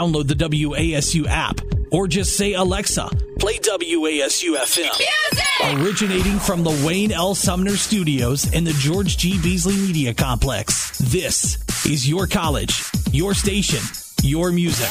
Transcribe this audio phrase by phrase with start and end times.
[0.00, 5.78] Download the WASU app or just say, Alexa, play WASU FM.
[5.78, 7.34] Originating from the Wayne L.
[7.34, 9.38] Sumner Studios in the George G.
[9.42, 10.96] Beasley Media Complex.
[10.96, 12.82] This is your college,
[13.12, 13.80] your station,
[14.22, 14.88] your music.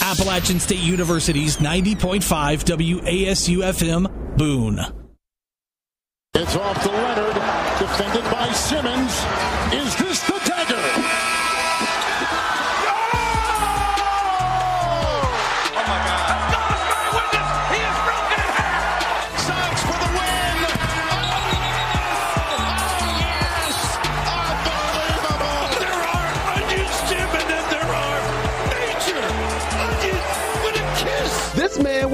[0.00, 2.22] Appalachian State University's 90.5
[2.64, 4.80] WASU FM, Boone.
[6.32, 7.34] It's off to Leonard,
[7.78, 9.12] defended by Simmons.
[9.74, 11.25] Is this the dagger?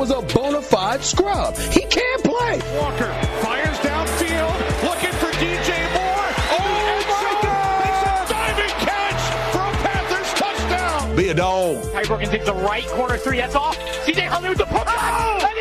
[0.02, 1.56] Was a bona fide scrub.
[1.56, 2.60] He can't play.
[2.76, 6.28] Walker fires downfield, looking for DJ Moore.
[6.50, 6.66] Oh,
[7.06, 7.84] my God!
[7.84, 11.14] Makes a diving catch for a Panthers touchdown.
[11.14, 11.76] Be a dog.
[11.92, 13.36] Tybergen takes the right corner three.
[13.36, 13.78] That's off.
[14.04, 14.98] CJ Huntley with the putback.
[14.98, 15.51] And oh!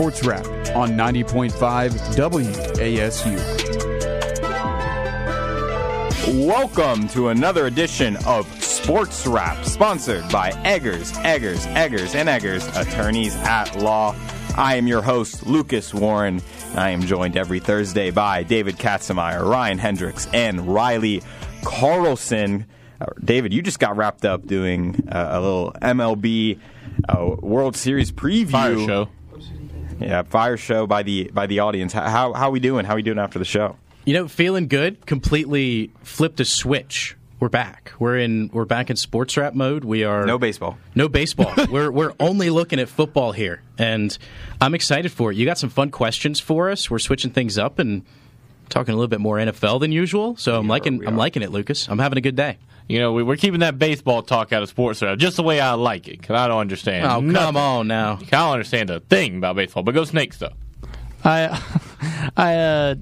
[0.00, 3.36] Sports Wrap on 90.5 WASU.
[6.46, 13.36] Welcome to another edition of Sports Wrap, sponsored by Eggers, Eggers, Eggers, and Eggers, attorneys
[13.36, 14.16] at law.
[14.56, 16.40] I am your host, Lucas Warren.
[16.74, 21.22] I am joined every Thursday by David Katzenmaier, Ryan Hendrix, and Riley
[21.62, 22.64] Carlson.
[22.98, 26.58] Uh, David, you just got wrapped up doing uh, a little MLB
[27.06, 28.50] uh, World Series preview.
[28.50, 29.08] Fire show.
[30.00, 31.92] Yeah, fire show by the by the audience.
[31.92, 32.84] How how, we doing?
[32.84, 33.76] How we doing after the show?
[34.04, 35.04] You know, feeling good.
[35.06, 37.16] Completely flipped a switch.
[37.38, 37.92] We're back.
[37.98, 38.50] We're in.
[38.52, 39.84] We're back in sports wrap mode.
[39.84, 40.78] We are No baseball.
[40.94, 41.52] No baseball.
[41.70, 44.16] we're we're only looking at football here, and
[44.60, 45.36] I'm excited for it.
[45.36, 46.90] You got some fun questions for us.
[46.90, 48.04] We're switching things up and
[48.70, 50.36] talking a little bit more NFL than usual.
[50.36, 51.06] So I'm liking.
[51.06, 51.88] I'm liking it, Lucas.
[51.88, 52.58] I'm having a good day.
[52.88, 55.60] You know, we, we're keeping that baseball talk out of sports wrap just the way
[55.60, 57.06] I like it because I don't understand.
[57.06, 58.14] Oh come on now.
[58.20, 60.54] I don't understand a thing about baseball, but go Snakes though.
[61.22, 61.62] I,
[62.36, 62.94] I, uh,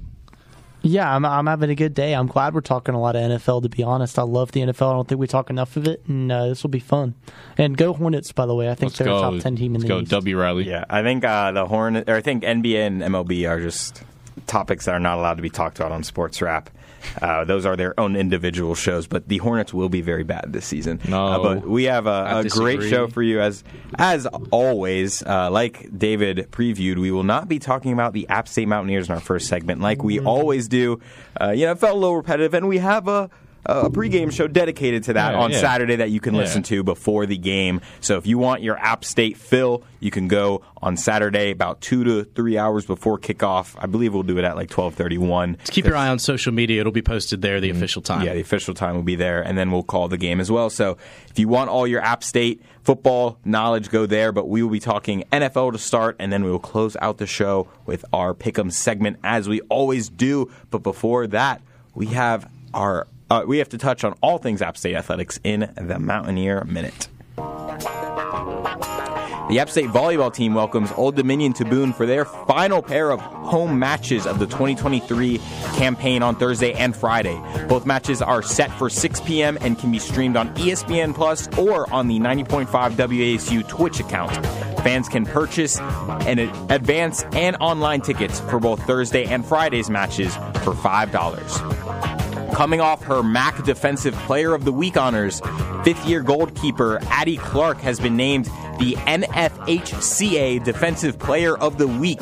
[0.81, 2.13] yeah, I'm, I'm having a good day.
[2.13, 3.63] I'm glad we're talking a lot of NFL.
[3.63, 4.89] To be honest, I love the NFL.
[4.91, 7.15] I don't think we talk enough of it, and uh, this will be fun.
[7.57, 8.69] And go Hornets, by the way.
[8.69, 9.17] I think Let's they're go.
[9.17, 10.11] a top ten team in Let's the go, East.
[10.11, 10.39] W.
[10.39, 10.69] Riley.
[10.69, 14.03] Yeah, I think uh, the Hornet, or I think NBA and MLB are just
[14.49, 16.69] topics that are not allowed to be talked about on Sports Wrap.
[17.21, 20.65] Uh, those are their own individual shows, but the Hornets will be very bad this
[20.65, 20.99] season.
[21.07, 21.25] No.
[21.25, 23.63] Uh, but we have a great show for you as
[23.97, 25.23] as always.
[25.23, 29.15] Uh, like David previewed, we will not be talking about the App State Mountaineers in
[29.15, 30.99] our first segment, like we always do.
[31.39, 33.29] Uh, you know, it felt a little repetitive, and we have a.
[33.65, 35.59] A pregame show dedicated to that Yeah, on yeah.
[35.59, 36.41] Saturday that you can Yeah.
[36.41, 37.81] listen to before the game.
[37.99, 42.03] So if you want your App State fill, you can go on Saturday about two
[42.05, 43.75] to three hours before kickoff.
[43.77, 45.57] I believe we'll do it at like twelve thirty one.
[45.65, 46.79] Keep your eye on social media.
[46.79, 47.59] It'll be posted there.
[47.59, 47.77] The mm-hmm.
[47.77, 48.25] official time.
[48.25, 50.69] Yeah, the official time will be there, and then we'll call the game as well.
[50.69, 50.97] So
[51.29, 54.31] if you want all your App State football knowledge, go there.
[54.31, 57.27] But we will be talking NFL to start, and then we will close out the
[57.27, 60.49] show with our Pick'em segment as we always do.
[60.71, 61.61] But before that,
[61.93, 65.71] we have our uh, we have to touch on all things App State athletics in
[65.75, 67.07] the Mountaineer Minute.
[69.49, 73.19] The App State volleyball team welcomes Old Dominion to Boone for their final pair of
[73.19, 75.39] home matches of the 2023
[75.75, 77.41] campaign on Thursday and Friday.
[77.67, 79.57] Both matches are set for 6 p.m.
[79.61, 84.31] and can be streamed on ESPN Plus or on the 90.5 WASU Twitch account.
[84.81, 86.37] Fans can purchase an
[86.69, 92.18] advance and online tickets for both Thursday and Friday's matches for $5.
[92.53, 95.41] Coming off her MAC Defensive Player of the Week honors,
[95.83, 98.45] fifth year goalkeeper Addie Clark has been named
[98.79, 102.21] the NFHCA Defensive Player of the Week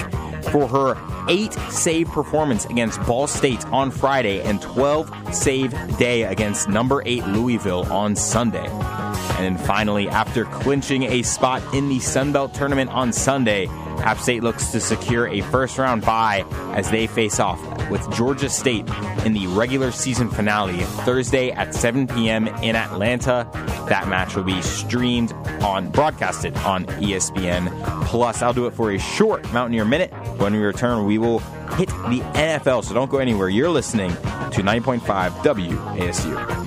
[0.52, 0.96] for her
[1.30, 7.26] eight save performance against Ball State on Friday and 12 save day against number eight
[7.28, 8.68] Louisville on Sunday.
[8.68, 13.68] And then finally, after clinching a spot in the Sun Belt tournament on Sunday,
[14.00, 18.50] App State looks to secure a first round bye as they face off with Georgia
[18.50, 18.88] State
[19.26, 22.48] in the regular season finale Thursday at 7 p.m.
[22.48, 23.50] in Atlanta.
[23.90, 27.70] That match will be streamed on, broadcasted on ESPN.
[28.06, 30.14] Plus, I'll do it for a short Mountaineer Minute.
[30.40, 31.40] When we return, we will
[31.76, 33.50] hit the NFL, so don't go anywhere.
[33.50, 35.00] You're listening to 9.5
[35.44, 36.67] WASU.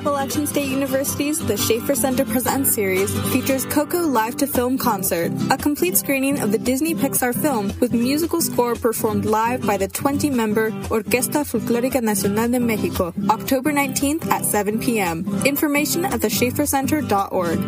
[0.00, 5.58] Appalachian State University's The Schaefer Center Presents series features Coco Live to Film Concert, a
[5.58, 10.30] complete screening of the Disney Pixar film with musical score performed live by the 20
[10.30, 15.18] member Orquesta Folclórica Nacional de Mexico, October 19th at 7 p.m.
[15.44, 17.60] Information at theschaefercenter.org.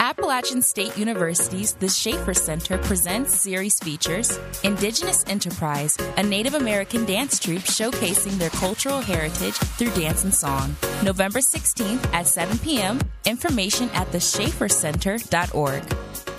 [0.00, 7.38] Appalachian State University's The Schaefer Center presents series features Indigenous Enterprise, a Native American dance
[7.38, 10.74] troupe showcasing their cultural heritage through dance and song.
[11.04, 12.98] November 16th at 7 p.m.
[13.26, 16.29] Information at theschaefercenter.org.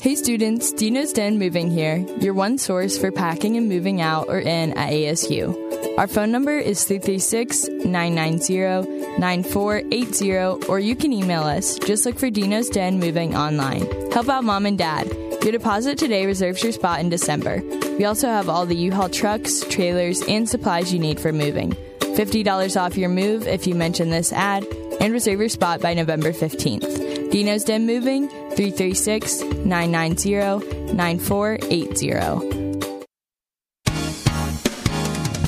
[0.00, 4.40] Hey students, Dino's Den Moving here, your one source for packing and moving out or
[4.40, 5.98] in at ASU.
[5.98, 11.78] Our phone number is 336 990 9480, or you can email us.
[11.80, 14.10] Just look for Dino's Den Moving online.
[14.10, 15.06] Help out mom and dad.
[15.42, 17.62] Your deposit today reserves your spot in December.
[17.98, 21.72] We also have all the U Haul trucks, trailers, and supplies you need for moving.
[22.00, 24.66] $50 off your move if you mention this ad,
[25.00, 27.30] and reserve your spot by November 15th.
[27.30, 32.59] Dino's Den Moving, 336 990 9480.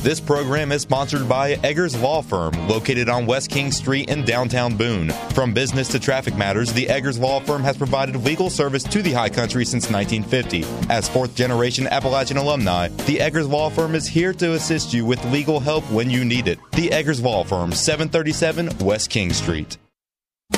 [0.02, 4.76] This program is sponsored by Eggers Law Firm, located on West King Street in downtown
[4.76, 5.10] Boone.
[5.32, 9.12] From business to traffic matters, the Eggers Law Firm has provided legal service to the
[9.12, 10.64] High Country since 1950.
[10.92, 15.24] As fourth generation Appalachian alumni, the Eggers Law Firm is here to assist you with
[15.26, 16.58] legal help when you need it.
[16.72, 19.78] The Eggers Law Firm, 737 West King Street.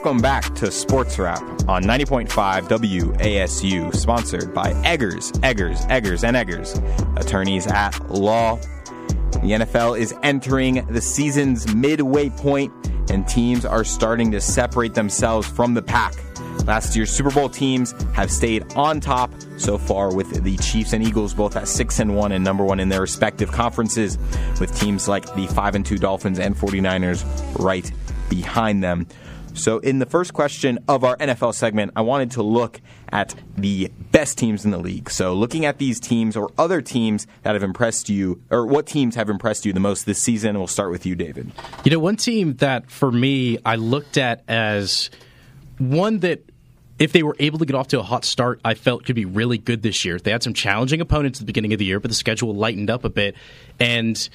[0.04, 6.82] Welcome back to Sports Wrap on 90.5 WASU, sponsored by Eggers, Eggers, Eggers, and Eggers,
[7.18, 8.56] attorneys at law.
[8.56, 12.74] The NFL is entering the season's midway point,
[13.12, 16.16] and teams are starting to separate themselves from the pack.
[16.66, 21.04] Last year's Super Bowl teams have stayed on top so far with the Chiefs and
[21.04, 24.18] Eagles both at 6 and 1 and number 1 in their respective conferences
[24.60, 27.24] with teams like the 5 and 2 Dolphins and 49ers
[27.64, 27.92] right
[28.32, 29.06] behind them.
[29.54, 33.92] So, in the first question of our NFL segment, I wanted to look at the
[34.12, 35.10] best teams in the league.
[35.10, 39.16] So, looking at these teams or other teams that have impressed you, or what teams
[39.16, 41.52] have impressed you the most this season, we'll start with you, David.
[41.84, 45.10] You know, one team that for me I looked at as
[45.78, 46.44] one that
[47.00, 49.26] if they were able to get off to a hot start, I felt could be
[49.26, 50.20] really good this year.
[50.20, 52.92] They had some challenging opponents at the beginning of the year, but the schedule lightened
[52.92, 53.36] up a bit,
[53.80, 54.30] and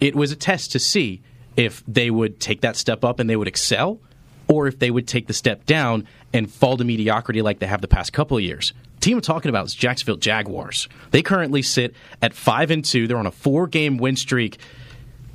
[0.00, 1.22] it was a test to see
[1.56, 4.00] if they would take that step up and they would excel,
[4.48, 7.80] or if they would take the step down and fall to mediocrity like they have
[7.80, 8.72] the past couple of years.
[8.96, 10.88] The team I'm talking about is Jacksonville Jaguars.
[11.10, 13.06] They currently sit at five and two.
[13.06, 14.58] They're on a four game win streak,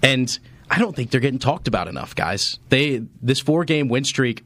[0.01, 0.37] and
[0.69, 2.59] I don't think they're getting talked about enough, guys.
[2.69, 4.43] They this four game win streak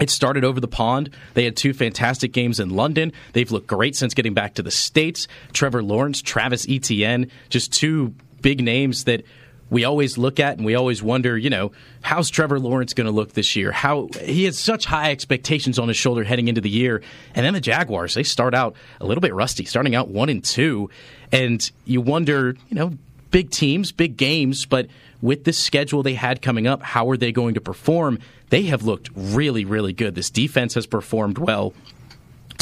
[0.00, 1.10] it started over the pond.
[1.34, 3.12] They had two fantastic games in London.
[3.34, 5.28] They've looked great since getting back to the States.
[5.52, 9.24] Trevor Lawrence, Travis Etienne, just two big names that
[9.72, 13.10] we always look at and we always wonder, you know, how's Trevor Lawrence going to
[13.10, 13.72] look this year?
[13.72, 17.02] How he has such high expectations on his shoulder heading into the year.
[17.34, 20.44] And then the Jaguars, they start out a little bit rusty, starting out 1 and
[20.44, 20.90] 2,
[21.32, 22.98] and you wonder, you know,
[23.30, 24.88] big teams, big games, but
[25.22, 28.18] with this schedule they had coming up, how are they going to perform?
[28.50, 30.14] They have looked really, really good.
[30.14, 31.72] This defense has performed well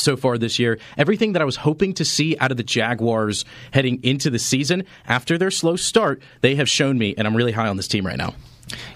[0.00, 0.78] so far this year.
[0.97, 4.85] Everything that I was hoping to see out of the Jaguars heading into the season
[5.07, 8.07] after their slow start, they have shown me, and I'm really high on this team
[8.07, 8.35] right now.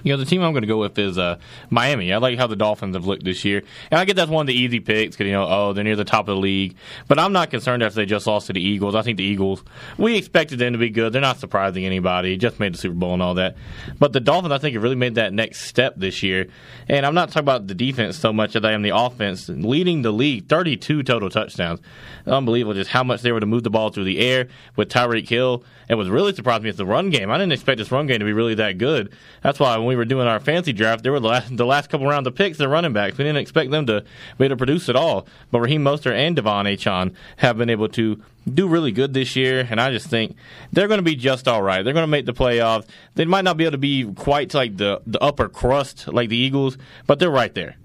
[0.02, 1.38] You know, the team I'm going to go with is uh,
[1.70, 2.12] Miami.
[2.12, 3.62] I like how the Dolphins have looked this year.
[3.90, 5.96] And I get that's one of the easy picks because, you know, oh, they're near
[5.96, 6.76] the top of the league.
[7.08, 8.94] But I'm not concerned after they just lost to the Eagles.
[8.94, 9.62] I think the Eagles,
[9.98, 11.12] we expected them to be good.
[11.12, 12.36] They're not surprising anybody.
[12.36, 13.56] Just made the Super Bowl and all that.
[13.98, 16.46] But the Dolphins, I think, have really made that next step this year.
[16.88, 20.02] And I'm not talking about the defense so much as I am the offense, leading
[20.02, 21.80] the league, 32 total touchdowns.
[22.26, 25.28] Unbelievable just how much they were to move the ball through the air with Tyreek
[25.28, 25.64] Hill.
[25.88, 27.30] And was really surprised me is the run game.
[27.30, 29.12] I didn't expect this run game to be really that good.
[29.42, 31.90] That's why when we were doing our fancy draft, there were the last, the last
[31.90, 33.18] couple rounds of picks, the running backs.
[33.18, 34.04] We didn't expect them to
[34.38, 35.26] be able to produce at all.
[35.50, 39.66] But Raheem Mostert and De'Von Achane have been able to do really good this year,
[39.68, 40.36] and I just think
[40.72, 41.82] they're going to be just all right.
[41.82, 42.86] They're going to make the playoffs.
[43.14, 46.36] They might not be able to be quite like the the upper crust like the
[46.36, 47.76] Eagles, but they're right there.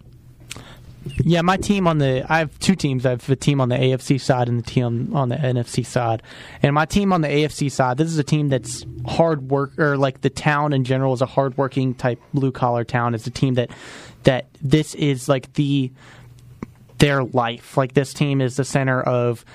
[1.23, 3.05] Yeah, my team on the I have two teams.
[3.05, 6.21] I have a team on the AFC side and the team on the NFC side.
[6.61, 9.97] And my team on the AFC side, this is a team that's hard work or
[9.97, 13.15] like the town in general is a hard working type blue collar town.
[13.15, 13.71] It's a team that
[14.23, 15.91] that this is like the
[16.97, 17.77] their life.
[17.77, 19.45] Like this team is the center of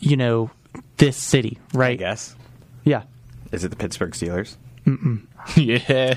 [0.00, 0.50] you know
[0.98, 1.98] this city, right?
[1.98, 2.36] Yes.
[2.84, 3.04] Yeah.
[3.52, 4.56] Is it the Pittsburgh Steelers?
[4.86, 5.26] Mm-mm.
[5.56, 6.14] yeah.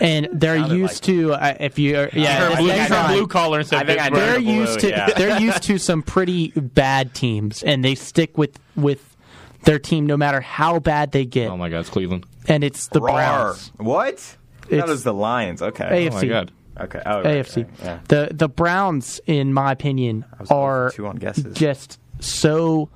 [0.00, 2.88] And they're Sounded used to uh, if you are, yeah, heard blue- they I heard
[2.88, 4.28] try- blue collar instead of I think I Pittsburgh.
[4.30, 5.06] they're Blue, used to yeah.
[5.16, 9.16] they're used to some pretty bad teams, and they stick with with
[9.64, 11.50] their team no matter how bad they get.
[11.50, 12.26] Oh my God, it's Cleveland.
[12.48, 13.14] and it's the Roar.
[13.14, 14.36] Browns, What?
[14.68, 15.60] That It's- was the Lions.
[15.62, 16.08] Okay.
[16.08, 16.10] AFC.
[16.10, 16.52] Oh my God.
[16.80, 17.02] Okay.
[17.04, 17.56] Oh, right, AFC.
[17.64, 17.98] right, Yeah.
[18.08, 21.54] The the Browns, in my opinion, I was going are two on guesses.
[21.54, 22.88] just so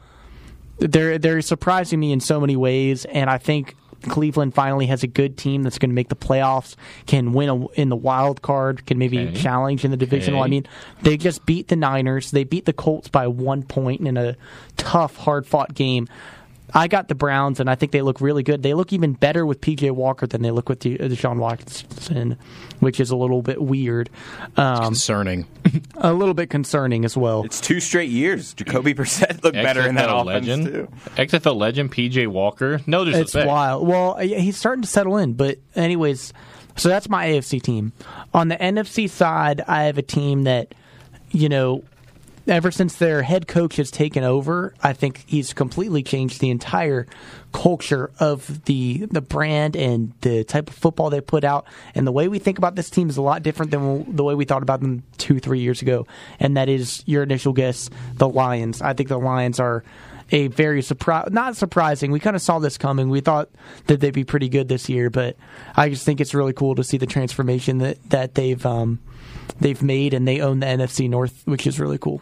[0.78, 5.06] they're they're surprising me in so many ways, and I think Cleveland finally has a
[5.06, 6.76] good team that's going to make the playoffs,
[7.06, 9.34] can win a, in the wild card, can maybe Okay.
[9.36, 10.40] challenge in the divisional.
[10.40, 10.46] Okay.
[10.46, 10.66] I mean,
[11.02, 12.30] they just beat the Niners.
[12.30, 14.36] They beat the Colts by one point in a
[14.76, 16.06] tough, hard fought game.
[16.74, 18.62] I got the Browns, and I think they look really good.
[18.62, 22.36] They look even better with PJ Walker than they look with De- Deshaun Watson,
[22.80, 24.10] which is a little bit weird.
[24.56, 25.46] Um, Concerning.
[25.96, 27.44] a little bit concerning as well.
[27.44, 28.52] It's two straight years.
[28.54, 30.88] Jacoby Brissett looked better in that XFL offense legend, too.
[31.16, 32.80] XFL legend PJ Walker.
[32.86, 33.48] No It's disrespect.
[33.48, 33.86] wild.
[33.86, 36.32] Well, he's starting to settle in, but anyways,
[36.76, 37.92] so that's my AFC team.
[38.34, 40.74] On the NFC side, I have a team that,
[41.30, 41.82] you know,
[42.46, 47.06] ever since their head coach has taken over, I think he's completely changed the entire
[47.52, 51.66] culture of the the brand and the type of football they put out.
[51.94, 54.34] And the way we think about this team is a lot different than the way
[54.34, 56.06] we thought about them two, three years ago.
[56.38, 58.82] And that is your initial guess, the Lions.
[58.82, 59.84] I think the Lions are
[60.32, 62.10] a very surprise, not surprising.
[62.10, 63.08] We kind of saw this coming.
[63.08, 63.48] We thought
[63.86, 65.36] that they'd be pretty good this year, but
[65.76, 68.98] I just think it's really cool to see the transformation that that they've um,
[69.60, 72.20] they've made, and they own the NFC North, which is really cool.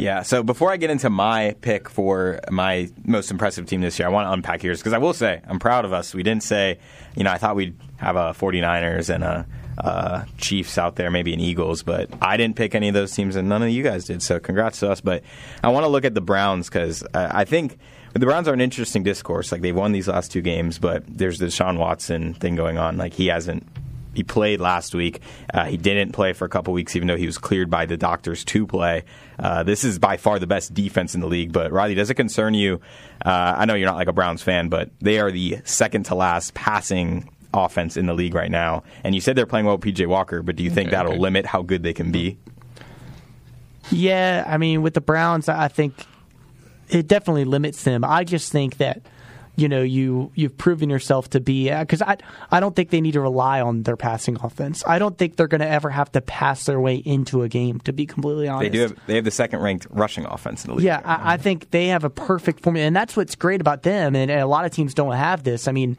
[0.00, 0.22] Yeah.
[0.22, 4.10] So before I get into my pick for my most impressive team this year, I
[4.10, 6.14] want to unpack yours because I will say I'm proud of us.
[6.14, 6.78] We didn't say,
[7.16, 9.46] you know, I thought we'd have a 49ers and a
[9.78, 13.34] uh, Chiefs out there, maybe an Eagles, but I didn't pick any of those teams,
[13.36, 14.22] and none of you guys did.
[14.22, 15.00] So congrats to us.
[15.00, 15.22] But
[15.62, 17.78] I want to look at the Browns because I, I think.
[18.12, 19.52] The Browns are an interesting discourse.
[19.52, 22.96] Like they've won these last two games, but there's the Sean Watson thing going on.
[22.96, 23.64] Like he hasn't
[24.14, 25.20] he played last week.
[25.52, 27.96] Uh, he didn't play for a couple weeks, even though he was cleared by the
[27.96, 29.04] doctors to play.
[29.38, 31.52] Uh, this is by far the best defense in the league.
[31.52, 32.80] But Riley, does it concern you?
[33.24, 36.14] Uh, I know you're not like a Browns fan, but they are the second to
[36.14, 38.82] last passing offense in the league right now.
[39.02, 41.12] And you said they're playing well with PJ Walker, but do you think Okay, that'll
[41.12, 41.20] okay.
[41.20, 42.38] limit how good they can be?
[43.90, 45.94] Yeah, I mean, with the Browns, I think
[46.88, 48.04] it definitely limits them.
[48.04, 49.02] I just think that
[49.56, 52.16] you know you you've proven yourself to be uh, because I
[52.50, 54.82] I don't think they need to rely on their passing offense.
[54.86, 57.80] I don't think they're going to ever have to pass their way into a game.
[57.80, 58.82] To be completely honest, They do.
[58.82, 60.86] Have, they have the second ranked rushing offense in the league.
[60.86, 64.16] Yeah, I, I think they have a perfect formula, and that's what's great about them.
[64.16, 65.68] And, and a lot of teams don't have this.
[65.68, 65.96] I mean,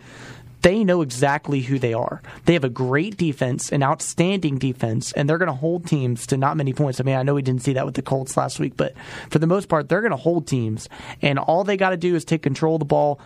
[0.62, 2.22] they know exactly who they are.
[2.46, 6.38] They have a great defense, an outstanding defense, and they're going to hold teams to
[6.38, 7.00] not many points.
[7.00, 8.94] I mean, I know we didn't see that with the Colts last week, but
[9.30, 10.88] for the most part, they're going to hold teams,
[11.22, 13.20] and all they got to do is take control of the ball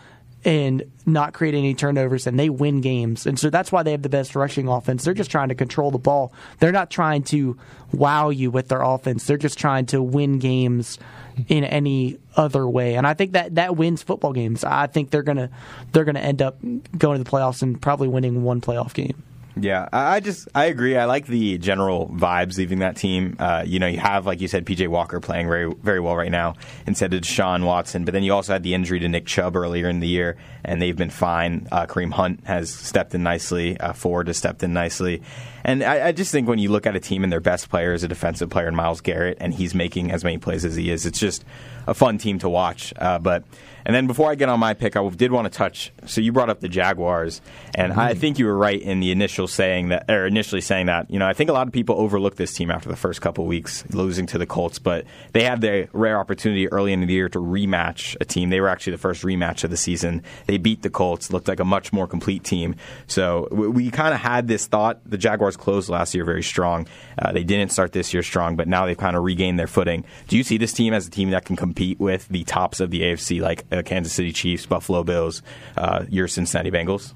[0.46, 3.26] and not create any turnovers, and they win games.
[3.26, 5.04] And so that's why they have the best rushing offense.
[5.04, 6.32] They're just trying to control the ball.
[6.60, 7.58] They're not trying to
[7.92, 9.26] wow you with their offense.
[9.26, 11.00] They're just trying to win games
[11.48, 12.96] in any other way.
[12.96, 14.64] And I think that that wins football games.
[14.64, 15.50] I think they're gonna
[15.92, 16.60] they're gonna end up
[16.98, 19.24] going to the playoffs and probably winning one playoff game.
[19.58, 20.98] Yeah, I just I agree.
[20.98, 23.38] I like the general vibes leaving that team.
[23.40, 26.32] Uh, you know, you have like you said, PJ Walker playing very very well right
[26.32, 28.04] now instead of Deshaun Watson.
[28.04, 30.36] But then you also had the injury to Nick Chubb earlier in the year,
[30.66, 31.70] and they've been fine.
[31.72, 33.80] Uh, Kareem Hunt has stepped in nicely.
[33.80, 35.22] Uh, Ford has stepped in nicely,
[35.64, 37.94] And I, I just think when you look at a team and their best player
[37.94, 40.90] is a defensive player in Myles Garrett, and he's making as many plays as he
[40.92, 41.46] is, it's just
[41.88, 42.94] a fun team to watch.
[42.98, 43.46] Uh, but
[43.86, 45.92] and then before I get on my pick, I did want to touch.
[46.06, 47.42] So you brought up the Jaguars,
[47.74, 48.20] and I Mm-hmm.
[48.20, 51.10] think you were right in the initial saying that, or initially saying that.
[51.12, 53.46] You know, I think a lot of people overlook this team after the first couple
[53.46, 57.30] weeks losing to the Colts, but they had the rare opportunity early in the year
[57.30, 58.50] to rematch a team.
[58.50, 60.24] They were actually the first rematch of the season.
[60.48, 62.76] They beat the Colts, looked like a much more complete team.
[63.08, 65.00] So we, we kind of had this thought.
[65.06, 66.88] The Jaguars closed last year very strong.
[67.18, 70.06] Uh, they didn't start this year strong, but now they've kind of regained their footing.
[70.28, 72.92] Do you see this team as a team that can compete with the tops of
[72.92, 75.42] the AFC, like uh, Kansas City Chiefs, Buffalo Bills,
[75.78, 77.14] uh, your Cincinnati Bengals?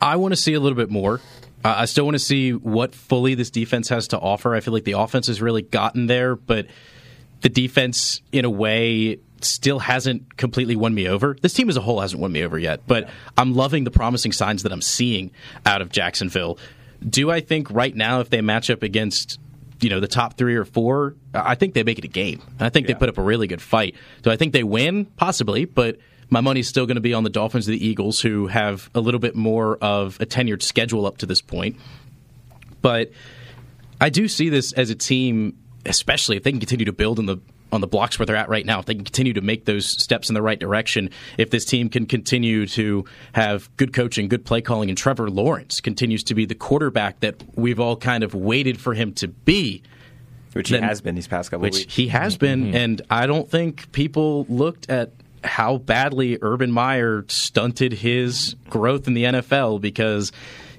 [0.00, 1.20] I want to see a little bit more.
[1.64, 4.54] Uh, I still want to see what fully this defense has to offer.
[4.54, 6.66] I feel like the offense has really gotten there, but
[7.42, 11.36] the defense, in a way, still hasn't completely won me over.
[11.40, 14.32] This team as a whole hasn't won me over yet, but I'm loving the promising
[14.32, 15.30] signs that I'm seeing
[15.66, 16.58] out of Jacksonville.
[17.08, 19.38] Do I think right now, if they match up against
[19.82, 22.42] you know the top three or four, I think they make it a game.
[22.60, 23.94] I think they put up a really good fight.
[24.22, 25.06] Do I think they win?
[25.16, 25.98] Possibly, but
[26.30, 29.00] my money's still going to be on the Dolphins or the Eagles, who have a
[29.00, 31.76] little bit more of a tenured schedule up to this point.
[32.80, 33.12] But
[34.00, 37.26] I do see this as a team, especially if they can continue to build on
[37.26, 37.38] the
[37.72, 38.78] on the blocks where they're at right now.
[38.78, 41.88] If they can continue to make those steps in the right direction, if this team
[41.88, 46.44] can continue to have good coaching, good play calling, and Trevor Lawrence continues to be
[46.44, 49.82] the quarterback that we've all kind of waited for him to be.
[50.52, 51.94] Which he has been these past couple which weeks.
[51.94, 52.76] he has been, mm-hmm.
[52.76, 55.12] and I don't think people looked at
[55.42, 60.30] how badly Urban Meyer stunted his growth in the NFL because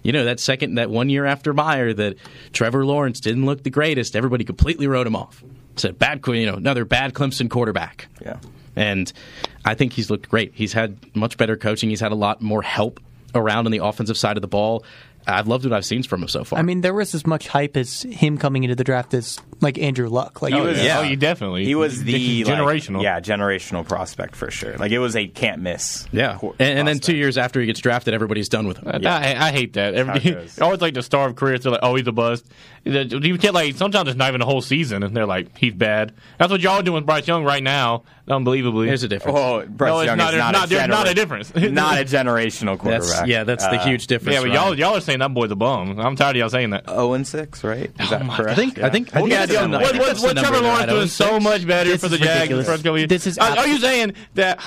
[0.03, 2.17] you know that second that one year after Meyer that
[2.51, 5.43] Trevor Lawrence didn't look the greatest, everybody completely wrote him off.
[5.75, 8.08] Said bad, you know, another bad Clemson quarterback.
[8.22, 8.38] Yeah.
[8.75, 9.12] And
[9.65, 10.51] I think he's looked great.
[10.56, 11.89] He's had much better coaching.
[11.89, 13.00] He's had a lot more help
[13.36, 14.84] around on the offensive side of the ball.
[15.27, 16.60] I've loved what I've seen from him so far.
[16.60, 19.77] I mean, there was as much hype as him coming into the draft as like
[19.77, 20.42] Andrew Luck.
[20.42, 21.65] Like, He was, Oh, you definitely.
[21.65, 23.01] He was the like, generational.
[23.01, 24.77] yeah, generational prospect for sure.
[24.77, 26.08] Like it was a can't miss.
[26.12, 28.88] yeah, and, and then two years after he gets drafted, everybody's done with him.
[29.06, 29.94] I, I hate that.
[29.94, 30.60] Every, How it goes.
[30.62, 31.63] always like the star of careers.
[31.63, 32.46] They're like, oh, he's a bust.
[32.84, 33.75] You can't like.
[33.75, 36.13] Sometimes it's not even a whole season, and they're like, he's bad.
[36.38, 38.03] That's what y'all doing with Bryce Young right now.
[38.25, 39.38] Unbelievably, There's a difference.
[39.38, 41.53] Oh, Bryce No, it's Young not- is not, not- a there's not a difference.
[41.56, 43.10] not a generational quarterback.
[43.10, 44.36] That's yeah, that's the Uh, huge difference.
[44.36, 46.00] yeah, but y'all y'all are saying that boy's a bum.
[46.00, 46.88] I'm tired of y'all saying that.
[46.89, 47.92] zero and six, right?
[48.00, 48.50] Is that correct?
[48.51, 50.89] I think I think I think Yeah, that's yeah, what, what, that's what Trevor Lawrence
[50.89, 53.10] doing so much better This for the Jags in the first couple years?
[53.10, 54.60] This is are, are you saying that?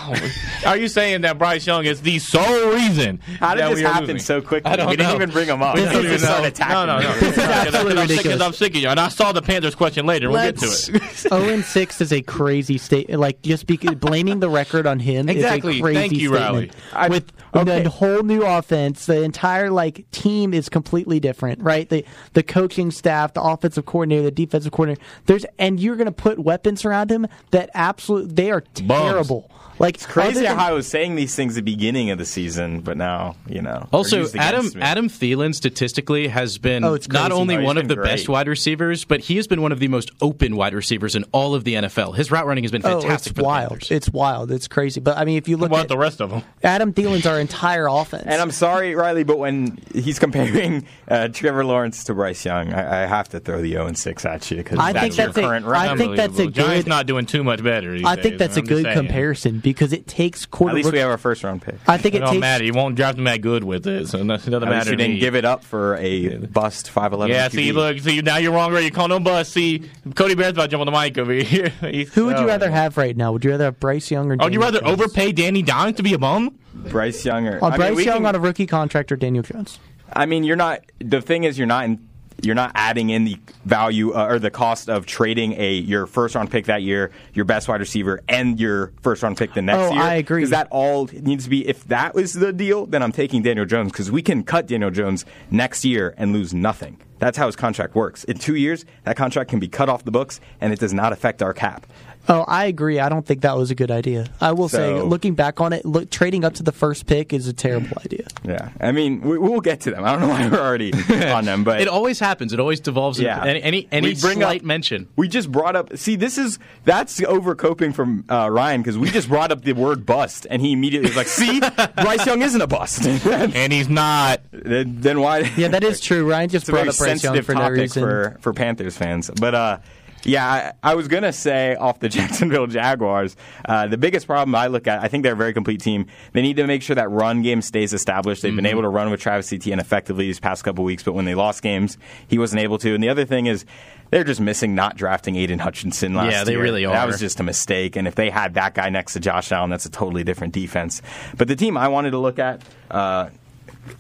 [0.66, 3.20] are you saying that Bryce Young is the sole reason?
[3.40, 4.70] How did that this happen so quickly?
[4.70, 5.76] I don't we didn't even bring him up.
[5.76, 6.48] We We don't just even started know.
[6.48, 7.14] attacking No, no, no.
[7.20, 8.40] This is I'm absolutely sick- ridiculous.
[8.42, 10.30] I'm sick of you, and I saw the Panthers question later.
[10.30, 10.74] We'll get to it.
[11.16, 13.08] 0 and 6 is a crazy state.
[13.10, 15.74] Like just be, blaming the record on him Exactly.
[15.74, 16.74] is a crazy Thank you, statement.
[16.92, 17.10] Riley.
[17.10, 17.84] With okay.
[17.84, 21.88] a whole new offense, the entire like team is completely different, right?
[21.88, 25.02] The the coaching staff, the offensive coordinator, the defensive coordinator.
[25.26, 29.50] There's and you're going to put weapons around him that absolutely they are terrible.
[29.78, 32.24] Like It's crazy than- how I was saying these things at the beginning of the
[32.24, 33.88] season, but now you know.
[33.92, 34.82] Also, Adam against me.
[34.82, 38.04] Adam Thielen statistically has been Oh, not only he's one of the great.
[38.10, 41.24] best wide receivers, but he has been one of the most open wide receivers in
[41.32, 42.14] all of the NFL.
[42.16, 43.04] His route running has been fantastic.
[43.04, 43.30] Oh, fantastic.
[43.32, 43.70] it's for wild.
[43.70, 43.90] Panthers.
[43.90, 44.50] It's wild.
[44.50, 45.00] It's crazy.
[45.00, 46.42] But I mean, if you look What at the rest of them?
[46.62, 48.24] Adam Thielen's our entire offense.
[48.26, 53.02] And I'm sorry, Riley, but when he's comparing uh, Trevor Lawrence to Bryce Young, I,
[53.02, 55.26] I have to throw the 0 and 6 at you because I that's think your
[55.26, 56.50] that's a- current I think that's a Unbelievable.
[56.52, 57.92] Giants good- not doing too much better.
[57.92, 60.70] these I days, think that's a I'm just good comparison because it takes quarter.
[60.70, 61.74] At least we have our first round pick.
[61.88, 62.40] I think It it don't takes.
[62.40, 62.62] matter.
[62.62, 64.90] You won't draft him that good with it, so it doesn't At least matter.
[64.90, 65.18] you to didn't me.
[65.18, 67.28] give it up for a bust 5'11.
[67.30, 67.50] Yeah, QB.
[67.52, 68.72] see, look, see, now you're wrong.
[68.72, 69.48] Right, you call no bus.
[69.48, 71.68] See, Cody Barrett's about to jump on the mic over here.
[71.80, 72.46] He's- Who would you oh.
[72.46, 73.32] rather have right now?
[73.32, 74.36] Would you rather have Bryce Young or?
[74.38, 74.92] Oh, would you rather Jones?
[75.00, 76.56] overpay Danny Dimes to be a bum?
[76.72, 79.42] Bryce Young or on I mean, Bryce Young can- on a rookie contract or Daniel
[79.42, 79.80] Jones?
[80.12, 80.82] I mean, you're not.
[81.00, 81.86] The thing is, you're not.
[81.86, 82.08] In,
[82.42, 86.34] you're not adding in the value uh, or the cost of trading a your first
[86.34, 89.90] round pick that year, your best wide receiver, and your first round pick the next
[89.90, 90.02] Oh, year.
[90.02, 90.40] I agree.
[90.40, 91.66] Because that all needs to be.
[91.66, 94.90] If that was the deal, then I'm taking Daniel Jones because we can cut Daniel
[94.90, 96.98] Jones next year and lose nothing.
[97.18, 98.24] That's how his contract works.
[98.24, 101.14] In two years, that contract can be cut off the books, and it does not
[101.14, 101.86] affect our cap.
[102.28, 102.98] Oh, I agree.
[102.98, 104.26] I don't think that was a good idea.
[104.40, 107.46] I will say, looking back on it, look, trading up to the first pick is
[107.48, 108.26] a terrible idea.
[108.44, 110.04] Yeah, I mean, we, we'll get to them.
[110.04, 110.92] I don't know why we're already
[111.32, 112.52] on them, but It always happens.
[112.52, 113.20] It always devolves.
[113.20, 113.44] Yeah.
[113.44, 113.50] Yeah.
[113.50, 115.08] Any any, any bring slight up- mention.
[115.16, 115.96] We just brought up.
[115.96, 120.04] See, this is that's overcoping from uh, Ryan because we just brought up the word
[120.06, 124.40] bust, and he immediately was like, "See, Bryce Young isn't a bust." and he's not.
[124.52, 125.40] Then, then why?
[125.56, 126.28] Yeah, that is true.
[126.28, 128.02] Ryan just It's a brought very up Bryce Young sensitive for no reason.
[128.02, 129.78] for for Panthers fans, but uh,
[130.26, 133.36] Yeah, I, I was gonna say off the Jacksonville Jaguars.
[133.64, 136.06] Uh, the biggest problem I look at, I think they're a very complete team.
[136.32, 138.42] They need to make sure that run game stays established.
[138.42, 138.70] They've been Mm-hmm.
[138.70, 141.62] able to run with Travis Etienne effectively these past couple weeks, but when they lost
[141.62, 142.94] games, he wasn't able to.
[142.94, 143.64] And the other thing is.
[144.08, 146.32] They're just missing not drafting Aiden Hutchinson last year.
[146.38, 146.92] Yeah, they really are.
[146.92, 147.96] That was just a mistake.
[147.96, 151.02] And if they had that guy next to Josh Allen, that's a totally different defense.
[151.36, 153.30] But the team I wanted to look at, uh,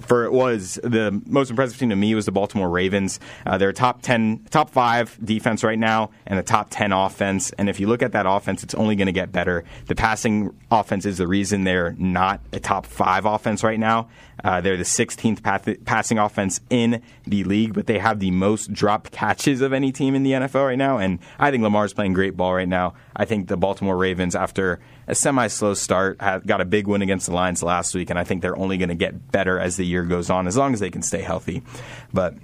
[0.00, 3.20] for it was the most impressive team to me was the Baltimore Ravens.
[3.44, 7.52] Uh, they're top ten, top five defense right now, and a top ten offense.
[7.52, 9.64] And if you look at that offense, it's only going to get better.
[9.86, 14.08] The passing offense is the reason they're not a top five offense right now.
[14.44, 18.72] Uh, they're the 16th path- passing offense in the league, but they have the most
[18.72, 20.98] dropped catches of any team in the NFL right now.
[20.98, 22.94] And I think Lamar's playing great ball right now.
[23.14, 27.26] I think the Baltimore Ravens, after a semi-slow start, had, got a big win against
[27.26, 29.86] the Lions last week, and I think they're only going to get better as the
[29.86, 31.62] year goes on, as long as they can stay healthy.
[32.12, 32.34] But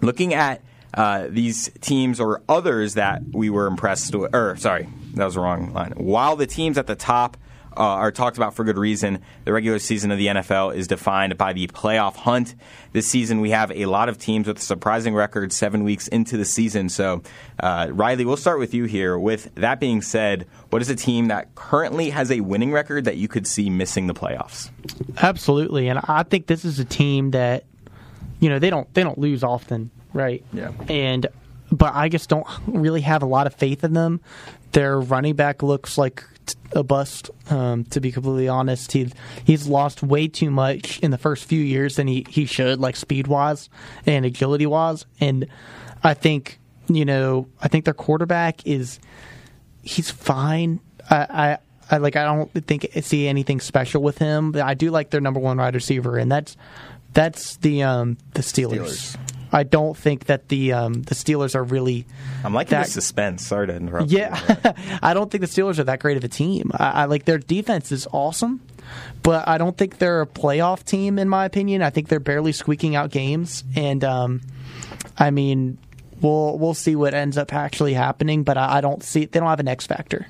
[0.00, 0.62] looking at
[0.94, 5.40] uh, these teams or others that we were impressed with, or sorry, that was the
[5.40, 5.92] wrong line.
[5.96, 7.36] While the teams at the top
[7.78, 9.20] uh, are talked about for good reason.
[9.44, 12.56] The regular season of the NFL is defined by the playoff hunt.
[12.92, 16.36] This season, we have a lot of teams with a surprising record seven weeks into
[16.36, 16.88] the season.
[16.88, 17.22] So,
[17.60, 19.16] uh, Riley, we'll start with you here.
[19.16, 23.16] With that being said, what is a team that currently has a winning record that
[23.16, 24.70] you could see missing the playoffs?
[25.18, 27.64] Absolutely, and I think this is a team that
[28.40, 30.44] you know they don't they don't lose often, right?
[30.52, 30.72] Yeah.
[30.88, 31.28] And
[31.70, 34.20] but I just don't really have a lot of faith in them.
[34.72, 36.24] Their running back looks like
[36.72, 37.30] a bust.
[37.50, 39.10] Um, to be completely honest, he
[39.44, 42.96] he's lost way too much in the first few years than he he should, like
[42.96, 43.68] speed wise
[44.06, 45.06] and agility wise.
[45.20, 45.46] And
[46.02, 46.58] I think
[46.88, 49.00] you know I think their quarterback is
[49.82, 50.80] he's fine.
[51.10, 51.58] I, I,
[51.90, 52.16] I like.
[52.16, 54.54] I don't think see anything special with him.
[54.56, 56.56] I do like their number one wide receiver, and that's
[57.14, 59.16] that's the um, the Steelers.
[59.52, 62.06] I don't think that the um, the Steelers are really.
[62.44, 63.46] I'm liking that, the suspense.
[63.46, 64.10] Sorry to interrupt.
[64.10, 66.70] Yeah, I don't think the Steelers are that great of a team.
[66.74, 68.60] I, I like their defense is awesome,
[69.22, 71.82] but I don't think they're a playoff team in my opinion.
[71.82, 74.42] I think they're barely squeaking out games, and um,
[75.18, 75.78] I mean,
[76.20, 78.44] we'll we'll see what ends up actually happening.
[78.44, 80.26] But I, I don't see they don't have an X factor.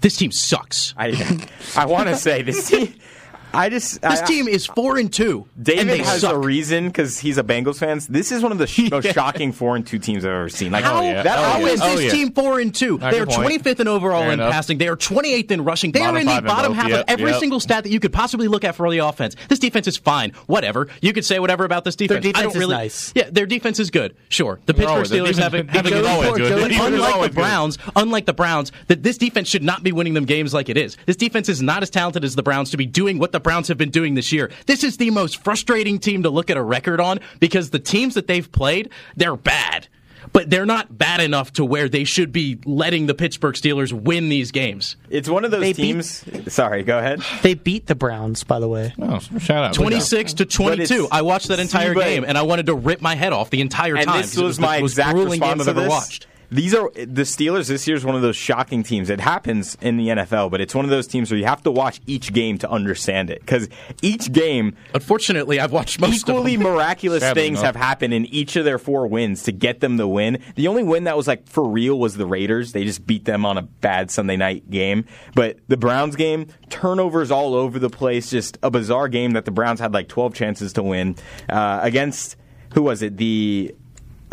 [0.00, 0.94] This team sucks.
[0.96, 2.94] I I want to say this team.
[3.56, 5.46] I just This I- team is four and two.
[5.60, 6.34] David and they has suck.
[6.34, 8.00] a reason because he's a Bengals fan.
[8.08, 10.72] This is one of the sh- most shocking four and two teams I've ever seen.
[10.72, 11.86] Like How, oh, that, oh, how oh, is yeah.
[11.88, 12.10] this Oh, yeah.
[12.10, 12.98] team four and two?
[12.98, 14.52] They are 25th in overall Fair in enough.
[14.52, 14.78] passing.
[14.78, 15.92] They are 28th in rushing.
[15.92, 17.40] They Bottom are in the bottom oh, half Yep, of every yep.
[17.40, 19.36] single stat that you could possibly look at for the offense.
[19.48, 20.32] This defense is fine.
[20.46, 20.88] Whatever.
[21.00, 22.18] You could say whatever about this defense.
[22.18, 23.12] I defense don't is really, nice.
[23.14, 24.16] Yeah, their defense is good.
[24.28, 24.60] Sure.
[24.66, 26.52] The Pittsburgh Steelers haven't, the haven't defense is always good.
[26.62, 27.34] The defense is unlike the.
[27.34, 27.78] Browns.
[27.96, 30.96] Unlike the Browns, that this defense should not be winning them games like it is.
[31.06, 33.68] This defense is not as talented as the Browns to be doing what the Browns
[33.68, 34.50] have been doing this year.
[34.66, 38.14] This is the most frustrating team to look at a record on because the teams
[38.14, 39.86] that they've played, they're bad.
[40.32, 44.28] But they're not bad enough to where they should be letting the Pittsburgh Steelers win
[44.28, 44.96] these games.
[45.08, 46.24] It's one of those They beat- teams.
[46.48, 47.22] sorry, go ahead.
[47.42, 48.92] They beat the Browns, by the way.
[49.00, 49.74] Oh, shout out.
[49.74, 50.82] 26 to But 22.
[50.94, 53.32] it's- I watched that entire See, but- game and I wanted to rip my head
[53.32, 54.22] off the entire And time.
[54.22, 55.88] this because it was the my most exact grueling game response I've to ever this.
[55.90, 56.26] watched.
[56.50, 57.68] These are the Steelers.
[57.68, 59.10] This year is one of those shocking teams.
[59.10, 61.70] It happens in the NFL, but it's one of those teams where you have to
[61.70, 63.68] watch each game to understand it because
[64.02, 64.76] each game.
[64.94, 66.72] Unfortunately, I've watched most equally of them.
[66.72, 67.74] miraculous Sadly things enough.
[67.74, 70.38] have happened in each of their four wins to get them the win.
[70.54, 72.72] The only win that was like for real was the Raiders.
[72.72, 75.04] They just beat them on a bad Sunday night game.
[75.34, 78.30] But the Browns game, turnovers all over the place.
[78.30, 81.16] Just a bizarre game that the Browns had like 12 chances to win
[81.48, 82.36] uh, against.
[82.74, 83.16] Who was it?
[83.16, 83.74] The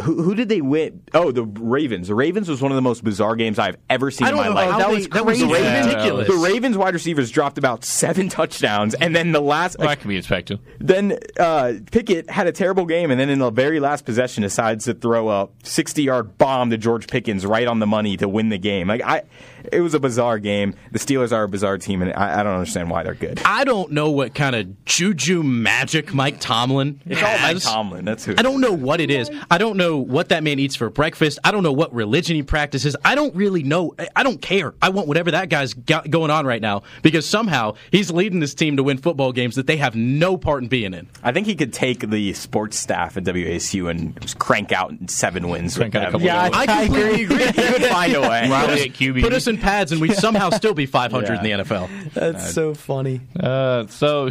[0.02, 1.02] who, who did they win?
[1.14, 2.08] Oh, the Ravens.
[2.08, 4.44] The Ravens was one of the most bizarre games I've ever seen I in don't
[4.54, 4.78] my know life.
[4.80, 5.54] that they- was that was crazy.
[5.88, 6.28] ridiculous.
[6.28, 10.10] The Ravens wide receivers dropped about seven touchdowns, and then the last Well, that can
[10.10, 10.60] be expected.
[10.80, 14.86] then uh, Pickett had a terrible game, and then in the very last possession, decides
[14.86, 18.58] to throw a 60-yard bomb to George Pickens right on the money to win the
[18.58, 18.88] game.
[18.88, 19.24] Like I,
[19.72, 20.76] it was a bizarre game.
[20.92, 23.42] The Steelers are a bizarre team, and I, I don't understand why they're good.
[23.46, 27.62] I don't know what kind of juju magic Mike Tomlin It's all Mike.
[27.62, 28.06] Tomlin.
[28.06, 28.36] That's who.
[28.38, 29.30] I don't know what it is.
[29.50, 31.40] I don't know what that man eats for breakfast.
[31.44, 32.96] I don't know what religion he practices.
[33.06, 33.94] I don't really know.
[34.00, 34.74] I- I don't care.
[34.82, 38.54] I want whatever that guy's got going on right now because somehow he's leading this
[38.54, 41.10] team to win football games that they have no part in being in.
[41.24, 45.50] I think he could take the sports staff at WASU and just crank out seven
[45.50, 45.76] wins.
[45.78, 47.38] Crank with out a couple Yeah, I- I completely agree.
[47.64, 48.50] he would find a way.
[48.50, 51.64] Riley at Put us in and pads, and we'd somehow still be 500 in the
[51.64, 52.14] NFL.
[52.14, 53.22] That's so funny.
[53.40, 54.30] Uh, so,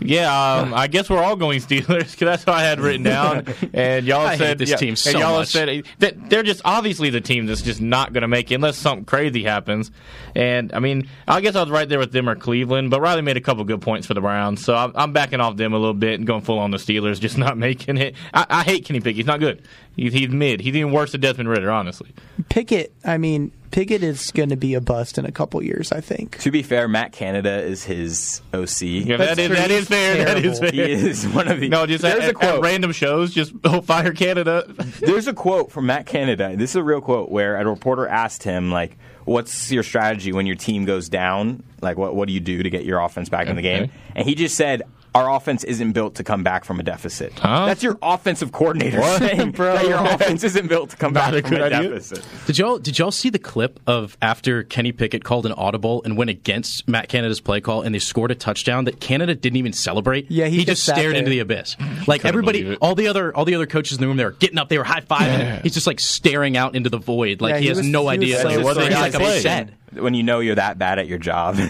[0.00, 3.46] yeah, um, I guess we're all going Steelers because that's what I had written down.
[3.72, 5.48] And y'all I hate said this yeah, team and y'all much.
[5.48, 8.76] said that they're just obviously the team that's just not going to make it unless
[8.78, 9.90] something crazy happens.
[10.34, 13.22] And I mean, I guess I was right there with them or Cleveland, but Riley
[13.22, 15.78] made a couple good points for the Browns, so I'm, I'm backing off them a
[15.78, 18.14] little bit and going full on the Steelers, just not making it.
[18.32, 19.62] I, I hate Kenny Pickett; he's not good.
[19.96, 20.60] He's, he's mid.
[20.60, 22.10] He's even worse than Desmond Ridder, honestly.
[22.48, 26.02] Pickett, I mean, Pickett is going to be a bust in a couple years, I
[26.02, 26.38] think.
[26.40, 28.82] To be fair, Matt Canada is his OC.
[28.82, 30.24] Yeah, that is, that is fair.
[30.26, 30.72] That is fair.
[30.72, 31.70] He is one of the.
[31.70, 32.62] No, just there's at, a at quote.
[32.62, 34.66] random shows, just oh, fire Canada.
[35.00, 36.54] There's a quote from Matt Canada.
[36.54, 40.46] This is a real quote where a reporter asked him like, "What's your strategy when
[40.46, 41.62] your team goes down?
[41.80, 44.28] Like, what what do you do to get your offense back in the game?" And
[44.28, 44.82] he just said.
[45.14, 47.34] Our offense isn't built to come back from a deficit.
[47.36, 49.18] That's your offensive coordinator What?
[49.20, 49.74] saying Bro.
[49.74, 51.82] that your offense isn't built to come Not back a from a idea.
[51.90, 52.24] deficit.
[52.46, 56.16] Did y'all did y'all see the clip of after Kenny Pickett called an audible and
[56.16, 59.72] went against Matt Canada's play call and they scored a touchdown that Canada didn't even
[59.74, 60.30] celebrate?
[60.30, 61.18] Yeah, he he just just stared there.
[61.18, 61.76] into the abyss.
[62.06, 64.58] Like everybody, all the other all the other coaches in the room, they were getting
[64.58, 65.38] up, they were high fiving.
[65.38, 65.60] Yeah.
[65.62, 68.00] He's just like staring out into the void, like Yeah, he, he has was- no
[68.08, 68.38] he was idea.
[68.40, 69.70] so It's just What like, he's like guy upset.
[69.92, 70.02] Played?
[70.02, 71.56] When you know you're that bad at your job.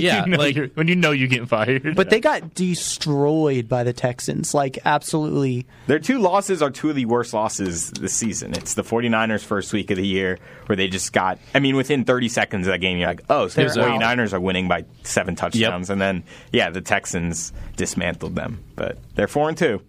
[0.00, 1.94] Yeah, you know like- when you know you're getting fired.
[1.96, 5.66] But they got destroyed by the Texans, like absolutely.
[5.86, 8.52] Their two losses are two of the worst losses this season.
[8.54, 12.04] It's the 49ers' first week of the year where they just got, I mean, within
[12.04, 14.00] 30 seconds of that game, you're like, oh, so the They're out.
[14.00, 15.90] 49ers are winning by seven touchdowns.
[15.90, 18.62] And then, yeah, the Texans dismantled them.
[18.76, 19.80] But they're 4 and 2.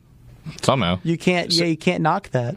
[0.61, 0.99] somehow.
[1.03, 1.51] You can't.
[1.51, 2.55] yeah, you can't knock that.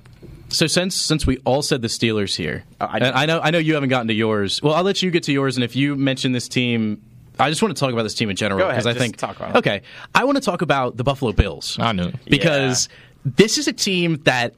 [0.55, 3.51] So since since we all said the Steelers here, Oh, I- and I know I
[3.51, 4.63] know you haven't gotten to yours.
[4.63, 7.03] Well, I'll let you get to yours, and if you mention this team,
[7.39, 9.37] I just want to talk about this team in general because I just think talk
[9.37, 9.59] about it.
[9.59, 9.83] okay,
[10.15, 11.77] I want to talk about the Buffalo Bills.
[11.81, 12.13] I knew.
[12.27, 12.89] because
[13.25, 14.55] this is a team that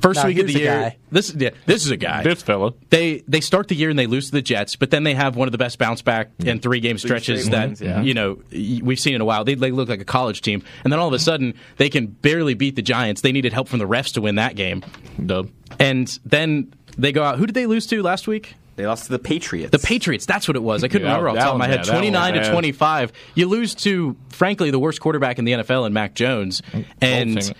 [0.00, 0.80] first Now, week of the year.
[0.80, 0.96] guy.
[1.10, 2.22] This yeah, this is a guy.
[2.22, 2.72] This fella.
[2.90, 5.36] They they start the year and they lose to the Jets, but then they have
[5.36, 8.00] one of the best bounce back and three game stretches straight that wins, yeah.
[8.02, 8.38] you know
[8.82, 9.44] we've seen in a while.
[9.44, 12.06] They, they look like a college team, and then all of a sudden they can
[12.06, 13.20] barely beat the Giants.
[13.20, 14.84] They needed help from the refs to win that game,
[15.24, 15.50] Dub.
[15.78, 17.38] and then they go out.
[17.38, 18.54] Who did they lose to last week?
[18.76, 19.72] They lost to the Patriots.
[19.72, 20.24] The Patriots.
[20.24, 20.82] That's what it was.
[20.82, 21.80] I couldn't Yeah, remember off the that top of my head.
[21.80, 23.12] yeah, that one Twenty nine was to twenty five.
[23.34, 26.62] You lose to, frankly, the worst quarterback in the NFL in Mac Jones,
[27.02, 27.54] and Bolting.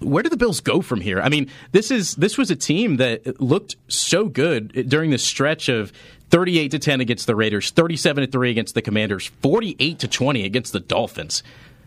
[0.00, 1.20] Where do the Bills go from here?
[1.20, 5.68] I mean, this is this was a team that looked so good during the stretch
[5.68, 5.92] of
[6.30, 10.44] 38 to 10 against the Raiders, 37 to 3 against the Commanders, 48 to 20
[10.44, 11.42] against the Dolphins.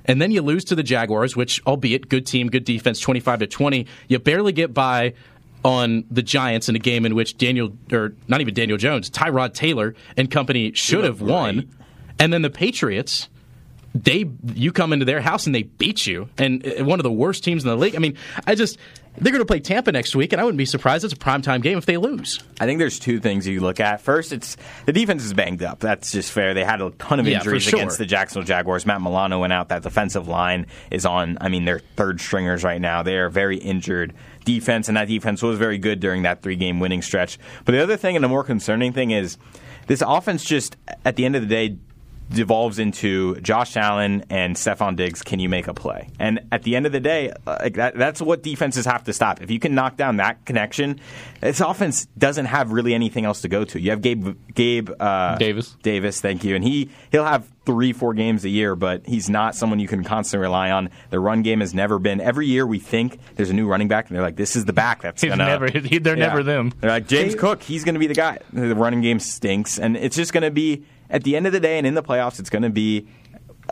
[0.05, 3.47] And then you lose to the Jaguars, which albeit good team, good defense, 25 to
[3.47, 3.85] 20.
[4.07, 5.13] You barely get by
[5.63, 9.53] on the Giants in a game in which Daniel or not even Daniel Jones, Tyrod
[9.53, 11.69] Taylor and company should have won.
[12.17, 13.29] And then the Patriots
[13.93, 17.11] they you come into their house and they beat you and uh, one of the
[17.11, 17.95] worst teams in the league.
[17.95, 18.15] I mean,
[18.47, 18.77] I just
[19.17, 21.03] they're going to play Tampa next week, and I wouldn't be surprised.
[21.03, 22.39] It's a primetime game if they lose.
[22.61, 23.99] I think there's two things you look at.
[23.99, 25.79] First, it's the defense is banged up.
[25.79, 26.53] That's just fair.
[26.53, 27.79] They had a ton of Yeah, injuries sure.
[27.79, 28.85] against the Jacksonville Jaguars.
[28.85, 29.67] Matt Milano went out.
[29.67, 31.37] That defensive line is on.
[31.41, 33.03] I mean, they're third stringers right now.
[33.03, 34.13] They are very injured
[34.45, 37.37] defense, and that defense was very good during that three game winning stretch.
[37.65, 39.37] But the other thing, and the more concerning thing, is
[39.87, 41.77] this offense just at the end of the day
[42.33, 45.21] devolves into Josh Allen and Stefon Diggs.
[45.21, 46.09] Can you make a play?
[46.19, 49.13] And at the end of the day, uh, like that, that's what defenses have to
[49.13, 49.41] stop.
[49.41, 50.99] If you can knock down that connection,
[51.41, 53.79] this offense doesn't have really anything else to go to.
[53.79, 55.75] You have Gabe Gabe uh, Davis.
[55.81, 59.55] Davis, thank you, and he he'll have three four games a year, but he's not
[59.55, 60.89] someone you can constantly rely on.
[61.09, 62.19] The run game has never been.
[62.21, 64.73] Every year we think there's a new running back, and they're like, this is the
[64.73, 65.45] back that's gonna.
[65.45, 66.73] never- they're never them.
[66.79, 67.61] They're like James Cook.
[67.63, 68.39] He's going to be the guy.
[68.53, 71.59] The running game stinks, and it's just going to be at the end of the
[71.59, 72.39] day and in the playoffs.
[72.39, 73.07] It's going to be.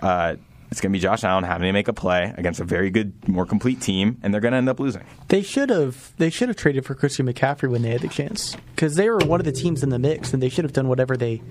[0.01, 0.35] Uh,
[0.71, 3.27] it's going to be Josh Allen having to make a play against a very good,
[3.27, 5.03] more complete team, and they're going to end up losing.
[5.29, 6.13] They should have.
[6.17, 9.17] They should have traded for Christian McCaffrey when they had the chance because they were
[9.17, 11.41] one of the teams in the mix, and they should have done whatever they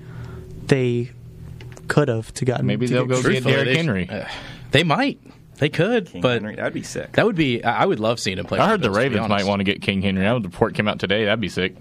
[0.66, 1.10] they
[1.88, 2.66] could have to gotten.
[2.66, 4.08] Maybe to they'll go get Truthfully, Derrick Henry.
[4.08, 4.28] uh,
[4.70, 5.18] they might,
[5.56, 7.12] they could, King but Henry, that'd be sick.
[7.12, 7.64] that would be.
[7.64, 8.60] I I would love seeing him play.
[8.60, 10.22] I heard the Bills, Ravens might want to get King Henry.
[10.22, 11.24] That report came out today.
[11.24, 11.74] That'd be sick.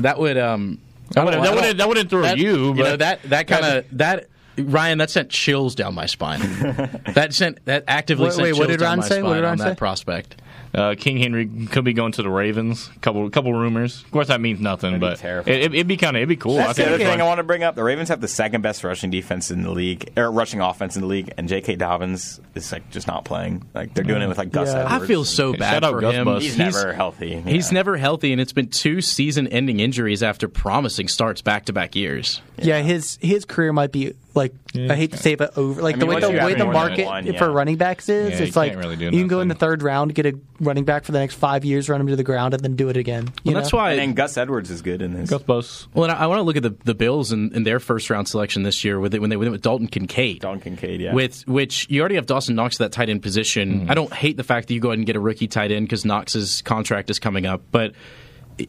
[0.00, 0.36] That would.
[0.38, 3.46] Um, That I wouldn't- that wouldn't- that wouldn't throw that- you, know, but- that that
[3.46, 4.26] kind of that.
[4.56, 6.38] Ryan, that sent chills down my spine.
[7.14, 9.20] that sent that actively Wait, sent wait, chills what did down Ron my say?
[9.22, 9.64] What spine did Ron on say?
[9.64, 10.36] that prospect.
[10.74, 12.90] Uh, King Henry could be going to the Ravens.
[13.00, 14.02] Couple couple rumors.
[14.02, 15.60] Of course, that means nothing, That'd be but terrifying.
[15.62, 16.56] it, would be kind of it'd be cool.
[16.56, 17.76] That's I the other it'd thing I want to bring up.
[17.76, 21.02] The Ravens have the second best rushing defense in the league, or rushing offense in
[21.02, 21.76] the league, and J.K.
[21.76, 23.64] Dobbins is like just not playing.
[23.72, 24.80] Like they're doing it with like Gus Yeah.
[24.86, 25.04] Edwards.
[25.04, 26.24] I feel so bad shout for Gus him.
[26.24, 26.42] Bus.
[26.42, 27.40] He's, never healthy.
[27.40, 32.40] He's never healthy, and it's been two season-ending injuries after promising starts back-to-back years.
[32.58, 35.80] Yeah, his his career might be Like I hate to say, it, but over.
[35.80, 38.44] Like I the way the way the market one, for running backs is, Yeah, you
[38.46, 41.12] it's like really you can go in the third round, get a running back for
[41.12, 43.28] the next five years, run him to the ground, and then do it again.
[43.44, 45.30] You Well, that's why- And then Gus Edwards is good in this.
[45.30, 45.86] Gus Bus.
[45.94, 48.10] Well, and I, I want to look at the, the Bills and, and their first
[48.10, 50.40] round selection this year with it, when they went with Dalton Kincaid.
[50.40, 51.14] Dalton Kincaid, yeah.
[51.14, 53.82] With which you already have Dawson Knox at that tight end position.
[53.82, 53.90] Mm-hmm.
[53.90, 55.86] I don't hate the fact that you go ahead and get a rookie tight end
[55.86, 57.92] because Knox's contract is coming up, but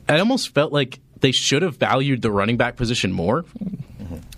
[0.10, 3.46] I almost felt like they should have valued the running back position more.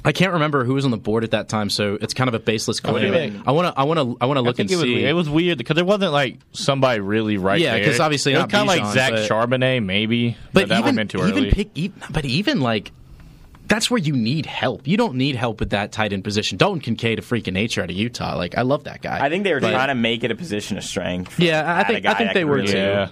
[0.05, 2.33] I can't remember who was on the board at that time, so it's kind of
[2.33, 3.43] a baseless I claim.
[3.45, 5.13] I want to, I want to, I want to look think and it was, it
[5.13, 7.85] was weird because there wasn't like somebody really right Yeah, there.
[7.85, 10.37] 'cause obviously it was not kind of like Zach but- Charbonnet, maybe.
[10.53, 11.51] But, that would even, have too even early.
[11.51, 12.93] pick, e- but even like
[13.65, 14.87] that's where you need help.
[14.87, 16.57] You don't need help with that tight end position.
[16.57, 18.37] Dalton Kincaid, a freak of nature out of Utah.
[18.37, 19.19] Like I love that guy.
[19.21, 21.37] I think they were But- trying to make it a position of strength.
[21.37, 23.07] Yeah, I think I think they were really- too.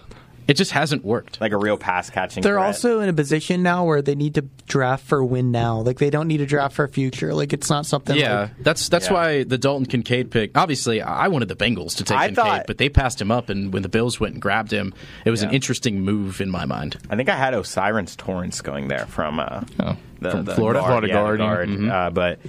[0.47, 1.41] It just hasn't worked.
[1.41, 2.43] Like a real pass catching.
[2.43, 2.65] They're threat.
[2.65, 5.79] also in a position now where they need to draft for win now.
[5.81, 7.33] Like they don't need to draft for future.
[7.33, 8.15] Like it's not something.
[8.15, 9.13] Yeah, like, that's that's Yeah.
[9.13, 10.57] why the Dalton Kincaid pick.
[10.57, 13.49] Obviously, I wanted the Bengals to take I Kincaid, thought- but they passed him up,
[13.49, 14.93] and when the Bills went and grabbed him,
[15.25, 16.97] it was an interesting move in my mind.
[17.09, 20.79] I think I had O'Cyrus Torrence going there from uh, the, From the Florida?
[20.79, 21.69] guard, Florida yeah, guard, guard.
[21.69, 21.91] mhm.
[21.91, 22.39] Uh, but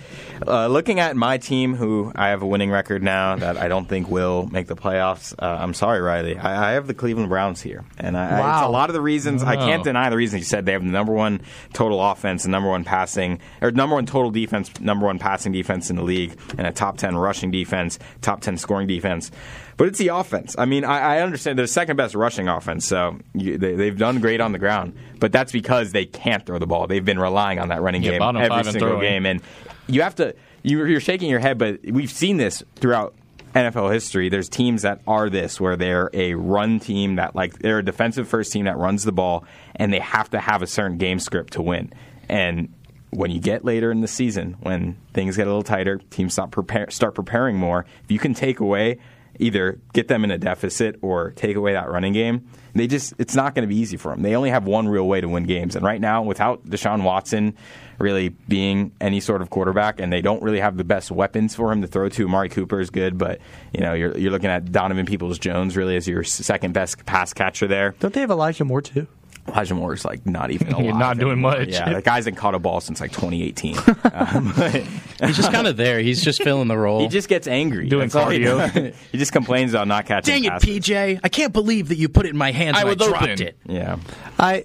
[0.47, 3.87] uh, looking at my team, who I have a winning record now that I don't
[3.89, 5.35] think will make the playoffs.
[5.39, 6.39] Uh, I'm sorry, Riley.
[6.39, 9.01] I, I have the Cleveland Browns here, and I, I, it's a lot of the
[9.01, 9.43] reasons.
[9.43, 11.41] I can't deny the reasons you said they have the number one
[11.73, 15.91] total offense, the number one passing, or number one total defense, number one passing defense
[15.91, 19.31] in the league, and a top ten rushing defense, top ten scoring defense.
[19.77, 20.57] But it's the offense.
[20.59, 23.97] I mean, I, I understand they're the second best rushing offense, so you, they, they've
[23.97, 24.97] done great on the ground.
[25.21, 26.87] But that's because they can't throw the ball.
[26.87, 29.43] They've been relying on that running Yeah, game every single game, and
[29.87, 30.35] you have to.
[30.63, 33.15] You're, you're shaking your head, but we've seen this throughout
[33.55, 34.29] NFL history.
[34.29, 38.27] There's teams that are this, where they're a run team that like they're a defensive
[38.29, 39.45] first team that runs the ball,
[39.77, 41.93] and they have to have a certain game script to win.
[42.29, 42.73] And
[43.11, 46.51] when you get later in the season, when things get a little tighter, teams start
[46.51, 47.87] prepare, start preparing more.
[48.05, 48.99] If you can take away
[49.39, 53.35] either get them in a deficit or take away that running game, they just it's
[53.35, 54.23] not going to be easy for them.
[54.23, 57.55] They only have one real way to win games, and right now, without Deshaun Watson
[57.99, 61.73] really being any sort of quarterback, and they don't really have the best weapons for
[61.73, 62.25] him to throw to.
[62.25, 63.41] Amari Cooper is good, but
[63.73, 67.33] you know you're you're looking at Donovan Peoples Jones really as your second best pass
[67.33, 67.95] catcher there.
[68.01, 69.07] don't they have Elijah Moore too?
[69.49, 71.53] Elijah Moore is like not even You're alive not doing anymore.
[71.59, 71.69] much.
[71.69, 73.77] Yeah, the guy's hasn't caught a ball since like 2018.
[74.13, 74.83] um, but-
[75.27, 75.99] He's just kind of there.
[76.01, 77.01] He's just filling the role.
[77.01, 77.89] He just gets angry.
[77.89, 78.95] Doing That's all he cardio.
[79.13, 80.43] He just complains about not catching.
[80.43, 80.53] Dang it.
[80.63, 81.21] PJ!
[81.23, 83.43] I can't believe that you put it in my hands I and I dropped open.
[83.43, 83.57] it.
[83.67, 83.97] Yeah.
[84.39, 84.65] I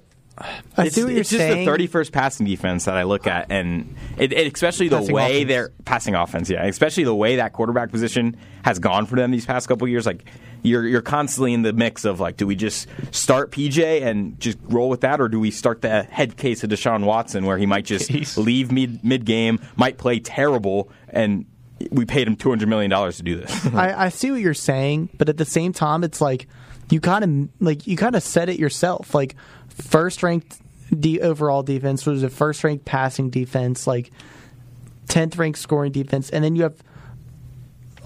[0.76, 3.50] I it's, see what you're it's just the 31st passing defense that I look at,
[3.50, 5.48] and it, it, especially the Passing way offense.
[5.48, 6.50] they're passing offense.
[6.50, 10.06] Yeah, especially the way that quarterback position has gone for them these past couple years.
[10.06, 10.24] Like
[10.62, 14.58] you're you're constantly in the mix of like, do we just start PJ and just
[14.64, 17.66] roll with that, or do we start the head case of Deshaun Watson where he
[17.66, 21.46] might just leave mid mid game, might play terrible, and
[21.90, 23.66] we paid him two hundred million dollars to do this.
[23.74, 26.46] I, I see what you're saying, but at the same time, it's like
[26.90, 29.14] you kind of like you kind of said it yourself.
[29.14, 29.34] Like
[29.76, 30.58] first ranked
[30.90, 34.10] the overall defense was a first ranked passing defense, like
[35.08, 36.74] tenth ranked scoring defense, and then you have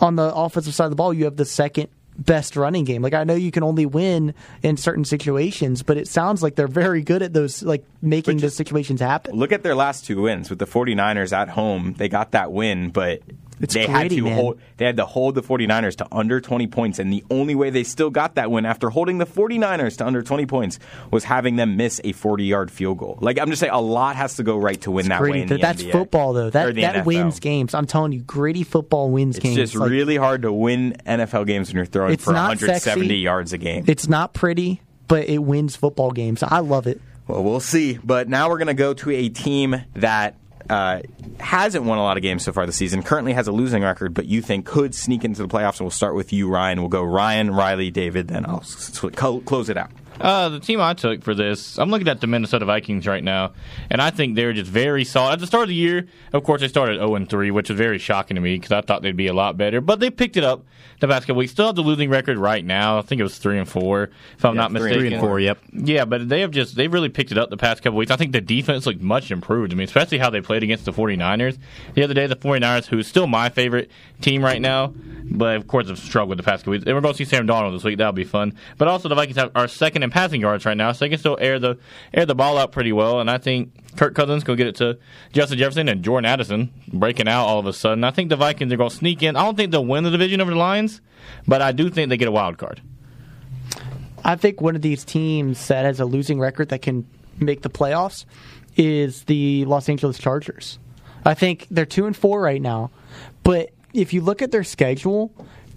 [0.00, 3.02] on the offensive side of the ball, you have the second best running game.
[3.02, 6.68] Like I know you can only win in certain situations, but it sounds like they're
[6.68, 9.34] very good at those like making those situations happen.
[9.34, 11.94] Look at their last two wins with the 49ers at home.
[11.98, 13.22] They got that win, but
[13.60, 14.34] It's they had to man.
[14.34, 17.70] hold they had to hold the 49ers to under 20 points and the only way
[17.70, 20.78] they still got that win after holding the 49ers to under 20 points
[21.10, 23.18] was having them miss a 40-yard field goal.
[23.20, 25.52] Like I'm just saying a lot has to go right to win that Gritty.
[25.54, 25.92] way That's NBA.
[25.92, 26.50] football though.
[26.50, 27.04] That that NFL.
[27.06, 27.74] wins games.
[27.74, 29.56] I'm telling you, gritty football wins It's games.
[29.58, 32.48] It's just Like, really hard to win NFL games when you're throwing It's for not
[32.48, 33.16] 170 sexy.
[33.18, 33.84] yards a game.
[33.86, 36.42] It's not pretty, but it wins football games.
[36.42, 37.00] I love it.
[37.26, 37.98] Well, we'll see.
[38.04, 40.36] But now we're going to go to a team that
[40.68, 41.02] uh,
[41.38, 44.14] hasn't won a lot of games so far this season, currently has a losing record,
[44.14, 45.78] but you think could sneak into the playoffs.
[45.78, 46.80] And we'll start with you, Ryan.
[46.80, 49.90] We'll go Ryan, Riley, David, then I'll close it out.
[50.20, 53.52] Uh, the team I took for this, I'm looking at the Minnesota Vikings right now,
[53.90, 55.34] and I think they're just very solid.
[55.34, 57.98] At the start of the year, of course, they started 0 3, which was very
[57.98, 59.80] shocking to me because I thought they'd be a lot better.
[59.80, 60.64] But they picked it up
[61.00, 61.52] the past couple weeks.
[61.52, 62.98] Still have the losing record right now.
[62.98, 64.98] I think it was 3 and 4, if I'm Yeah, not mistaken.
[64.98, 65.38] Three and four.
[65.40, 65.58] Yep.
[65.72, 68.10] Yeah, but they have just they've really picked it up the past couple weeks.
[68.10, 69.72] I think the defense looked much improved.
[69.72, 71.58] I mean, especially how they played against the 49ers.
[71.94, 74.94] The other day, the 49ers, who's still my favorite team right now,
[75.30, 76.84] but of course have struggled the past couple weeks.
[76.86, 77.98] And we're going to see Sam Darnold this week.
[77.98, 78.54] That'll be fun.
[78.78, 81.18] But also the Vikings have, our second in passing yards right now, so they can
[81.18, 81.78] still air the
[82.14, 83.20] air the ball out pretty well.
[83.20, 84.98] And I think Kirk Cousins will get it to
[85.32, 88.04] Justin Jefferson and Jordan Addison breaking out all of a sudden.
[88.04, 89.36] I think the Vikings are going to sneak in.
[89.36, 91.00] I don't think they'll win the division over the Lions,
[91.46, 92.80] but I do think they get a wild card.
[94.24, 97.06] I think one of these teams that has a losing record that can
[97.38, 98.24] make the playoffs
[98.76, 100.78] is the Los Angeles Chargers.
[101.24, 102.90] I think they're two and four right now.
[103.42, 105.32] But if you look at their schedule,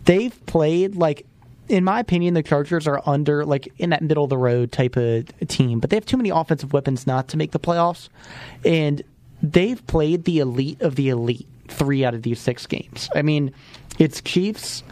[0.05, 1.25] they've played like
[1.69, 4.97] in my opinion, the Chargers are under like in that middle of the road type
[4.97, 8.09] of team, but they have too many offensive weapons not to make the playoffs,
[8.65, 9.03] and
[9.41, 13.09] they've played the elite of the elite three out of these six games.
[13.15, 13.53] I mean,
[13.99, 14.83] it's Chiefs,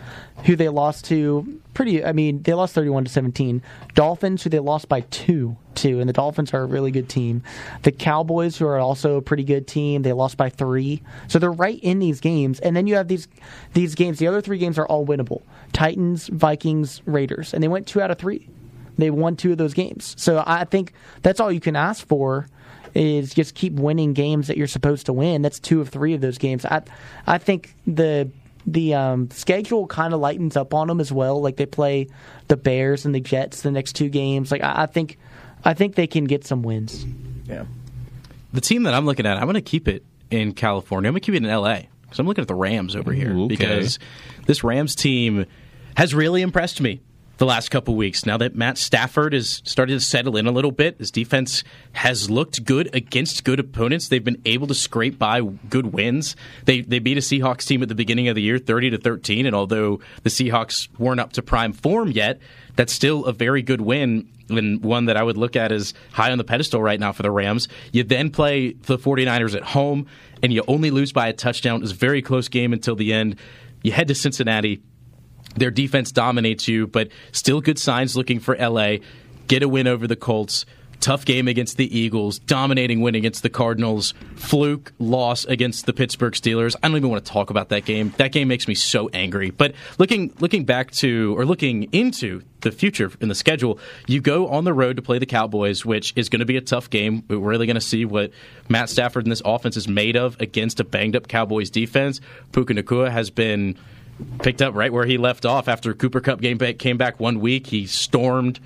[0.46, 2.04] who they lost to pretty.
[2.04, 3.62] I mean, they lost thirty-one to seventeen.
[3.94, 7.44] Dolphins, who they lost by two to, and the Dolphins are a really good team.
[7.84, 11.04] The Cowboys, who are also a pretty good team, they lost by three.
[11.28, 13.28] So they're right in these games, and then you have these
[13.76, 14.18] these games.
[14.18, 18.10] The other three games are all winnable: Titans, Vikings, Raiders, and they went two out
[18.10, 18.50] of three.
[18.98, 20.16] They won two of those games.
[20.18, 22.48] So I think that's all you can ask for
[22.96, 25.44] is just keep winning games that you're supposed to win.
[25.44, 26.66] That's two of three of those games.
[26.66, 26.82] I
[27.28, 28.32] I think the
[28.68, 31.42] the um, schedule kind of lightens up on them as well.
[31.42, 32.10] Like they play
[32.50, 34.52] the Bears and the Jets the next two games.
[34.52, 35.18] Like I, I think,
[35.64, 37.06] I think they can get some wins.
[37.46, 37.66] Yeah.
[38.54, 41.08] The team that I'm looking at, I'm going to keep it in California.
[41.08, 43.34] I'm going to keep it in LA because I'm looking at the Rams over here
[43.34, 43.56] Ooh, okay.
[43.56, 44.00] because
[44.46, 45.46] this Rams team
[45.96, 47.02] has really impressed me
[47.38, 48.26] the last couple weeks.
[48.26, 51.64] Now that Matt Stafford has started to settle in a little bit, his defense
[51.94, 54.08] has looked good against good opponents.
[54.08, 56.36] They've been able to scrape by good wins.
[56.66, 59.46] They they beat a Seahawks team at the beginning of the year, thirty to thirteen,
[59.46, 62.40] and although the Seahawks weren't up to prime form yet,
[62.76, 66.32] that's still a very good win and one that I would look at as high
[66.32, 67.68] on the pedestal right now for the Rams.
[67.92, 70.08] You then play the 49ers at home,
[70.42, 71.82] and you only lose by a touchdown.
[71.82, 73.36] It's a very close game until the end.
[73.84, 74.82] You head to Cincinnati.
[75.58, 78.98] Their defense dominates you, but still good signs looking for LA.
[79.48, 80.66] Get a win over the Colts.
[81.00, 86.34] Tough game against the Eagles, dominating win against the Cardinals, fluke loss against the Pittsburgh
[86.34, 86.76] Steelers.
[86.82, 88.16] I don't even want to talk about that game.
[88.18, 89.52] That game makes me so angry.
[89.52, 93.78] But looking looking back to or looking into the future in the schedule,
[94.08, 96.62] you go on the road to play the Cowboys, which is going to be a
[96.62, 97.24] tough game.
[97.28, 98.32] We're really going to see what
[98.68, 102.22] Matt Stafford and this offense is made of against a banged up Cowboys defense.
[102.54, 103.78] Puka Nacua has been
[104.42, 107.40] picked up right where he left off after Cooper Kupp game back, came back one
[107.40, 107.68] week.
[107.68, 108.60] He stormed.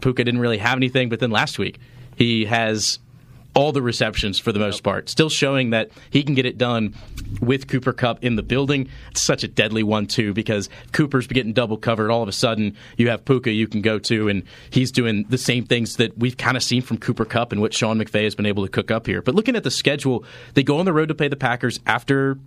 [0.00, 1.78] Puka didn't really have anything, but then last week
[2.16, 2.98] he has
[3.56, 6.94] all the receptions for the most part, still showing that he can get it done
[7.40, 8.90] with Cooper Kupp in the building.
[9.10, 12.10] It's such a deadly one too because Cooper's getting double covered.
[12.10, 15.38] All of a sudden, you have Puka you can go to, and he's doing the
[15.38, 18.34] same things that we've kind of seen from Cooper Kupp and what Sean McVay has
[18.34, 19.22] been able to cook up here.
[19.22, 22.38] But looking at the schedule, they go on the road to play the Packers after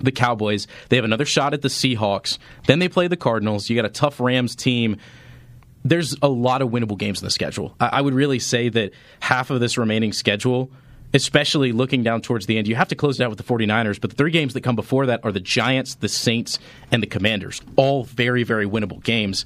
[0.00, 0.66] the Cowboys.
[0.88, 2.38] They have another shot at the Seahawks.
[2.66, 3.68] Then they play the Cardinals.
[3.68, 4.96] You got a tough Rams team.
[5.84, 7.74] There's a lot of winnable games in the schedule.
[7.80, 10.70] I, would really say that half of this remaining schedule,
[11.14, 14.00] especially looking down towards the end, you have to close it out with the 49ers.
[14.00, 16.58] But the three games that come before that are the Giants, the Saints,
[16.90, 17.62] and the Commanders.
[17.76, 19.44] All very, very winnable games.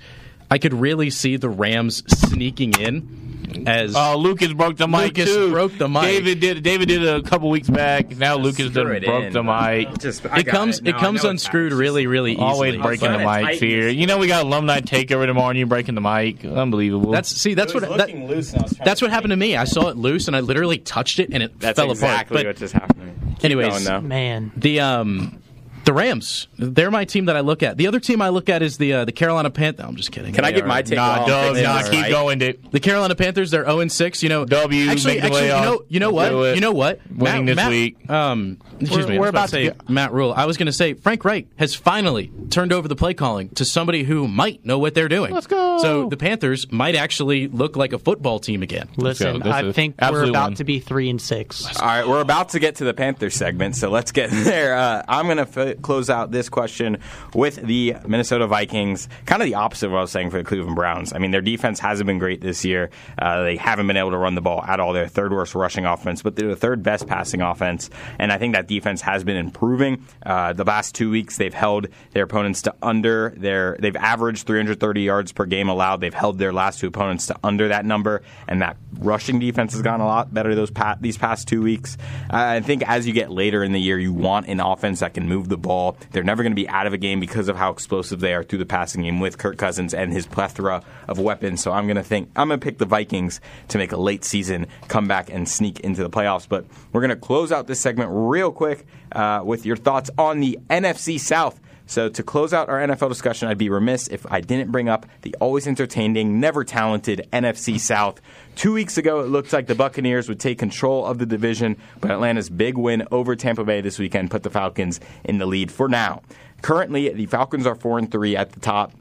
[0.50, 3.31] I could really see the Rams sneaking in
[3.66, 5.51] as Oh, Lucas broke the mic Lucas too.
[5.51, 6.03] broke the mic.
[6.03, 6.62] David did.
[6.62, 8.16] David did it a couple weeks back.
[8.16, 9.32] Now Lucas screw done it broke in.
[9.32, 9.99] the mic.
[10.01, 10.84] Just, it comes it.
[10.84, 12.47] No, it comes unscrewed really really easily.
[12.47, 13.88] Always breaking the But- mics here.
[13.88, 16.45] You know we got alumni takeover tomorrow, and you breaking the mic.
[16.45, 17.11] Unbelievable.
[17.12, 19.57] That's see that's what that, that's what happened to me.
[19.57, 22.47] I saw it loose and I literally touched it and it That's fell exactly apart.
[22.47, 23.36] Exactly what just happened.
[23.36, 24.09] Keep anyways, going.
[24.09, 25.41] Man, the um
[25.84, 27.76] the Rams, they're my team that I look at.
[27.76, 29.84] The other team I look at is the uh, the Carolina Panthers.
[29.86, 30.32] I'm just kidding.
[30.32, 30.96] Can I get are- my take?
[30.96, 32.10] nah, Dub, nah, keep right?
[32.10, 32.70] going, Dick.
[32.70, 34.22] The Carolina Panthers, they're 0 6.
[34.22, 36.54] You know, W, Actually, actually, you know, you know what?
[36.54, 37.00] You know what?
[37.10, 38.10] Winning this Matt, week.
[38.10, 39.18] Um, excuse We're- me.
[39.18, 40.32] We're about to say to Matt Rhule.
[40.34, 43.64] I was going to say Frank Reich has finally turned over the play calling to
[43.64, 45.32] somebody who might know what they're doing.
[45.32, 45.78] Let's go.
[45.78, 48.88] So the Panthers might actually look like a football team again.
[48.96, 50.54] listen, I think we're about one.
[50.56, 51.64] to be three and six.
[51.80, 54.74] All right, we're about to get to the Panthers segment, so let's get there.
[54.76, 56.98] Uh, I'm going to close out this question
[57.34, 59.08] with the Minnesota Vikings.
[59.26, 61.12] Kind of the opposite of what I was saying for the Cleveland Browns.
[61.12, 62.90] I mean, their defense hasn't been great this year.
[63.18, 64.92] Uh, they haven't been able to run the ball at all.
[64.92, 67.90] They're third worst rushing offense, but they're the third best passing offense.
[68.18, 70.06] And I think that defense has been improving.
[70.24, 73.76] Uh, the last two weeks, they've held their opponents to under their.
[73.78, 76.00] They've averaged 330 yards per game allowed.
[76.00, 79.82] They've held their last two opponents to under that number, and that rushing defense has
[79.82, 81.96] gotten a lot better those pa- these past two weeks.
[82.30, 85.14] Uh, I think as you get later in the year, you want an offense that
[85.14, 85.96] can move the ball.
[86.10, 88.42] They're never going to be out of a game because of how explosive they are
[88.42, 91.62] through the passing game with Kirk Cousins and his plethora of weapons.
[91.62, 94.24] So I'm going to think I'm going to pick the Vikings to make a late
[94.24, 96.48] season comeback and sneak into the playoffs.
[96.48, 100.40] But we're going to close out this segment real quick uh, with your thoughts on
[100.40, 101.60] the NFC South.
[101.86, 105.06] So to close out our NFL discussion, I'd be remiss if I didn't bring up
[105.22, 108.20] the always entertaining, never talented NFC South.
[108.54, 112.10] Two weeks ago, it looked like the Buccaneers would take control of the division, but
[112.10, 115.88] Atlanta's big win over Tampa Bay this weekend put the Falcons in the lead for
[115.88, 116.22] now.
[116.62, 118.92] Currently, the Falcons are four and three at the top.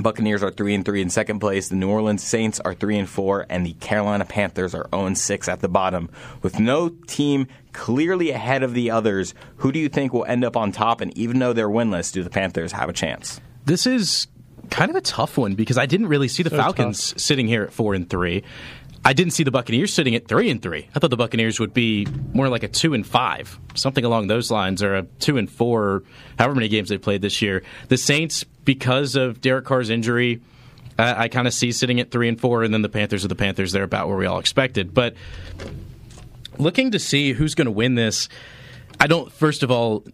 [0.00, 1.68] Buccaneers are three and three in second place.
[1.68, 5.16] The New Orleans Saints are three and four, and the Carolina Panthers are zero and
[5.16, 6.10] six at the bottom.
[6.42, 10.56] With no team clearly ahead of the others, who do you think will end up
[10.56, 11.00] on top?
[11.00, 13.40] And even though they're winless, do the Panthers have a chance?
[13.64, 14.26] This is
[14.70, 17.64] kind of a tough one because I didn't really see the So Falcons sitting here
[17.64, 18.44] at four and three.
[19.08, 20.86] I didn't see the Buccaneers sitting at three and three.
[20.94, 24.50] I thought the Buccaneers would be more like a two and five, something along those
[24.50, 26.02] lines, or a two and four,
[26.38, 27.62] however many games they played this year.
[27.88, 30.42] The Saints, because of Derek Carr's injury,
[30.98, 33.28] I, I kind of see sitting at three and four, and then the Panthers are
[33.28, 33.72] the Panthers.
[33.72, 34.92] They're about where we all expected.
[34.92, 35.14] But
[36.58, 38.28] looking to see who's going to win this,
[39.00, 39.32] I don't.
[39.32, 40.04] First of all,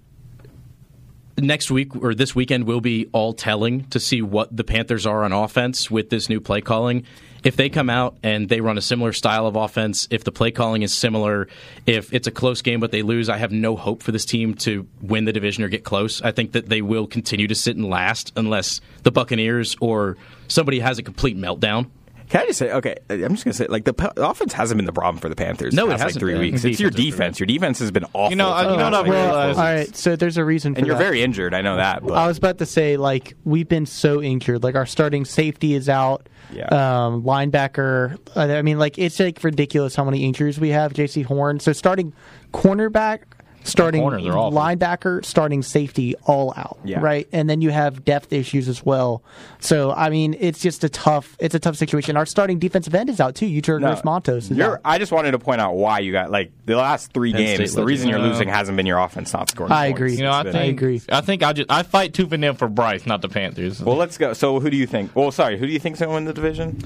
[1.38, 5.24] next week or this weekend will be all telling to see what the Panthers are
[5.24, 7.04] on offense with this new play calling.
[7.42, 10.50] If they come out and they run a similar style of offense, if the play
[10.50, 11.46] calling is similar,
[11.84, 14.54] if it's a close game but they lose, I have no hope for this team
[14.54, 16.22] to win the division or get close.
[16.22, 20.16] I think that they will continue to sit in last unless the Buccaneers or
[20.48, 21.90] somebody has a complete meltdown.
[22.28, 24.52] Can I just say, okay, I'm just going to say, like, the, p- the offense
[24.52, 26.40] hasn't been the problem for the Panthers No, the it past, like, hasn't three been.
[26.40, 26.62] weeks.
[26.62, 27.38] The It's your defense.
[27.38, 28.30] Your defense has been awful.
[28.30, 29.58] You know, I- you know what I've Well, realized?
[29.58, 31.02] all right, so there's a reason for and you're that.
[31.04, 31.54] very injured.
[31.54, 32.02] I know that.
[32.02, 34.62] But I was about to say, like, we've been so injured.
[34.62, 36.28] Like, our starting safety is out.
[36.52, 36.66] Yeah.
[36.66, 38.18] Um, linebacker.
[38.36, 40.92] uh, I mean, like, it's like ridiculous how many injuries we have.
[40.92, 41.58] Jaycee Horn.
[41.60, 42.12] So starting
[42.52, 43.20] cornerback,
[43.64, 44.58] starting corners are awful.
[44.58, 46.78] linebacker, starting safety, all out.
[46.84, 47.00] Yeah.
[47.00, 47.26] Right.
[47.32, 49.22] And then you have depth issues as well.
[49.60, 51.36] So I mean, it's just a tough.
[51.40, 52.16] It's a tough situation.
[52.16, 53.46] Our starting defensive end is out too.
[53.46, 54.54] Eugenio No, Montos.
[54.56, 54.80] You're, out.
[54.84, 57.72] I just wanted to point out why you got like the last three Penn games.
[57.72, 58.26] State The reason you're Yeah.
[58.26, 59.72] losing hasn't been your offense not scoring.
[59.72, 59.96] I points.
[59.98, 60.12] agree.
[60.16, 61.02] You know, I think been- agree.
[61.10, 63.82] I think I just I fight tooth and nail for Bryce, not the Panthers.
[63.82, 64.32] Well, let's go.
[64.34, 65.14] So, who do you think?
[65.16, 66.78] Well, sorry, who do you think's going to win the division?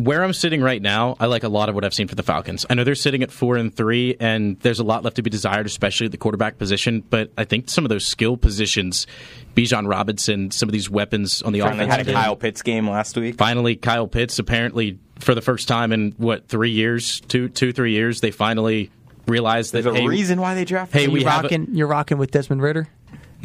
[0.00, 2.22] Where I'm sitting right now, I like a lot of what I've seen for the
[2.22, 2.64] Falcons.
[2.70, 5.30] I know they're sitting at four and three, and there's a lot left to be
[5.30, 7.02] desired, especially at the quarterback position.
[7.08, 9.06] But I think some of those skill positions,
[9.54, 12.06] Bijan Robinson, some of these weapons on the Finally offense.
[12.06, 13.36] had a Kyle Pitts game last week.
[13.36, 17.92] Finally, Kyle Pitts apparently for the first time in what three years, two, two, three
[17.92, 18.90] years, they finally
[19.26, 20.98] realized that There's a hey, reason why they drafted.
[21.00, 21.68] Hey, we you have a- rocking.
[21.72, 22.88] you're rocking with Desmond Ridder.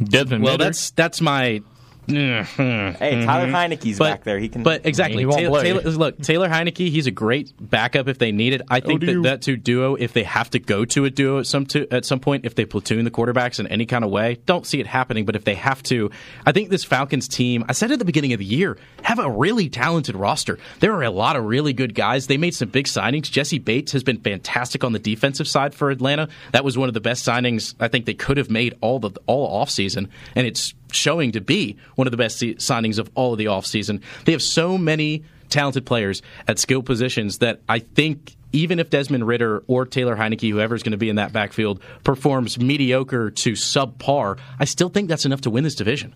[0.02, 0.64] Desmond well, Ridder.
[0.66, 1.62] that's that's my.
[2.08, 3.56] Hey, Tyler mm-hmm.
[3.56, 4.40] Heinicke's But- back there.
[4.40, 4.64] He can.
[4.64, 5.62] But exactly, He won't Taylor.
[5.62, 8.62] Taylor, look, Taylor Heinicke, he's a great backup if they need it.
[8.70, 11.40] I oh, think that that two duo, if they have to go to a duo
[11.40, 14.12] at some to, at some point, if they platoon the quarterbacks in any kind of
[14.12, 15.26] way, don't see it happening.
[15.26, 16.12] But if they have to,
[16.46, 17.66] I think this Falcons team.
[17.68, 20.60] I said at the beginning of the year, have a really talented roster.
[20.80, 22.28] There are a lot of really good guys.
[22.28, 23.30] They made some big signings.
[23.30, 26.30] Jessie Bates has been fantastic on the defensive side for Atlanta.
[26.52, 29.12] That was one of the best signings I think they could have made all the
[29.26, 33.38] all offseason, and it's showing to be one of the best signings of all of
[33.38, 34.02] the offseason.
[34.26, 39.28] They have so many talented players at skill positions that I think even if Desmond
[39.28, 44.40] Ridder or Taylor Heinicke, whoever's going to be in that backfield, performs mediocre to subpar,
[44.60, 46.16] I still think that's enough to win this division.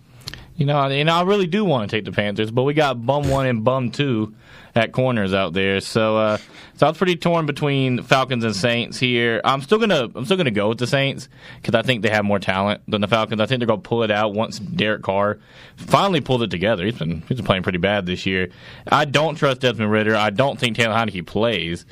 [0.56, 3.30] You know, and I really do want to take the Panthers, but we got bum
[3.30, 4.34] one and bum two
[4.74, 5.80] at corners out there.
[5.80, 6.36] So, uh,
[6.76, 9.40] so I was pretty torn between Falcons and Saints here.
[9.42, 12.24] I'm still gonna, I'm still gonna go with the Saints because I think they have
[12.24, 13.40] more talent than the Falcons.
[13.40, 15.38] I think they're gonna pull it out once Derek Carr
[15.76, 16.84] finally pulled it together.
[16.84, 18.50] He's been, he's been playing pretty bad this year.
[18.86, 20.14] I don't trust Desmond Ridder.
[20.14, 21.86] I don't think Taylor Heinicke plays,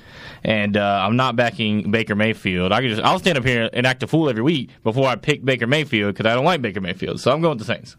[0.44, 2.72] and uh, I'm not backing Baker Mayfield.
[2.72, 5.16] I could just, I'll stand up here and act a fool every week before I
[5.16, 7.20] pick Baker Mayfield because I don't like Baker Mayfield.
[7.20, 7.96] So I'm going with the Saints.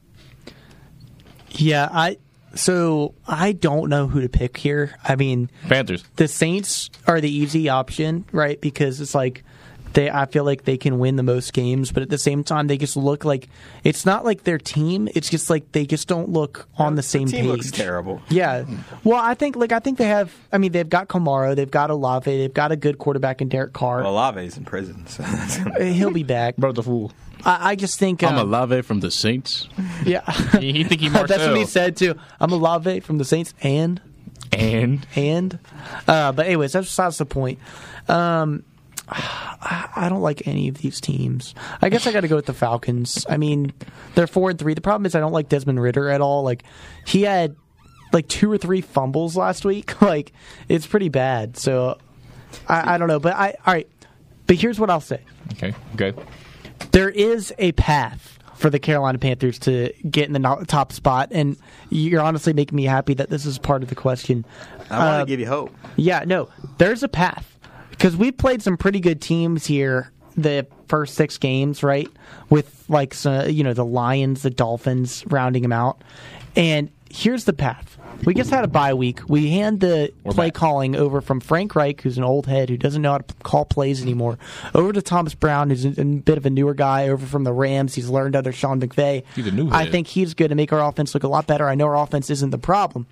[1.52, 2.18] Yeah, I.
[2.56, 4.96] So I don't know who to pick here.
[5.04, 6.04] I mean, Panthers.
[6.16, 8.60] the Saints are the easy option, right?
[8.60, 9.44] Because it's like
[9.94, 12.68] they I feel like they can win the most games, but at the same time
[12.68, 13.48] they just look like
[13.84, 17.28] it's not like their team, it's just like they just don't look on the same
[17.28, 17.48] team page.
[17.48, 18.22] looks terrible.
[18.30, 18.66] Yeah.
[19.04, 21.90] Well, I think like I think they have I mean they've got Kamara, they've got
[21.90, 24.04] Olave, they've got a good quarterback in Derek Carr.
[24.04, 25.24] Well, Olave's in prison, so
[25.80, 26.58] He'll be back.
[26.58, 27.12] Bro, the fool.
[27.46, 29.68] I, I just think I'm um, Olave from the Saints.
[30.06, 30.22] yeah.
[30.60, 31.28] You think he might?
[31.28, 32.16] That's what he said too.
[32.40, 34.02] I'm Olave from the Saints and
[34.52, 35.58] And and
[36.08, 37.60] uh, but anyways, that's besides the point.
[38.08, 38.64] Um,
[39.10, 41.56] I, I don't like any of these teams.
[41.82, 43.26] I guess I got to go with the Falcons.
[43.30, 43.74] I mean,
[44.16, 44.74] they're four and three.
[44.74, 46.44] The problem is I don't like Desmond Ridder at all.
[46.44, 46.64] Like
[47.06, 47.56] he had
[48.14, 50.00] like two or three fumbles last week.
[50.02, 50.32] Like
[50.68, 51.58] it's pretty bad.
[51.58, 51.98] So
[52.68, 53.20] I, I don't know.
[53.20, 53.88] But I all right.
[54.48, 55.22] But here's what I'll say.
[55.54, 56.20] okay, good.
[56.92, 61.56] There is a path for the Carolina Panthers to get in the top spot, and
[61.90, 64.44] you're honestly making me happy that this is part of the question.
[64.90, 65.72] I want Uh, to give you hope.
[65.98, 67.58] yeah, no, there's a path
[68.00, 72.08] because we played some pretty good teams here the first six games, right?
[72.50, 76.02] With like you know the Lions, the Dolphins, rounding them out.
[76.56, 79.20] And here's the path: We just had a bye week.
[79.28, 83.02] We hand the play calling over from Frank Reich, who's an old head who doesn't
[83.02, 84.40] know how to call plays anymore,
[84.74, 87.54] over to Thomas Brown, who's a, a bit of a newer guy, over from the
[87.54, 87.96] Rams.
[87.96, 89.24] He's learned under Sean McVay.
[89.36, 91.68] He's a new I think he's going to make our offense look a lot better.
[91.68, 93.08] I know our offense isn't the problem.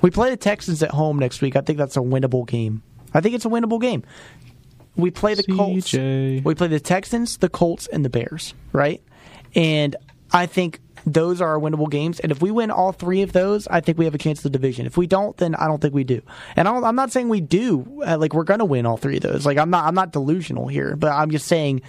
[0.00, 1.56] We play the Texans at home next week.
[1.56, 2.82] I think that's a winnable game.
[3.14, 4.04] I think it's a winnable game.
[4.96, 5.92] We play the Colts.
[6.44, 9.02] We play the Texans, the Colts, and the Bears, right?
[9.54, 9.96] And
[10.32, 12.20] I think those are our winnable games.
[12.20, 14.42] And if we win all three of those, I think we have a chance at
[14.44, 14.86] the division.
[14.86, 16.22] If we don't, then I don't think we do.
[16.56, 18.02] And I I'm not saying we do.
[18.06, 19.46] Uh, like we're going to win all three of those.
[19.46, 19.86] Like I'm not.
[19.86, 21.82] I'm not delusional here, but I'm just saying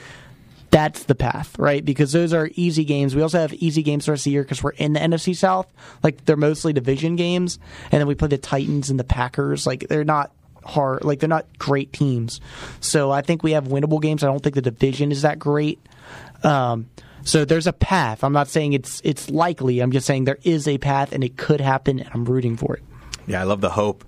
[0.70, 1.84] that's the path, right?
[1.84, 3.14] Because those are easy games.
[3.14, 5.36] We also have easy games the rest of the year because we're in the NFC
[5.36, 5.72] South.
[6.02, 7.60] Like they're mostly division games,
[7.92, 9.68] and then we play the Titans and the Packers.
[9.68, 10.32] Like they're not
[10.64, 11.04] hard.
[11.04, 12.42] Like they're not great teams.
[12.80, 14.24] So I think we have winnable games.
[14.24, 15.80] I don't think the division is that great.
[16.44, 16.90] Um,
[17.24, 18.24] so there's a path.
[18.24, 19.80] I'm not saying it's it's likely.
[19.80, 22.76] I'm just saying there is a path, and it could happen, and I'm rooting for
[22.76, 22.84] it.
[23.28, 24.04] Yeah, I love the hope.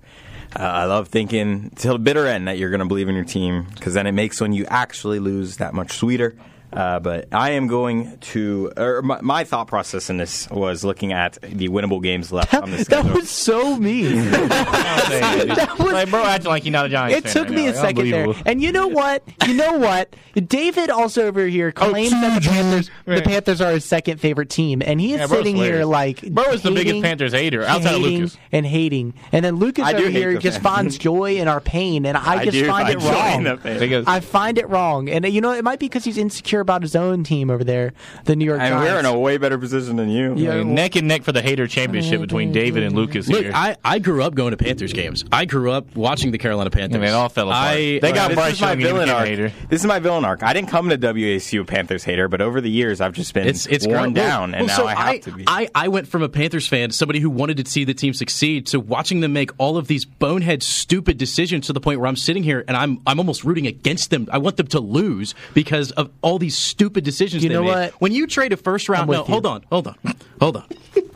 [0.55, 3.23] Uh, I love thinking till the bitter end that you're going to believe in your
[3.23, 6.35] team because then it makes when you actually lose that much sweeter.
[6.75, 8.71] Uh, but I am going to.
[8.77, 12.71] Or my, my thought process in this was looking at the winnable games left on
[12.71, 13.03] the schedule.
[13.13, 14.15] That was so mean.
[14.31, 17.65] that was, like, bro, acting like you're not a Giants It fan took right me
[17.65, 17.71] now.
[17.71, 18.27] a second there.
[18.45, 19.23] And you know what?
[19.47, 20.15] You know what?
[20.47, 24.81] David also over here claims that the Panthers, the Panthers are his second favorite team,
[24.83, 28.01] and he is Yeah, sitting here like Bro is the biggest Panthers hater outside of
[28.01, 28.37] Lucas.
[28.51, 30.63] and hating, and then Lucas I do over here just Panthers.
[30.63, 33.37] finds joy in our pain, and I, I just do find find it wrong.
[33.37, 33.79] in the pain.
[33.79, 36.81] Because- I find it wrong, and you know it might be because he's insecure about
[36.81, 37.93] his own team over there,
[38.25, 38.91] the New York And Giants.
[38.91, 40.33] we're in a way better position than you.
[40.35, 43.43] Yeah, I mean, neck and neck for the hater championship between David and Lucas Look,
[43.43, 43.51] here.
[43.53, 45.23] I, I grew up going to Panthers games.
[45.31, 46.95] I grew up watching the Carolina Panthers.
[46.95, 47.67] Yeah, man, it all fell apart.
[47.77, 49.27] I, They got this Bryce is my Young villain arc.
[49.27, 49.51] hater.
[49.69, 50.41] This is my villain arc.
[50.43, 53.47] I didn't come to WASU a Panthers hater, but over the years I've just been
[53.47, 55.43] It's it's worn grown down, Well, and well, now so I have to be.
[55.47, 58.65] I, I went from a Panthers fan, somebody who wanted to see the team succeed,
[58.67, 62.15] to watching them make all of these bonehead, stupid decisions to the point where I'm
[62.15, 64.27] sitting here and I'm I'm almost rooting against them.
[64.31, 67.43] I want them to lose because of all these stupid decisions.
[67.43, 67.93] You know what?
[68.01, 69.23] When you trade a first round, no, you.
[69.23, 69.95] hold on, hold on,
[70.39, 70.65] hold on.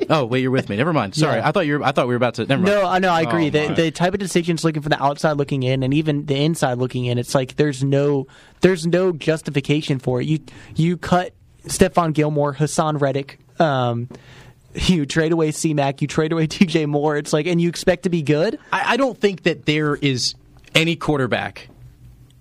[0.10, 0.78] Oh wait, you're with me.
[0.78, 1.16] Never mind.
[1.16, 1.50] Sorry, Yeah.
[1.50, 1.84] I thought you were.
[1.86, 2.46] I thought we were about to.
[2.46, 2.74] Never mind.
[2.76, 3.48] No, I know, I agree.
[3.48, 6.36] Oh, the, the type of decisions looking from the outside looking in, and even the
[6.46, 8.26] inside looking in, it's like there's no
[8.62, 10.28] there's no justification for it.
[10.28, 10.40] You
[10.76, 11.34] you cut
[11.66, 13.40] Stephon Gilmore, Haason Reddick.
[13.60, 14.08] Um,
[14.76, 17.18] you trade away C-Mac, you trade away DJ Moore.
[17.18, 18.58] It's like, and you expect to be good.
[18.72, 20.36] I, I don't think that there is
[20.74, 21.68] any quarterback,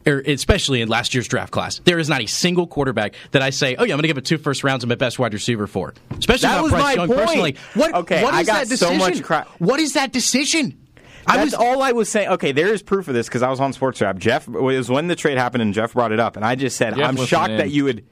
[0.06, 3.50] Er, especially in last year's draft class, there is not a single quarterback that I
[3.50, 5.32] say, oh yeah, I'm going to give it two first rounds of my best wide
[5.34, 5.94] receiver for.
[6.16, 7.20] Especially That was Bryce my Young point.
[7.20, 7.56] personally.
[7.74, 8.98] What, Okay, what I is got that so decision?
[8.98, 9.48] much crap.
[9.58, 10.78] What is that decision?
[11.26, 12.28] I That's was all I was saying.
[12.28, 14.18] Okay, there is proof of this because I was on SportsWrapp.
[14.18, 16.76] Jeff it was when the trade happened, and Jeff brought it up, and I just
[16.76, 17.56] said, Jeff "I'm shocked in.
[17.58, 18.04] that you would."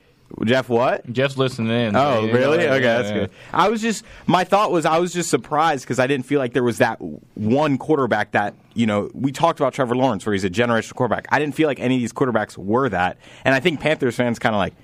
[0.44, 1.10] Jeff, what?
[1.12, 1.96] Jeff's listening in.
[1.96, 2.58] Oh, really?
[2.58, 3.14] know, Okay, yeah, that's yeah.
[3.14, 3.30] good.
[3.52, 6.52] I was just my thought was I was just surprised because I didn't feel like
[6.52, 6.98] there was that
[7.34, 11.26] one quarterback that you know we talked about Trevor Lawrence where he's a generational quarterback.
[11.30, 14.38] I didn't feel like any of these quarterbacks were that, and I think Panthers fans
[14.38, 14.74] kind of like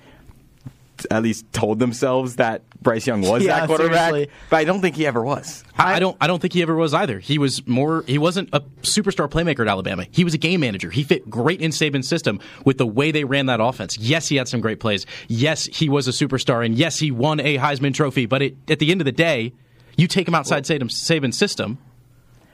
[1.09, 4.33] at least told themselves that Bryce Young was Yeah, that quarterback, seriously.
[4.49, 5.63] but I don't think he ever was.
[5.77, 6.17] I, I don't.
[6.21, 7.19] I don't think he ever was either.
[7.19, 8.03] He was more.
[8.07, 10.05] He wasn't a superstar playmaker at Alabama.
[10.11, 10.89] He was a game manager.
[10.89, 13.97] He fit great in Saban's system with the way they ran that offense.
[13.97, 15.05] Yes, he had some great plays.
[15.27, 18.25] Yes, he was a superstar, and yes, he won a Heisman Trophy.
[18.25, 19.53] But it, at the end of the day,
[19.97, 21.77] you take him outside Saban- Saban's system,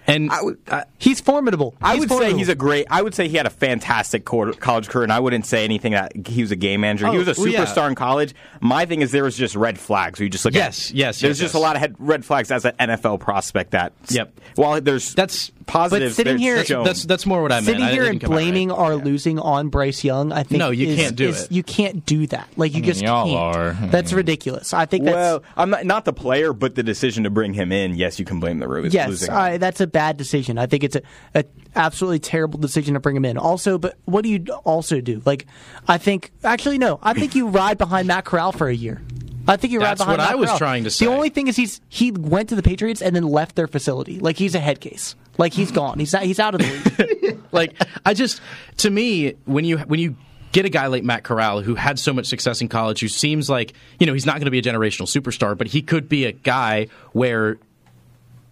[0.08, 0.58] and I would.
[0.72, 1.76] I, He's formidable.
[1.82, 2.88] I He's would say he's a great.
[2.90, 5.92] I would say he had a fantastic quarter, college career, and I wouldn't say anything
[5.94, 7.08] that he was a game manager.
[7.08, 7.66] he Oh, was a well, yeah.
[7.66, 8.34] superstar in college.
[8.62, 10.20] My thing is there was just red flags.
[10.20, 10.96] You just look Yes, at.
[10.96, 11.62] yes, There's yes, just yes.
[11.62, 13.72] a lot of red flags as an NFL prospect.
[13.72, 14.40] That Yep.
[14.56, 16.16] While there's That's- positives.
[16.16, 16.84] sitting here- that's, shown.
[16.86, 17.66] that's that's more what I meant.
[17.68, 18.42] Sitting I here didn't and come out right.
[18.44, 21.52] blaming our losing on Bryce Young, I think No, you is- can't do is- it.
[21.52, 22.48] You can't do that.
[22.58, 23.38] Like you mean, just y'all can't.
[23.84, 23.90] are.
[23.92, 24.74] That's ridiculous.
[24.74, 27.72] I think that's well, I'm not, not the player, but the decision to bring him
[27.72, 27.96] in.
[27.96, 28.94] Yes, you can blame the Rose.
[28.94, 29.30] Yes, losing.
[29.30, 30.58] I, that's a bad decision.
[30.58, 31.02] I think it's a,
[31.36, 31.44] a
[31.76, 33.38] absolutely terrible decision to bring him in.
[33.38, 35.22] Also, but what do you also do?
[35.26, 35.46] Like,
[35.88, 37.00] I think actually no.
[37.04, 39.02] I think you ride behind Matt Corral for a year.
[39.50, 40.18] I think you ride That's behind.
[40.18, 40.58] what Matt I was Corral.
[40.58, 41.06] trying to say.
[41.06, 44.20] The only thing is he's he went to the Patriots and then left their facility.
[44.20, 45.16] Like he's a head case.
[45.38, 46.00] Like he's gone.
[46.00, 47.40] He's not, he's out of the league.
[47.52, 47.74] like
[48.06, 48.42] I just
[48.78, 50.16] to me when you when you
[50.52, 53.50] get a guy like Matt Corral who had so much success in college who seems
[53.50, 56.26] like you know he's not going to be a generational superstar but he could be
[56.26, 57.58] a guy where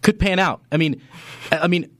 [0.02, 0.60] could pan out.
[0.70, 1.00] I mean
[1.50, 1.90] I mean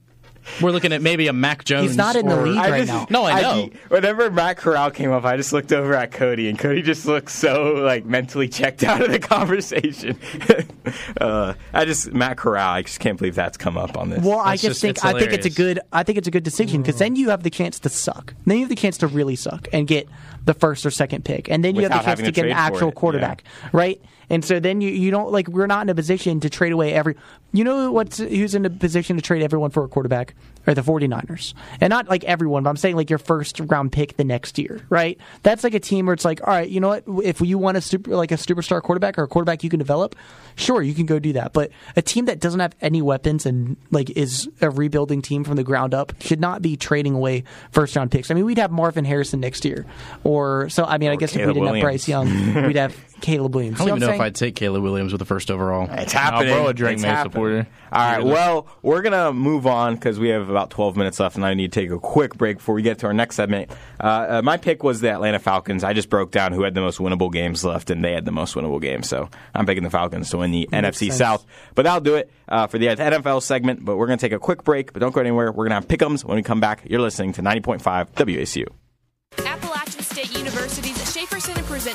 [0.61, 1.87] we're looking at maybe a Mac Jones.
[1.87, 3.21] He's not in the or- league I right just- now.
[3.21, 3.69] No, I know.
[3.89, 7.31] whenever Matt Corral came up, I just looked over at Cody, and Cody just looked
[7.31, 10.19] so like mentally checked out of the conversation.
[11.21, 12.69] uh, I just Matt Corral.
[12.73, 14.23] I just can't believe that's come up on this.
[14.23, 16.81] Well, I just, think I think it's a good I think it's a good decision
[16.81, 18.33] because then you have the chance to suck.
[18.45, 20.07] Then you have the chance to really suck and get
[20.47, 22.53] the first or second pick, and then you Without have the chance to get an
[22.53, 22.99] actual it, yeah.
[22.99, 24.01] quarterback, right?
[24.29, 26.93] And so then you, you don't like we're not in a position to trade away
[26.93, 27.15] every.
[27.53, 30.33] You know what's who's in a position to trade everyone for a quarterback?
[30.67, 31.53] Are the 49ers.
[31.79, 34.81] And not like everyone, but I'm saying like your first round pick the next year,
[34.89, 35.17] right?
[35.41, 37.05] That's like a team where it's like, all right, you know what?
[37.23, 40.13] If you want a super like a superstar quarterback or a quarterback you can develop,
[40.57, 41.53] sure, you can go do that.
[41.53, 45.55] But a team that doesn't have any weapons and like is a rebuilding team from
[45.55, 48.29] the ground up should not be trading away first round picks.
[48.29, 49.85] I mean, we'd have Marvin Harrison next year,
[50.25, 50.83] or so.
[50.83, 52.27] I mean, I guess if we didn't have Bryce Young,
[52.67, 53.75] we'd have Caleb Williams.
[53.81, 54.21] I don't See even know I'm if?
[54.21, 55.87] I'd take Caleb Williams with the first overall.
[55.91, 56.53] It's happening.
[56.53, 57.67] bro, a Drake It's Maye supporter.
[57.91, 58.23] All right.
[58.23, 61.71] Well, we're gonna move on because we have about 12 minutes left, and I need
[61.73, 63.71] to take a quick break before we get to our next segment.
[63.99, 65.83] Uh, uh, my pick was the Atlanta Falcons.
[65.83, 68.31] I just broke down who had the most winnable games left, and they had the
[68.31, 69.07] most winnable games.
[69.09, 71.17] So I'm picking the Falcons to win the Makes NFC sense.
[71.17, 71.45] South.
[71.75, 73.83] But that'll do it uh, for the NFL segment.
[73.83, 74.93] But we're gonna take a quick break.
[74.93, 75.51] But don't go anywhere.
[75.51, 76.83] We're gonna have pickums when we come back.
[76.85, 78.65] You're listening to 90.5 WASU.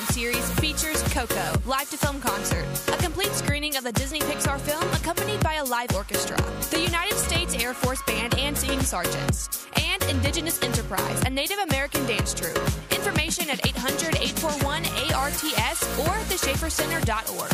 [0.00, 4.82] Series features Coco, live to film concert, a complete screening of the Disney Pixar film
[4.94, 6.36] accompanied by a live orchestra,
[6.70, 12.06] the United States Air Force Band and singing sergeants, and Indigenous Enterprise, a Native American
[12.06, 12.56] dance troupe.
[12.90, 14.82] Information at 800 841
[15.12, 17.52] ARTS or theschaefercenter.org.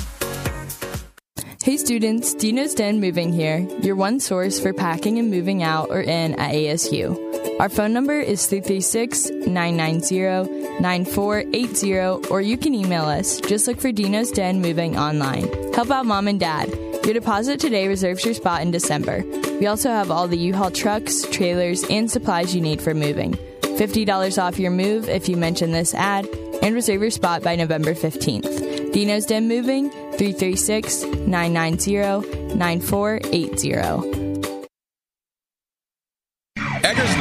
[1.60, 3.58] Hey students, Dino's Den Moving here?
[3.82, 7.58] Your one source for packing and moving out or in at ASU.
[7.58, 13.40] Our phone number is 336 990 9480, or you can email us.
[13.40, 15.48] Just look for Dino's Den Moving online.
[15.74, 16.68] Help out mom and dad.
[17.04, 19.24] Your deposit today reserves your spot in December.
[19.60, 23.32] We also have all the U Haul trucks, trailers, and supplies you need for moving.
[23.62, 26.28] $50 off your move if you mention this ad,
[26.62, 28.92] and reserve your spot by November 15th.
[28.92, 34.27] Dino's Den Moving, 336 990 9480.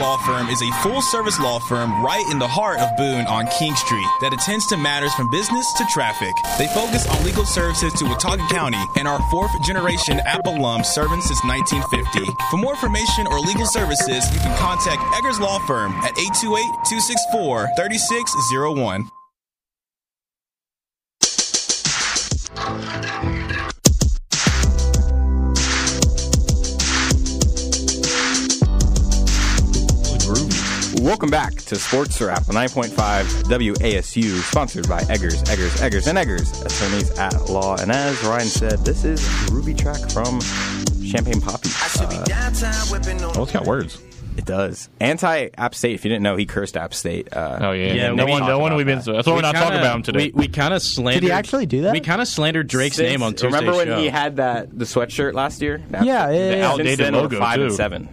[0.07, 3.45] Law Firm is a full service law firm right in the heart of Boone on
[3.59, 6.33] King Street that attends to matters from business to traffic.
[6.57, 11.19] They focus on legal services to Watauga County and are fourth generation App alum serving
[11.19, 12.23] since 1950.
[12.49, 16.55] For more information or legal services, you can contact Eggers Law Firm at 828
[16.87, 19.11] 264 3601.
[31.07, 32.89] Welcome back to SportsWrapp 9.5
[33.45, 37.77] WASU, sponsored by Eggers, Eggers, Eggers, and Eggers, attorneys at law.
[37.77, 40.41] And as Ryan said, this is a Ruby track from
[41.01, 41.71] Champagne Papi.
[42.01, 44.01] Uh, Oh, it's got words.
[44.35, 44.89] It does.
[44.99, 45.95] Anti App State.
[45.95, 47.31] If you didn't know, he cursed App State.
[47.33, 47.93] Uh, Oh, yeah.
[47.93, 48.99] Yeah, no one, no one we've been.
[48.99, 49.11] that.
[49.13, 50.31] That's why we're not kinda- talking about him today.
[50.35, 51.21] We, we kind of slandered.
[51.21, 51.93] Did he actually do that?
[51.93, 53.97] We kind of slandered Drake's Since- name on Tuesday's Remember when show.
[53.99, 55.81] he had that the sweatshirt last year?
[55.89, 56.67] Yeah, yeah, yeah, yeah.
[56.69, 57.75] outdated Since then, logo, five and too.
[57.75, 58.09] seven.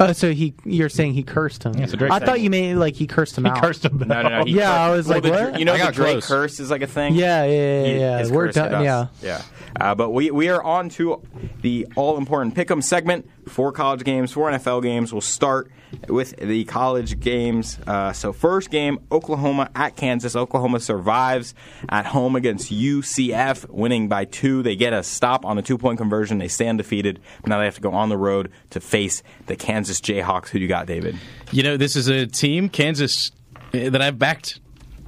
[0.00, 1.74] Oh, so he you're saying he cursed him?
[1.74, 3.60] Yeah, so Drake I said- thought you meant like he cursed him he out.
[3.62, 3.98] cursed him.
[3.98, 4.44] No, no, no.
[4.44, 5.58] he Yeah, cursed- I was well, like, the- what?
[5.58, 6.26] You know, I the got Drake close.
[6.28, 7.14] curse is like a thing.
[7.14, 8.18] Yeah, yeah, yeah, He- yeah.
[8.18, 8.86] his We're curse hit done.
[8.86, 9.08] us.
[9.22, 9.28] Yeah.
[9.28, 9.42] yeah.
[9.80, 11.20] Uh, but we we are on to
[11.62, 13.28] the all important pick'em segment.
[13.48, 15.10] Four college games, four NFL games.
[15.10, 15.70] We'll start
[16.06, 17.78] with the college games.
[17.86, 20.36] Uh, so first game, Oklahoma at Kansas.
[20.36, 21.54] Oklahoma survives
[21.88, 24.62] at home against UCF, winning by two.
[24.62, 26.36] They get a stop on the two point conversion.
[26.36, 27.20] They stand defeated.
[27.46, 30.48] Now they have to go on the road to face the Kansas Jayhawks.
[30.48, 31.16] Who do you got, David?
[31.52, 33.30] You know, this is a team, Kansas,
[33.72, 34.60] eh, that I've backed.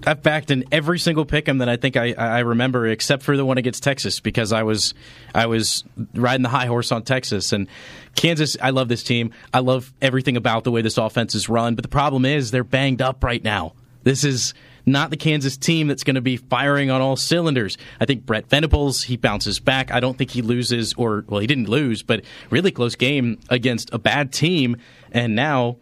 [0.07, 3.37] I've backed in every single pick 'em that I think I, I remember, except for
[3.37, 4.95] the one against Texas, because I was
[5.35, 7.69] I was riding the high horse on Texas and
[8.17, 8.57] Kansas.
[8.63, 9.33] I love this team.
[9.53, 11.75] I love everything about the way this offense is run.
[11.75, 13.75] But the problem is they're banged up right now.
[14.03, 14.55] This is
[14.87, 17.77] not the Kansas team that's going to be firing on all cylinders.
[18.01, 19.93] I think Brent Venables he bounces back.
[19.93, 23.93] I don't think he loses, or well, he didn't lose, but really close game against
[23.93, 24.77] a bad team,
[25.13, 25.77] and now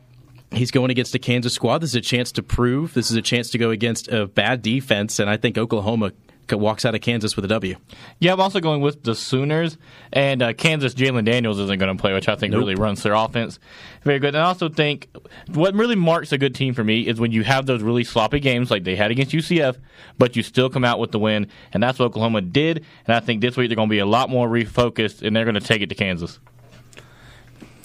[0.50, 1.78] he's going against a Kansas squad.
[1.78, 2.94] This is a chance to prove.
[2.94, 6.12] This is a chance to go against a bad defense, and I think Oklahoma
[6.56, 7.76] walks out of Kansas with a W.
[8.18, 9.76] Yeah, I'm also going with the Sooners
[10.12, 10.94] and uh, Kansas.
[10.94, 12.60] Jalon Daniels isn't going to play, which I think Nope.
[12.60, 13.58] really runs their offense
[14.04, 14.34] very good.
[14.34, 15.08] And I also think
[15.52, 18.40] what really marks a good team for me is when you have those really sloppy
[18.40, 19.76] games like they had against UCF,
[20.16, 22.84] but you still come out with the win, and that's what Oklahoma did.
[23.06, 25.44] And I think this week they're going to be a lot more refocused, and they're
[25.44, 26.38] going to take it to Kansas.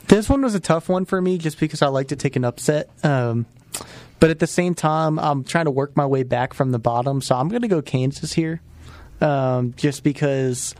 [0.07, 2.45] This one was a tough one for me just because I like to take an
[2.45, 2.89] upset.
[3.03, 3.45] Um,
[4.23, 7.19] but at the same time, I'm trying to work my way back from the bottom.
[7.19, 8.61] So I'm going to go Kansas here
[9.19, 10.73] um, just because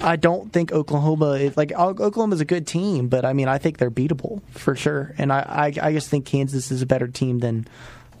[0.00, 3.78] I don't think Oklahoma is like Oklahoma's a good team, but I mean, I think
[3.78, 5.12] they're beatable for sure.
[5.18, 7.66] And I, I, I just think Kansas is a better team than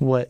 [0.00, 0.28] what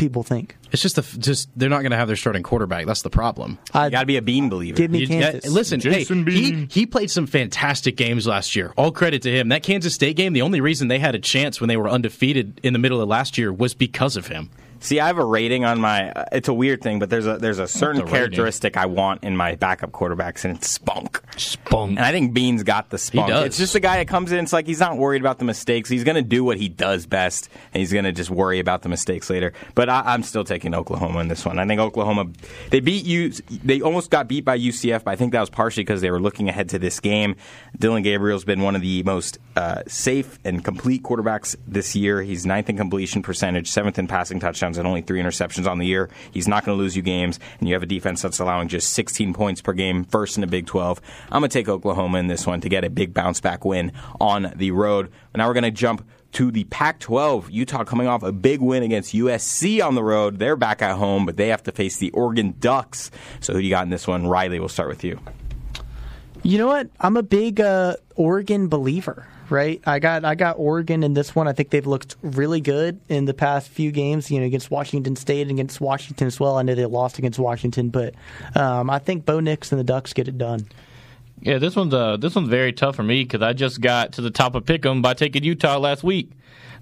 [0.00, 0.56] people think.
[0.72, 2.86] It's just the just they're not going to have their starting quarterback.
[2.86, 3.58] That's the problem.
[3.74, 4.76] you got to be a Bean believer.
[4.76, 5.50] Give me You- yeah, Kansas.
[5.52, 6.68] listen, hey, Jason he, Bean.
[6.70, 8.72] he played some fantastic games last year.
[8.76, 9.48] All credit to him.
[9.50, 12.60] That Kansas State game, the only reason they had a chance when they were undefeated
[12.62, 14.50] in the middle of last year was because of him.
[14.82, 16.10] See, I have a rating on my.
[16.10, 18.14] Uh, it's a weird thing, but there's a there's a certain a rating?
[18.14, 21.20] characteristic I want in my backup quarterbacks, and it's spunk.
[21.36, 21.90] Spunk.
[21.90, 23.28] And I think Bean's got the spunk.
[23.28, 23.44] does.
[23.44, 24.42] It's just a guy that comes in.
[24.42, 25.90] It's like he's not worried about the mistakes.
[25.90, 28.80] He's going to do what he does best, and he's going to just worry about
[28.80, 29.52] the mistakes later.
[29.74, 31.58] But I, I'm still taking Oklahoma in this one.
[31.58, 32.30] I think Oklahoma.
[32.70, 33.30] They beat you.
[33.30, 36.20] They almost got beat by UCF, but I think that was partially because they were
[36.20, 37.36] looking ahead to this game.
[37.78, 42.22] Dillon Gabriel's been one of the most uh, safe and complete quarterbacks this year.
[42.22, 44.40] He's ninth in completion percentage, seventh in passing
[44.70, 46.08] touchdowns, and only three interceptions on the year.
[46.30, 48.90] He's not going to lose you games, and you have a defense that's allowing just
[48.90, 51.00] 16 points per game, first in the Big 12.
[51.30, 53.92] I'm going to take Oklahoma in this one to get a big bounce back win
[54.20, 55.10] on the road.
[55.34, 57.50] Now we're going to jump to the Pac 12.
[57.50, 60.38] Utah coming off a big win against USC on the road.
[60.38, 63.10] They're back at home, but they have to face the Oregon Ducks.
[63.40, 64.26] So who do you got in this one?
[64.26, 65.18] Riley, we'll start with you.
[66.42, 66.88] You know what?
[67.00, 69.26] I'm a big uh, Oregon believer.
[69.50, 71.48] Right, I got I got Oregon in this one.
[71.48, 74.30] I think they've looked really good in the past few games.
[74.30, 76.56] You know, against Washington State and against Washington as well.
[76.56, 78.14] I know they lost against Washington, but
[78.54, 80.68] um, I think Bo Nix and the Ducks get it done.
[81.40, 84.20] Yeah, this one's uh, this one's very tough for me because I just got to
[84.20, 86.30] the top of Pick'em by taking Utah last week.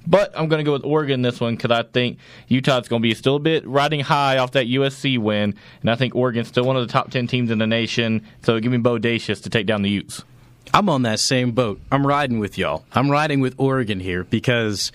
[0.07, 3.09] But I'm going to go with Oregon this one because I think Utah's going to
[3.09, 6.65] be still a bit riding high off that USC win, and I think Oregon's still
[6.65, 8.27] one of the top ten teams in the nation.
[8.43, 10.25] So give me Bodacious to take down the Utes.
[10.73, 11.81] I'm on that same boat.
[11.91, 12.85] I'm riding with y'all.
[12.93, 14.93] I'm riding with Oregon here because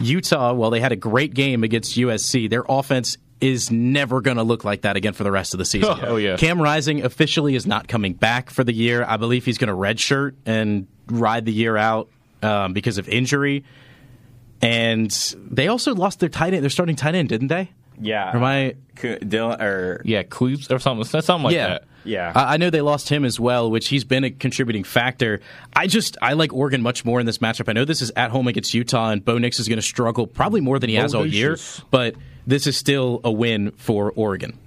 [0.00, 4.42] Utah, while they had a great game against USC, their offense is never going to
[4.42, 5.98] look like that again for the rest of the season.
[6.02, 6.36] Oh, yeah.
[6.36, 9.04] Cam Rising officially is not coming back for the year.
[9.06, 12.08] I believe he's going to redshirt and ride the year out
[12.42, 13.64] um, because of injury.
[14.62, 17.70] And they also lost their tight end, their starting tight end, didn't they?
[17.98, 18.32] Yeah.
[18.32, 18.74] Or am I?
[18.96, 21.68] Dylan or Yeah, Clues or something, something like yeah.
[21.68, 21.84] that.
[22.04, 22.32] Yeah.
[22.34, 25.40] I I know they lost him as well, which he's been a contributing factor.
[25.74, 27.68] I just I like Oregon much more in this matchup.
[27.68, 30.26] I know this is at home against Utah, and Bo Nix is going to struggle
[30.26, 31.56] probably more than he has all year.
[31.90, 32.14] But
[32.46, 34.58] this is still a win for Oregon.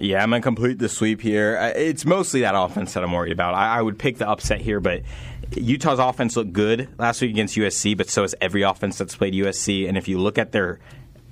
[0.00, 1.58] Yeah, I'm going to complete the sweep here.
[1.60, 3.54] Uh, It's mostly that offense that I'm worried about.
[3.54, 5.02] I, I would pick the upset here, but
[5.56, 9.34] Utah's offense looked good last week against USC, but so has every offense that's played
[9.34, 9.88] USC.
[9.88, 10.78] And if you look at their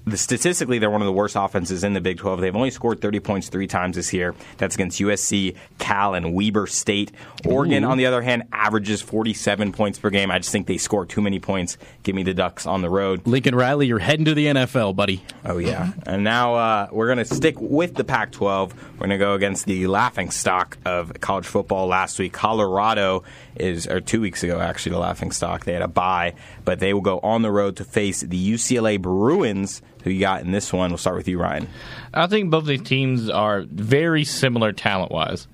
[0.07, 2.41] the, statistically, they're one of the worst offenses in the Big 12.
[2.41, 4.37] They've only scored 30 points three times this year.
[4.57, 7.11] That's against USC, Cal, and Weber State.
[7.45, 7.89] Oregon, Ooh.
[7.89, 10.31] on the other hand, averages 47 points per game.
[10.31, 11.77] I just think they score too many points.
[12.05, 13.27] Give me the Ducks on the road.
[13.27, 15.25] Lincoln Riley, you're heading to the NFL, buddy.
[15.45, 18.73] Oh yeah, and now uh, we're going to stick with the Pac-12.
[18.75, 22.33] We're going to go against the laughing stock of college football last week.
[22.33, 23.25] Colorado
[23.61, 25.65] is, or two weeks ago actually, the laughing stock.
[25.65, 26.35] They had a bye,
[26.65, 29.83] but they will go on the road to face the UCLA Bruins.
[30.05, 30.91] Who you got in this one?
[30.91, 31.69] We'll start with you, Ryan.
[32.15, 35.49] I think both these teams are very similar talent wise.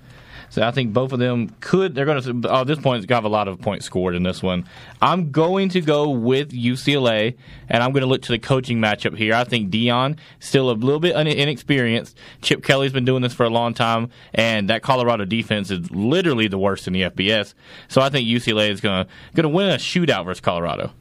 [0.52, 1.94] So I think both of them could.
[1.94, 2.50] They're going to.
[2.50, 4.68] Oh, at this point, have a lot of points scored in this one.
[5.00, 7.38] I'm going to go with UCLA,
[7.70, 9.32] and I'm going to look to the coaching matchup here.
[9.32, 12.18] I think Deion still a little bit inexperienced.
[12.42, 16.48] Chip Kelly's been doing this for a long time, and that Colorado defense is literally
[16.48, 17.54] the worst in the FBS.
[17.88, 20.92] So I think UCLA is going to going to win a shootout versus Colorado.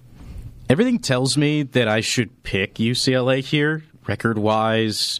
[0.69, 5.19] Everything tells me that I should pick UCLA here, record wise,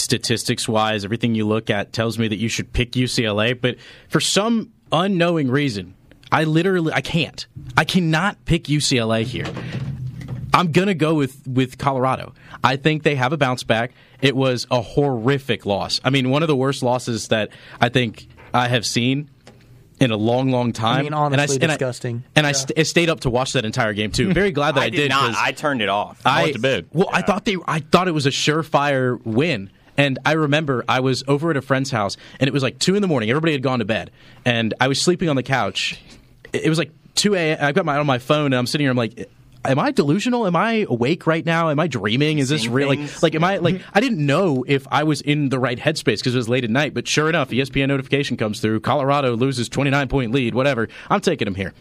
[0.00, 1.04] statistics wise.
[1.04, 3.58] Everything you look at tells me that you should pick UCLA.
[3.60, 3.76] But
[4.08, 5.94] for some unknowing reason,
[6.32, 7.46] I literally I can't.
[7.76, 9.46] I cannot pick UCLA here.
[10.54, 12.32] I'm gonna go with with Colorado.
[12.64, 13.92] I think they have a bounce back.
[14.22, 16.00] It was a horrific loss.
[16.02, 19.28] I mean, one of the worst losses that I think I have seen
[20.00, 21.00] in a long, long time.
[21.00, 22.24] I mean, honestly, and I, disgusting.
[22.34, 24.32] And I, st- I stayed up to watch that entire game too.
[24.32, 25.26] Very glad that I, I did not.
[25.34, 26.20] 'cause I turned it off.
[26.24, 26.86] I, went to bed.
[26.92, 27.56] Well, I thought they.
[27.66, 29.70] I thought it was a surefire win.
[29.96, 32.94] And I remember I was over at a friend's house, and it was like two
[32.94, 33.30] in the morning.
[33.30, 34.10] Everybody had gone to bed,
[34.44, 36.00] and I was sleeping on the couch.
[36.52, 37.56] It it was like two a.
[37.56, 38.90] I've got my on my phone, and I'm sitting here.
[38.90, 39.30] I'm like.
[39.64, 40.46] Am I delusional?
[40.46, 41.70] Am I awake right now?
[41.70, 42.38] Am I dreaming?
[42.38, 42.86] Is this real?
[42.86, 43.82] Like, like, am I like?
[43.92, 46.70] I didn't know if I was in the right headspace because it was late at
[46.70, 46.94] night.
[46.94, 48.78] But sure enough, ESPN notification comes through.
[48.78, 50.54] Colorado loses 29 point lead.
[50.54, 50.88] Whatever.
[51.10, 51.74] I'm taking them here.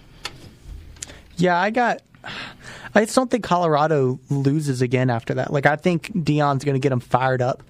[1.38, 2.02] Yeah, I got.
[2.96, 5.54] I just don't think Colorado loses again after that.
[5.54, 7.62] Like I think Deion's going to get them fired up.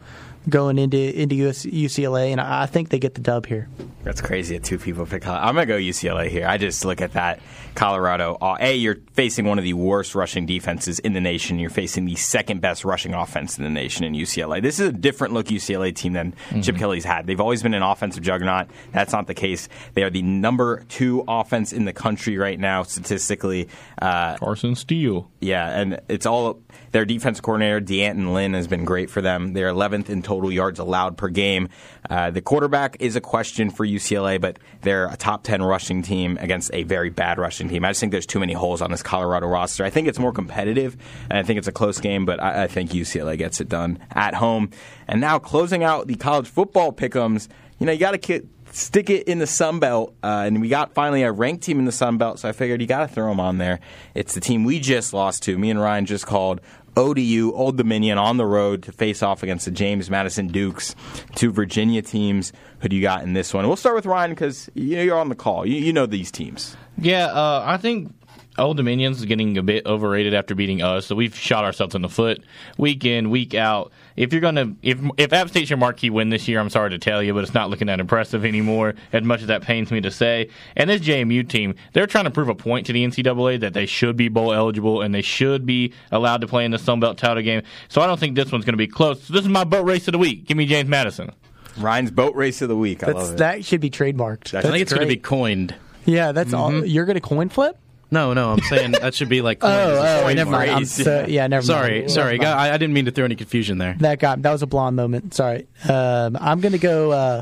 [0.50, 3.68] Going into into US, UCLA, and I think they get the dub here.
[4.04, 5.28] That's crazy two people pick.
[5.28, 6.48] I'm gonna go UCLA here.
[6.48, 7.40] I just look at that
[7.76, 8.38] Colorado.
[8.42, 11.60] Uh, a, you're facing one of the worst rushing defenses in the nation.
[11.60, 14.62] You're facing the second best rushing offense in the nation in UCLA.
[14.62, 16.62] This is a different look UCLA team than mm-hmm.
[16.62, 17.28] Chip Kelly's had.
[17.28, 18.68] They've always been an offensive juggernaut.
[18.92, 19.70] That's not the case.
[19.94, 23.70] They are the number two offense in the country right now statistically.
[24.02, 25.30] Uh, Carson Steele.
[25.40, 26.62] Yeah, and it's all
[26.92, 29.54] their defense coordinator D'Anton Lynn has been great for them.
[29.54, 31.70] They're 11th in total yards allowed per game.
[32.10, 36.38] Uh, the quarterback is a question for UCLA, but they're a top 10 rushing team
[36.40, 37.86] against a very bad rushing team.
[37.86, 39.84] I just think there's too many holes on this Colorado roster.
[39.84, 40.98] I think it's more competitive,
[41.30, 44.00] and I think it's a close game, but I, I think UCLA gets it done
[44.12, 44.70] at home.
[45.08, 47.48] And now closing out the college football pickums,
[47.80, 50.94] you know, you got to stick it in the Sun Belt, uh, and we got
[50.94, 53.30] finally a ranked team in the Sun Belt, so I figured you got to throw
[53.30, 53.80] them on there.
[54.14, 55.58] It's the team we just lost to.
[55.58, 56.62] Me and Ryan just called
[56.98, 60.96] ODU, Old Dominion, on the road to face off against the James Madison Dukes,
[61.36, 62.54] two Virginia teams.
[62.80, 63.68] Who do you got in this one?
[63.68, 65.66] We'll start with Ryan because you're on the call.
[65.66, 66.76] You, you know these teams.
[66.98, 68.14] Yeah, uh, I think
[68.58, 72.10] Old Dominion's getting a bit overrated after beating us, so we've shot ourselves in the
[72.10, 72.44] foot
[72.78, 73.92] week in, week out.
[74.16, 76.98] If you're gonna, if if App State's your marquee win this year, I'm sorry to
[76.98, 78.96] tell you, but it's not looking that impressive anymore.
[79.12, 82.32] As much as that pains me to say, and this JMU team, they're trying to
[82.32, 85.66] prove a point to the NCAA that they should be bowl eligible and they should
[85.66, 87.62] be allowed to play in the Sun Belt title game.
[87.90, 89.24] So I don't think this one's going to be close.
[89.24, 90.46] So this is my boat race of the week.
[90.46, 91.32] Give me James Madison.
[91.78, 93.04] Ryan's boat race of the week.
[93.04, 93.38] I That's, love it.
[93.38, 94.54] That should be trademarked.
[94.54, 95.76] I think it's going to be coined.
[96.06, 96.76] Yeah, that's mm-hmm.
[96.76, 96.86] all.
[96.86, 97.78] You're going to coin flip.
[98.12, 99.60] No, no, I'm saying that should be like.
[99.62, 100.72] oh, oh, never mind.
[100.72, 102.12] I'm so, yeah, never sorry, mind.
[102.12, 102.46] Sorry, sorry.
[102.46, 103.96] I, I, didn't mean to throw any confusion there.
[104.00, 105.34] That got that was a blonde moment.
[105.34, 105.68] Sorry.
[105.90, 107.12] Um, I'm gonna go.
[107.12, 107.42] Uh,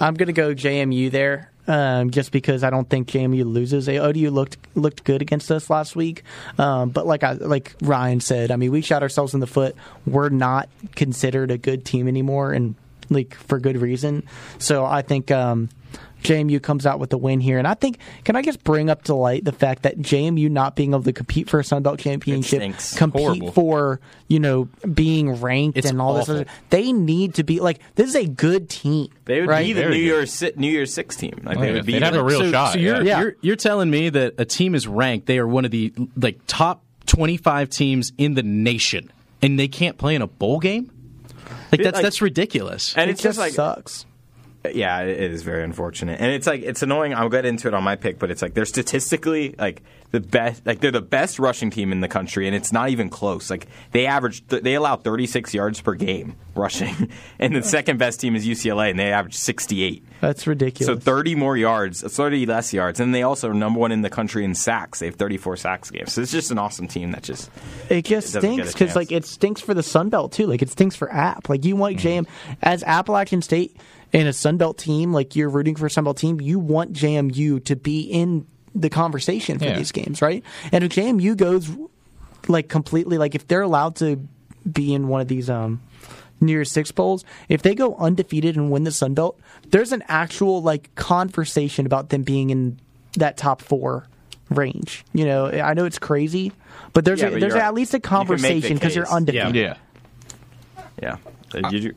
[0.00, 1.50] I'm gonna go JMU there.
[1.66, 3.88] Um, just because I don't think JMU loses.
[3.88, 6.22] ODU looked looked good against us last week,
[6.58, 9.74] um, but like I, like Ryan said, I mean we shot ourselves in the foot.
[10.06, 12.74] We're not considered a good team anymore, and
[13.08, 14.24] like for good reason.
[14.58, 15.70] So I think um,
[16.24, 17.58] JMU comes out with the win here.
[17.58, 20.74] And I think, can I just bring up to light the fact that JMU not
[20.74, 22.60] being able to compete for a Sun Belt championship,
[22.96, 23.52] compete Horrible.
[23.52, 26.34] for, you know, being ranked it's and all awful.
[26.36, 29.08] this, they need to be like, this is a good team.
[29.26, 29.64] They would right?
[29.66, 31.40] be the New Year's New Year's Six team.
[31.44, 31.72] Like Oh, they yeah.
[31.74, 33.20] would be They'd have a real so, shot, So you're, yeah.
[33.20, 35.26] you're you're telling me that a team is ranked.
[35.26, 39.12] They are one of the like top 25 teams in the nation,
[39.42, 40.90] and they can't play in a bowl game.
[41.70, 42.94] Like that's Like- that's ridiculous.
[42.96, 44.06] and It it's just just like sucks.
[44.72, 47.12] Yeah, it is very unfortunate, and it's like it's annoying.
[47.14, 50.64] I'll get into it on my pick, but it's like they're statistically like the best,
[50.64, 53.50] like they're the best rushing team in the country, and it's not even close.
[53.50, 58.34] Like they average, they allow 36 yards per game rushing, and the second best team
[58.36, 60.02] is UCLA, and they average 68.
[60.22, 60.86] That's ridiculous.
[60.86, 64.08] So 30 more yards, 30 less yards, and they also are number one in the
[64.08, 65.00] country in sacks.
[65.00, 66.14] They have 34 sacks games.
[66.14, 67.50] So it's just an awesome team that just
[67.90, 70.46] It just a stinks because like it stinks for the Sun Belt too.
[70.46, 71.50] Like it stinks for App.
[71.50, 71.80] Like you Mm-hmm.
[71.80, 72.26] want JM
[72.62, 73.76] as Appalachian State
[74.14, 75.12] in a Sun Belt team.
[75.12, 76.40] Like you're rooting for a Sun Belt team.
[76.40, 79.76] You want JMU to be in the conversation for Yeah.
[79.76, 80.42] these games, right?
[80.72, 81.70] And if JMU goes
[82.48, 84.26] like completely like if they're allowed to
[84.70, 85.80] be in one of these um
[86.40, 89.38] New Year's Six bowls, if they go undefeated and win the Sun Belt,
[89.70, 92.78] there's an actual like conversation about them being in
[93.16, 94.06] that top four
[94.50, 95.04] range.
[95.12, 96.52] You know, I know it's crazy,
[96.92, 98.74] but there's Yeah, a, but there's you're- at least a you can make the conversation
[98.76, 99.54] because you're undefeated.
[99.54, 99.76] Yeah.
[101.00, 101.12] yeah.
[101.14, 101.16] Uh,
[101.62, 101.94] did you-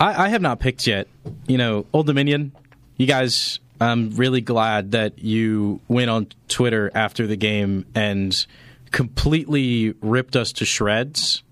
[0.00, 1.08] I, I have not picked yet.
[1.46, 2.52] You know, Old Dominion,
[2.96, 8.46] you guys, I'm really glad that you went on Twitter after the game and
[8.90, 11.42] completely ripped us to shreds.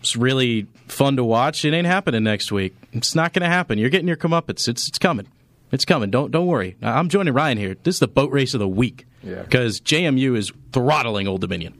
[0.00, 1.64] It's really fun to watch.
[1.64, 2.74] It ain't happening next week.
[2.92, 3.78] It's not going to happen.
[3.78, 4.66] You're getting your comeuppance.
[4.68, 5.26] It's it's coming.
[5.70, 6.10] It's coming.
[6.10, 6.76] Don't don't worry.
[6.82, 7.76] I'm joining Ryan here.
[7.82, 9.06] This is the boat race of the week.
[9.22, 9.42] Yeah.
[9.42, 11.74] Because JMU is throttling Old Dominion.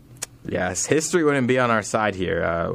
[0.44, 2.42] Yes, history wouldn't be on our side here.
[2.42, 2.72] Uh,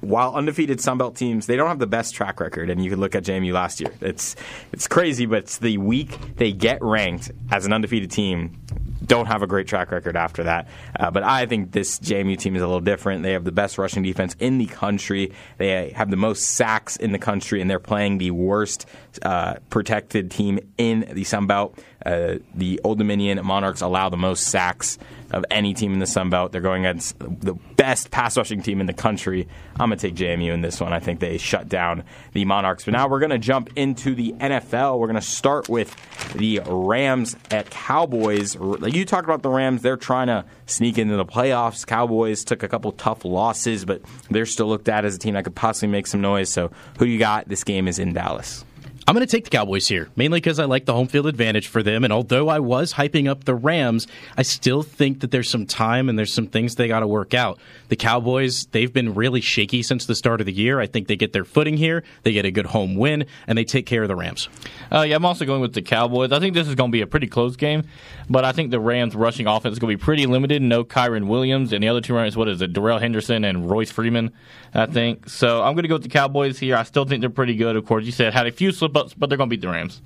[0.00, 3.14] while undefeated Sunbelt teams, they don't have the best track record, and you can look
[3.14, 3.92] at JMU last year.
[4.02, 4.36] It's
[4.72, 8.58] it's crazy, but it's the week they get ranked as an undefeated team.
[9.06, 10.68] Don't have a great track record after that.
[10.98, 13.22] Uh, but I think this JMU team is a little different.
[13.22, 15.32] They have the best rushing defense in the country.
[15.56, 18.86] They have the most sacks in the country, and they're playing the worst
[19.22, 21.78] uh, protected team in the Sun Belt.
[22.04, 24.98] Uh, the Old Dominion Monarchs allow the most sacks
[25.32, 26.50] of any team in the Sun Belt.
[26.52, 29.48] They're going against the best pass rushing team in the country.
[29.78, 30.92] I'm going to take JMU in this one.
[30.92, 32.84] I think they shut down the Monarchs.
[32.84, 34.98] But now we're going to jump into the NFL.
[34.98, 35.94] We're going to start with
[36.34, 38.54] the Rams at Cowboys.
[38.54, 41.86] You talked about the Rams, they're trying to sneak into the playoffs.
[41.86, 45.44] Cowboys took a couple tough losses, but they're still looked at as a team that
[45.44, 46.50] could possibly make some noise.
[46.50, 47.48] So who do you got?
[47.48, 48.64] This game is in Dallas.
[49.10, 51.66] I'm going to take the Cowboys here, mainly because I like the home field advantage
[51.66, 52.04] for them.
[52.04, 54.06] And although I was hyping up the Rams,
[54.36, 57.34] I still think that there's some time and there's some things they got to work
[57.34, 57.58] out.
[57.88, 60.78] The Cowboys, they've been really shaky since the start of the year.
[60.78, 63.64] I think they get their footing here, they get a good home win, and they
[63.64, 64.48] take care of the Rams.
[64.92, 66.30] Uh, yeah, I'm also going with the Cowboys.
[66.30, 67.82] I think this is going to be a pretty close game,
[68.28, 70.62] but I think the Rams' rushing offense is going to be pretty limited.
[70.62, 73.90] No Kyren Williams, and the other two runners, what is it, Darrell Henderson and Royce
[73.90, 74.30] Freeman,
[74.72, 75.28] I think.
[75.28, 76.76] So I'm going to go with the Cowboys here.
[76.76, 77.74] I still think they're pretty good.
[77.74, 79.68] Of course, you said had a few slip ups, but they're going to beat the
[79.68, 80.00] Rams.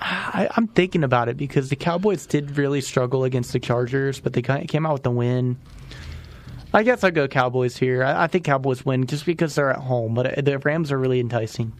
[0.00, 4.32] I, I'm thinking about it because the Cowboys did really struggle against the Chargers, but
[4.32, 5.58] they came out with the win.
[6.72, 8.02] I guess I go Cowboys here.
[8.04, 10.98] I, I think Cowboys win just because they're at home, but uh, the Rams are
[10.98, 11.72] really enticing.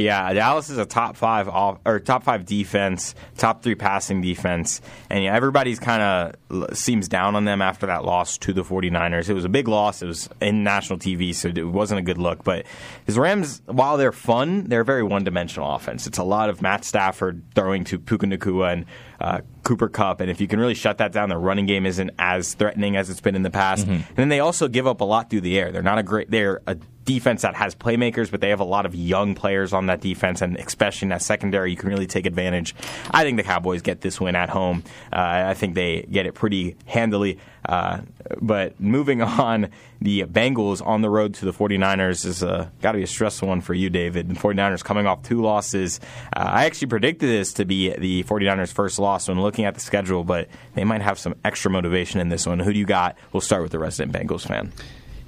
[0.00, 4.80] Yeah, Dallas is a top five off or top five defense, top three passing defense,
[5.08, 9.28] and yeah, everybody's kind of seems down on them after that loss to the 49ers.
[9.28, 10.02] It was a big loss.
[10.02, 12.44] It was in national TV, so it wasn't a good look.
[12.44, 12.66] But
[13.06, 16.06] his Rams, while they're fun, they're a very one dimensional offense.
[16.06, 18.86] It's a lot of Matt Stafford throwing to Puka Nacua and
[19.20, 22.10] uh, Cooper Kupp, and if you can really shut that down, the running game isn't
[22.18, 23.84] as threatening as it's been in the past.
[23.84, 23.92] Mm-hmm.
[23.92, 25.70] And then they also give up a lot through the air.
[25.72, 26.30] They're not a great.
[26.30, 26.76] They're a
[27.10, 30.42] defense that has playmakers, but they have a lot of young players on that defense,
[30.42, 32.72] and especially in that secondary, you can really take advantage.
[33.10, 34.84] I think the Cowboys get this win at home.
[35.12, 37.38] Uh, I think they get it pretty handily.
[37.68, 38.02] Uh,
[38.40, 42.98] but moving on, the Bengals on the road to the 49ers is uh, got to
[42.98, 44.28] be a stressful one for you, David.
[44.28, 45.98] The 49ers coming off two losses.
[46.34, 49.80] Uh, I actually predicted this to be the 49ers' first loss when looking at the
[49.80, 52.60] schedule, but they might have some extra motivation in this one.
[52.60, 53.16] Who do you got?
[53.32, 54.72] We'll start with the resident Bengals fan.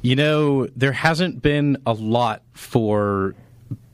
[0.02, 3.34] You know, there hasn't been a lot for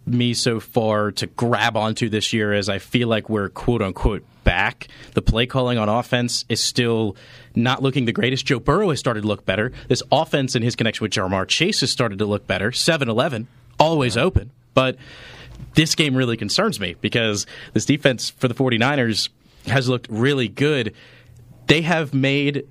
[0.06, 4.24] me so far to grab onto this year as I feel like we're quote unquote
[4.42, 4.88] back.
[5.12, 7.14] The play calling on offense is still
[7.54, 8.46] not looking the greatest.
[8.46, 9.70] Joe Burrow has started to look better.
[9.88, 12.72] This offense and his connection with Ja'Marr Chase has started to look better.
[12.72, 13.46] 7 11,
[13.78, 14.50] always open.
[14.72, 14.96] But
[15.74, 19.28] this game really concerns me because this defense for the 49ers
[19.66, 20.94] has looked really good.
[21.66, 22.66] They have made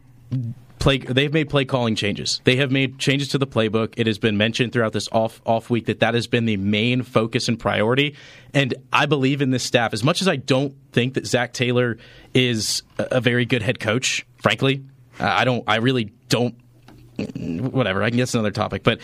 [0.79, 2.41] play they've made play calling changes.
[2.43, 3.93] They have made changes to the playbook.
[3.97, 7.03] It has been mentioned throughout this off off week that that has been the main
[7.03, 8.15] focus and priority.
[8.53, 11.97] And I believe in this staff as much as I don't think that Zac Taylor
[12.33, 14.25] is a, very good head coach.
[14.37, 14.83] Frankly,
[15.19, 15.63] uh, I don't.
[15.67, 16.55] I really don't
[17.17, 18.03] whatever.
[18.03, 18.99] I can guess another topic, but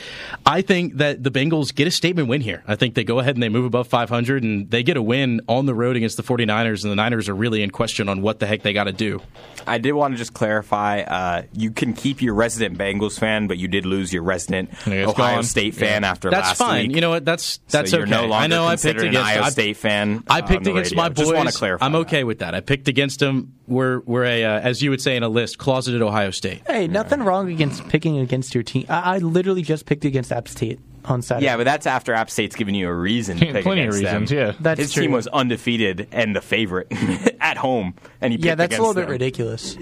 [0.45, 2.63] I think that the Bengals get a statement win here.
[2.67, 5.41] I think they go ahead and they move above 500 and they get a win
[5.47, 8.39] on the road against the 49ers, and the Niners are really in question on what
[8.39, 9.21] the heck they got to do.
[9.65, 13.57] I did want to just clarify uh, you can keep your resident Bengals fan, but
[13.57, 15.43] you did lose your resident Ohio gone.
[15.43, 16.11] State fan Yeah.
[16.11, 16.87] after That's last fine.
[16.87, 16.95] week.
[16.95, 17.23] You know what?
[17.25, 18.11] That's So that's you're okay.
[18.11, 20.23] no longer I know I picked against Iowa I- State fan.
[20.29, 21.03] I picked against radio.
[21.03, 21.17] my boys.
[21.19, 21.85] Just want to clarify.
[21.85, 22.53] I'm okay with that.
[22.55, 23.53] I picked against them.
[23.65, 26.63] We're we're a uh, as you would say in a list closeted Ohio State.
[26.67, 28.85] Hey, nothing wrong against picking against your team.
[28.89, 31.45] I, I literally just picked against App State on Saturday.
[31.45, 34.03] Yeah, but that's after App State's giving you a reason to pick Plenty of against
[34.03, 34.21] them.
[34.21, 34.53] reasons, yeah.
[34.59, 35.03] That's His true.
[35.03, 36.87] team was undefeated and the favorite
[37.41, 39.11] at home, and he picked yeah, that's a little bit them.
[39.11, 39.77] ridiculous.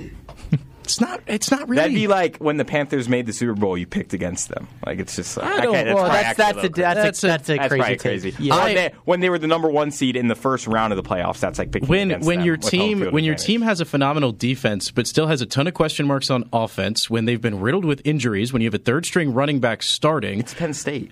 [0.91, 1.21] It's not.
[1.27, 1.75] It's not really.
[1.81, 4.67] That'd be like when the Panthers made the Super Bowl, you picked against them.
[4.85, 5.37] Like it's just.
[5.37, 7.27] Like, I don't- okay, well, probably that's- actually that's little a- that's a- crazy.
[7.27, 8.01] that's a crazy take.
[8.01, 8.35] crazy.
[8.39, 8.53] Yeah.
[8.55, 10.97] When, I- they, when they were the number one seed in the first round of
[10.97, 13.47] the playoffs, that's like picking when against when them your team field when your advantage.
[13.47, 17.09] team has a phenomenal defense but still has a ton of question marks on offense
[17.09, 20.39] when they've been riddled with injuries when you have a third string running back starting
[20.39, 21.11] it's Penn State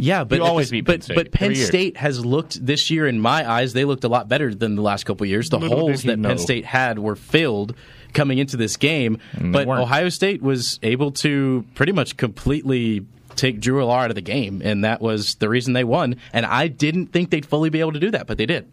[0.00, 1.66] yeah but You always beat Penn but State, but Penn every year.
[1.66, 4.82] State has looked this year in my eyes they looked a lot better than the
[4.82, 6.38] last couple of years the Little holes that Penn.
[6.38, 7.74] State had were filled
[8.12, 9.68] coming into this game mm, And but.
[9.68, 14.60] Ohio State was able to pretty much completely take Drew Allar out of the game
[14.64, 17.92] and that was the reason they won and I didn't think they'd fully be able
[17.92, 18.68] to do that but they did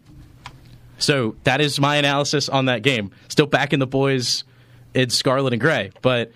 [0.98, 3.12] so that is my analysis on that game.
[3.28, 4.44] Still backing the boys
[4.94, 6.32] in scarlet and gray, but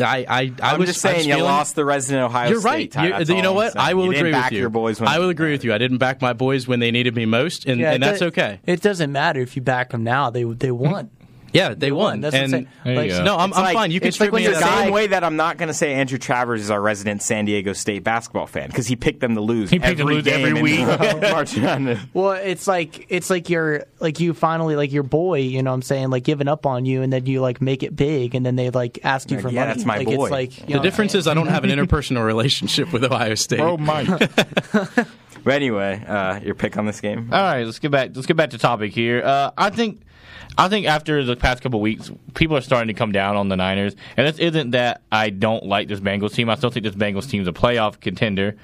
[0.00, 2.90] I I, I I'm was just saying you feeling- lost the resident Ohio You're right.
[2.90, 3.06] tie.
[3.06, 3.76] You- That's you all know I'm what?
[3.78, 4.60] I will You agree didn't back with you.
[4.60, 5.72] Your boys when I will agree with you.
[5.74, 8.26] I didn't back my boys when they needed me most, and, Yeah, and that's do-
[8.26, 8.60] okay.
[8.66, 11.10] It doesn't matter if you back them now; they they won.
[11.52, 12.20] Yeah, they won.
[12.22, 12.96] That's what I'm and saying.
[12.96, 13.90] Like, no, I'm, I'm like- fine.
[13.90, 14.62] You can it's like when me the that.
[14.62, 17.44] guy- same way that I'm not going to say Andrew Travers is our resident San
[17.44, 19.70] Diego State basketball fan because he picked them to lose.
[19.70, 20.80] He picked them to every lose game every week.
[21.30, 21.56] March
[22.14, 25.74] Well, it's like it's like you're like you finally like your boy, you know what
[25.76, 28.44] I'm saying, like giving up on you and then you like make it big and
[28.46, 29.72] then they like ask you Like, for yeah, money.
[29.74, 30.24] that's my like boy.
[30.24, 33.34] it's like you The know, difference is I don't have an interpersonal relationship with Ohio
[33.34, 33.60] State.
[33.60, 34.08] Oh, Mike.
[35.44, 37.28] But anyway, uh, your pick on this game?
[37.32, 38.10] All right, let's get back.
[38.14, 39.22] Let's get back to topic here.
[39.24, 40.02] Uh, I think,
[40.56, 43.56] I think after the past couple weeks, people are starting to come down on the
[43.56, 46.50] Niners, and this isn't that I don't like this Bengals team.
[46.50, 48.56] I still think this Bengals team's a playoff contender,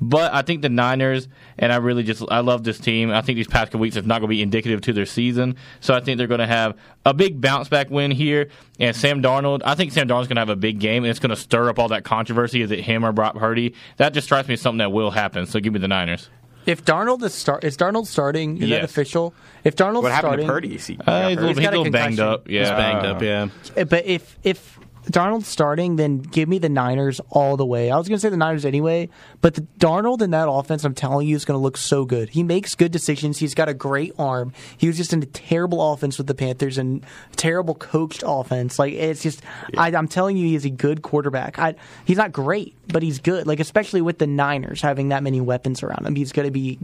[0.00, 1.28] but I think the Niners,
[1.58, 3.10] and I really just I love this team.
[3.10, 5.56] I think these past couple weeks is not going to be indicative to their season,
[5.80, 8.48] so I think they're going to have a big bounce back win here.
[8.80, 11.20] And Sam Darnold, I think Sam Darnold's going to have a big game, and it's
[11.20, 12.60] going to stir up all that controversy.
[12.60, 13.74] Is it him or Brock Purdy?
[13.98, 15.46] That just strikes me as something that will happen.
[15.46, 16.28] So give me the Niners.
[16.66, 18.60] If Darnold is start, is Darnold starting?
[18.60, 19.32] Is that official?
[19.64, 20.74] If Darnold's What happened to starting, Purdy?
[20.74, 22.48] Is he- Uh, he's a little, He's he's got a a little banged up.
[22.50, 23.84] Yeah, He's banged up, yeah.
[23.84, 24.78] But if if
[25.10, 27.90] Darnold's starting, then give me the Niners all the way.
[27.90, 29.08] I was going to say the Niners anyway,
[29.40, 32.30] but the Darnold in that offense, I'm telling you, is going to look so good.
[32.30, 33.38] He makes good decisions.
[33.38, 34.52] He's got a great arm.
[34.76, 37.04] He was just in a terrible offense with the Panthers and
[37.36, 38.78] terrible coached offense.
[38.78, 39.42] Like it's just,
[39.76, 41.58] I, I'm telling you, he's a good quarterback.
[41.58, 43.46] I, he's not great, but he's good.
[43.46, 46.80] Like especially with the Niners having that many weapons around him, he's going to be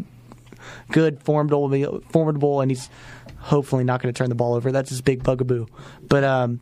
[0.93, 2.89] good, formidable, formidable, and he's
[3.39, 4.71] hopefully not going to turn the ball over.
[4.71, 5.67] That's his big bugaboo.
[6.07, 6.61] But um,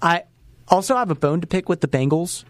[0.00, 0.22] I
[0.68, 2.44] also I have a bone to pick with the Bengals.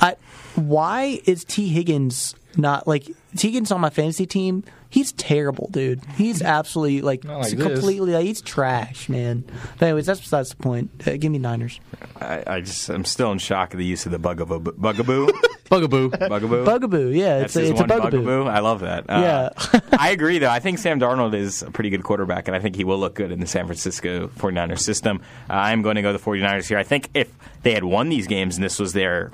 [0.00, 0.16] I,
[0.54, 3.04] why is Tee Higgins not like
[3.36, 4.64] Tee Higgins on my fantasy team?
[4.92, 6.04] He's terrible, dude.
[6.16, 7.66] He's absolutely like, Not like this.
[7.66, 8.12] completely.
[8.12, 9.42] Like, he's trash, man.
[9.78, 10.90] But anyways, that's besides the point.
[11.06, 11.80] Uh, give me Niners.
[12.20, 14.60] I, I just I'm still in shock of the use of the bugaboo.
[14.60, 15.32] Bugaboo.
[15.70, 16.10] Bugaboo.
[16.10, 16.64] Bugaboo.
[16.66, 17.08] Bugaboo.
[17.08, 18.42] Yeah, That's it's a, his it's a one bugaboo.
[18.44, 19.08] I love that.
[19.08, 19.48] Uh,
[19.98, 20.50] I agree, though.
[20.50, 23.14] I think Sam Darnold is a pretty good quarterback, and I think he will look
[23.14, 25.22] good in the San Francisco 49ers system.
[25.48, 26.76] Uh, I'm going to go the 49ers here.
[26.76, 27.32] I think if
[27.62, 29.32] they had won these games and this was their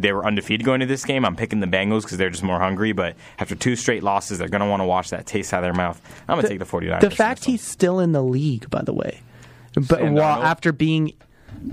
[0.00, 2.58] they were undefeated going to this game, I'm picking the Bengals because they're just more
[2.58, 2.92] hungry.
[2.92, 5.64] But after two straight losses, they're going to want to wash that taste out of
[5.64, 6.00] their mouth.
[6.28, 7.00] I'm going to take the 49ers.
[7.00, 9.20] The fact he's still in the league, by the way,
[9.74, 11.12] but while after being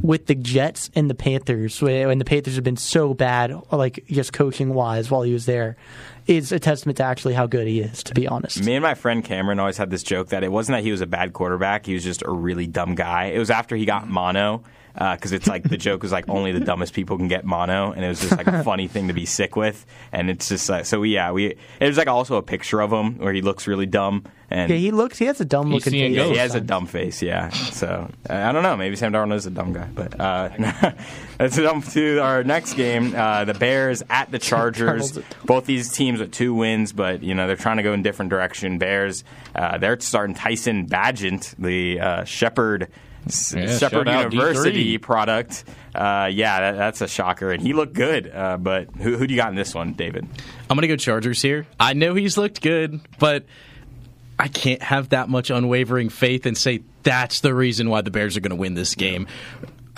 [0.01, 4.33] with the Jets and the Panthers, when the Panthers have been so bad, like just
[4.33, 5.77] coaching wise, while he was there,
[6.27, 8.03] is a testament to actually how good he is.
[8.03, 10.77] To be honest, Me and my friend Cameron always had this joke that it wasn't
[10.77, 13.25] that he was a bad quarterback; he was just a really dumb guy.
[13.25, 14.63] It was after he got mono,
[14.99, 18.03] because it's like the joke was like only the dumbest people can get mono, and
[18.03, 19.85] it was just like a funny thing to be sick with.
[20.11, 21.03] And it's just like so.
[21.03, 21.55] Yeah, we.
[21.79, 24.75] It was like also a picture of him where he looks really dumb, and yeah,
[24.75, 25.17] he looks.
[25.17, 26.15] He has a dumb looking face.
[26.15, 27.21] yeah, he has a dumb face.
[27.21, 28.75] Yeah, so uh, I don't know.
[28.75, 30.49] Maybe Sam Darnold is a dumb guy, but uh,
[31.39, 35.17] let's jump to our next game: uh, the Bears at the Chargers.
[35.45, 38.29] Both these teams with two wins, but you know they're trying to go in different
[38.31, 38.79] direction.
[38.79, 39.23] Bears,
[39.55, 42.89] uh, they're starting Tyson Bagent, the uh, Shepherd.
[43.29, 45.01] S- Yeah, Shepherd University D3.
[45.01, 45.63] product.
[45.95, 48.31] Uh, yeah, that, that's a shocker, and he looked good.
[48.33, 50.27] Uh, but who, who do you got in this one, David?
[50.69, 51.65] I'm going to go Chargers here.
[51.79, 53.45] I know he's looked good, but
[54.37, 58.37] I can't have that much unwavering faith and say that's the reason why the Bears
[58.37, 59.27] are going to win this game.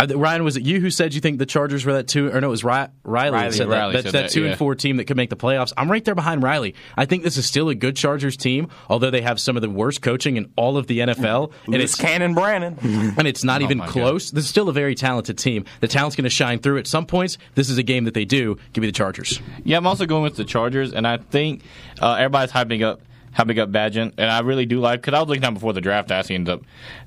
[0.09, 2.29] I Ryan, was it you who said you think the Chargers were that two?
[2.31, 4.03] Or no, it was Ri- Riley, Riley- that said Riley that.
[4.03, 4.49] said that, that, two yeah.
[4.49, 5.73] and four team that could make the playoffs.
[5.77, 6.75] I'm right there behind Riley.
[6.97, 9.69] I think this is still a good Chargers team, although they have some of the
[9.69, 11.51] worst coaching in all of the NFL.
[11.65, 12.77] and it's Cannon Brannon.
[13.17, 13.91] and it's not Oh even my God.
[13.91, 14.31] close.
[14.31, 15.65] This is still a very talented team.
[15.81, 17.37] The talent's going to shine through at some points.
[17.55, 18.57] This is a game that they do.
[18.73, 19.39] Give me the Chargers.
[19.63, 21.63] Yeah, I'm also going with the Chargers, and I think
[22.01, 23.01] uh, everybody's hyping up
[23.35, 25.73] hyping up Bagent, and I really do like because I was looking at him before
[25.73, 26.11] the draft.
[26.11, 26.61] I actually ended up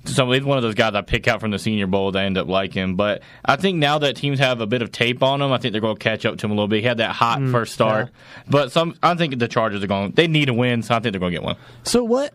[0.07, 2.25] so he's one of those guys I pick out from the Senior Bowl that I
[2.27, 2.97] end up liking.
[2.97, 5.73] But I think now that teams have a bit of tape on him, I think
[5.73, 6.81] they're going to catch up to him a little bit.
[6.81, 8.11] He had that hot Mm, first start,
[8.49, 10.13] but some I think the Chargers are going.
[10.13, 11.57] They need a win, so I think they're going to get one.
[11.83, 12.33] So what?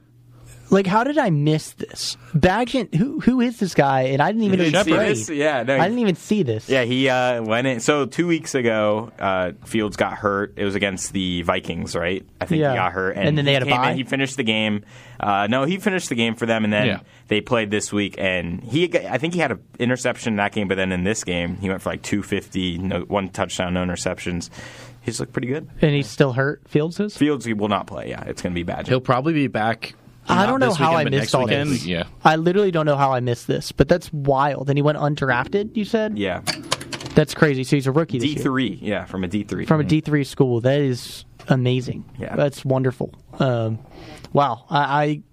[0.72, 2.16] Like, how did I miss this?
[2.36, 4.02] Bagent, who who is this guy?
[4.04, 5.30] And I didn't even know he didn't see this?
[5.30, 6.70] Yeah, no, I didn't even see this.
[6.70, 7.80] Yeah, he uh, went in.
[7.80, 10.54] So two weeks ago, uh, Fields got hurt.
[10.58, 12.24] It was against the Vikings, right?
[12.40, 12.72] I think Yeah.
[12.72, 13.98] he got hurt, And then they had a came in.
[13.98, 14.84] He finished the game.
[15.20, 17.00] Uh, no, he finished the game for them, and then Yeah.
[17.30, 18.16] they played this week.
[18.20, 21.24] And he, I think he had an interception in that game, but then in this
[21.24, 24.50] game, he went for like two fifty, no, one touchdown, no interceptions.
[25.02, 25.68] He's looked pretty good.
[25.82, 26.62] And he's still hurt.
[26.68, 27.18] Fields is.
[27.18, 28.10] Fields he will not play.
[28.10, 28.88] Yeah, it's going to be bad.
[28.88, 29.96] He'll probably be back.
[30.30, 31.72] I don't know how weekend, I missed all weekend.
[31.72, 31.86] this.
[31.86, 32.04] Yeah.
[32.24, 34.70] I literally don't know how I missed this, but that's wild.
[34.70, 35.76] And he went undrafted.
[35.76, 36.42] You said Yeah,
[37.16, 37.64] that's crazy.
[37.64, 38.80] So he's a rookie D three.
[38.82, 39.66] Yeah, from a D three.
[39.66, 40.62] from a D three school.
[40.62, 42.06] That is amazing.
[42.18, 42.36] Yeah.
[42.36, 43.14] that's wonderful.
[43.40, 43.80] Um,
[44.34, 45.24] wow, I, I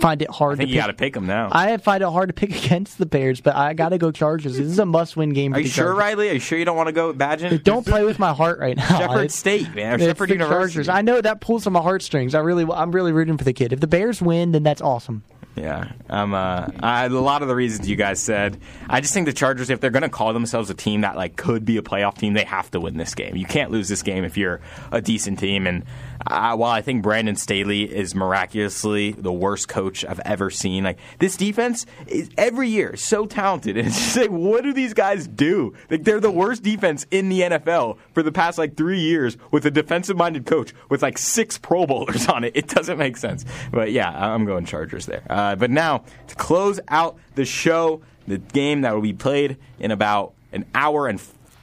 [0.00, 1.48] find it hard I think to you got to pick him now.
[1.52, 4.56] I find it hard to pick against the Bears, but I got to go Chargers.
[4.56, 5.52] This is a must win game.
[5.52, 5.98] For Are you sure, Chargers.
[5.98, 6.30] Riley?
[6.30, 7.64] Are you sure you don't want to go Bagent?
[7.64, 8.98] Don't play with my heart right now.
[8.98, 9.98] Shepherd State, man.
[9.98, 10.74] Shepherd University.
[10.76, 10.88] Chargers.
[10.88, 12.34] I know that pulls on my heartstrings.
[12.34, 13.72] I really, I'm really rooting for the kid.
[13.72, 15.22] If the Bears win, then that's awesome.
[15.56, 18.60] Yeah, um, uh, I, a lot of the reasons you guys said.
[18.90, 21.36] I just think the Chargers, if they're going to call themselves a team that like
[21.36, 23.36] could be a playoff team, they have to win this game.
[23.36, 24.60] You can't lose this game if you're
[24.92, 25.66] a decent team.
[25.66, 25.84] And
[26.26, 30.98] uh, while I think Brandon Staley is miraculously the worst coach I've ever seen, like
[31.18, 35.26] this defense is every year so talented, and it's just like, what do these guys
[35.26, 35.74] do?
[35.90, 39.66] Like they're the worst defense in the NFL for the past like three years with
[39.66, 42.52] a defensive-minded coach with like six Pro Bowlers on it.
[42.56, 43.44] It doesn't make sense.
[43.70, 45.22] But yeah, I'm going Chargers there.
[45.28, 49.90] Uh, but now to close out the show, the game that will be played in
[49.90, 51.20] about an hour and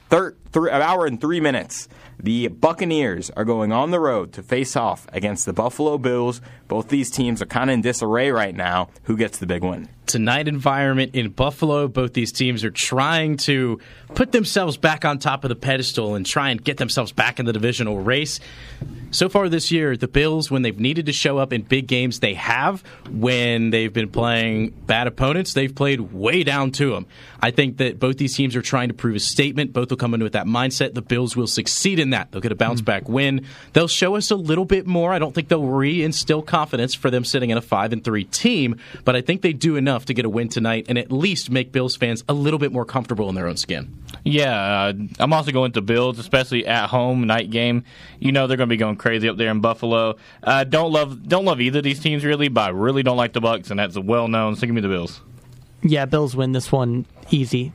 [0.08, 1.88] thir- an hour and three minutes.
[2.24, 6.40] The Buccaneers are going on the road to face off against the Buffalo Bills.
[6.68, 8.88] Both these teams are kind of in disarray right now.
[9.02, 9.90] Who gets the big win?
[10.06, 11.86] Tonight environment in Buffalo.
[11.86, 13.78] Both these teams are trying to
[14.14, 17.46] put themselves back on top of the pedestal and try and get themselves back in
[17.46, 18.40] the divisional race.
[19.10, 22.20] So far this year, the Bills, when they've needed to show up in big games,
[22.20, 22.82] they have.
[23.10, 27.06] When they've been playing bad opponents, they've played way down to them.
[27.40, 29.72] I think that both these teams are trying to prove a statement.
[29.72, 30.94] Both will come in with that mindset.
[30.94, 32.30] The Bills will succeed in that.
[32.30, 33.46] They'll get a bounce back win.
[33.72, 35.12] They'll show us a little bit more.
[35.12, 38.76] I don't think they'll reinstill confidence for them sitting in a five and three team,
[39.04, 41.72] but I think they do enough to get a win tonight and at least make
[41.72, 43.96] Bills fans a little bit more comfortable in their own skin.
[44.24, 47.84] Yeah, uh, I'm also going to Bills, especially at home night game.
[48.20, 50.16] You know they're going to be going crazy up there in Buffalo.
[50.42, 53.32] Uh, don't love don't love either of these teams really, but I really don't like
[53.32, 54.56] the Bucks, and that's a well known.
[54.56, 55.20] So give me the Bills.
[55.82, 57.72] Yeah, Bills win this one easy.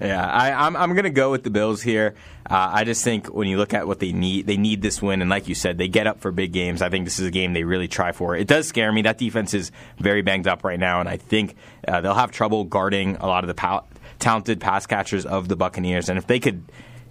[0.00, 2.14] Yeah, I, I'm I'm gonna go with the Bills here.
[2.48, 5.20] Uh, I just think when you look at what they need, they need this win,
[5.22, 6.82] and like you said, they get up for big games.
[6.82, 8.36] I think this is a game they really try for.
[8.36, 9.02] It does scare me.
[9.02, 11.56] That defense is very banged up right now, and I think
[11.86, 13.82] uh, they'll have trouble guarding a lot of the
[14.18, 16.08] talented pass catchers of the Buccaneers.
[16.08, 16.64] And if they could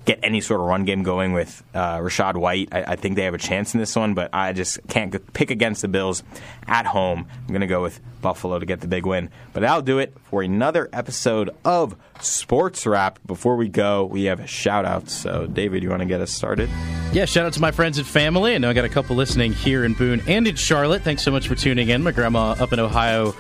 [0.05, 3.23] get any sort of run game going with uh, Rachaad White, I, I, think they
[3.23, 4.13] have a chance in this one.
[4.13, 6.23] But I just can't pick against the Bills
[6.67, 7.27] at home.
[7.41, 9.29] I'm going to go with Buffalo to get the big win.
[9.53, 13.17] But that'll do it for another episode of SportsWrapp.
[13.25, 15.09] Before we go, we have a shout out.
[15.09, 16.69] So, David, you want to get us started?
[17.11, 18.55] Yeah, shout out to my friends and family.
[18.55, 21.03] I know I got a couple listening here in Boone and in Charlotte.
[21.03, 22.03] Thanks so much for tuning in.
[22.03, 23.35] My grandma up in Ohio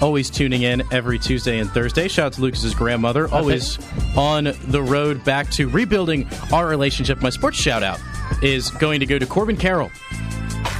[0.00, 2.08] always tuning in every Tuesday and Thursday.
[2.08, 3.78] Shout out to Lucas's grandmother, always
[4.16, 7.22] on the road back to rebuilding our relationship.
[7.22, 8.00] My sports shout out
[8.42, 9.90] is going to go to Corbin Carroll.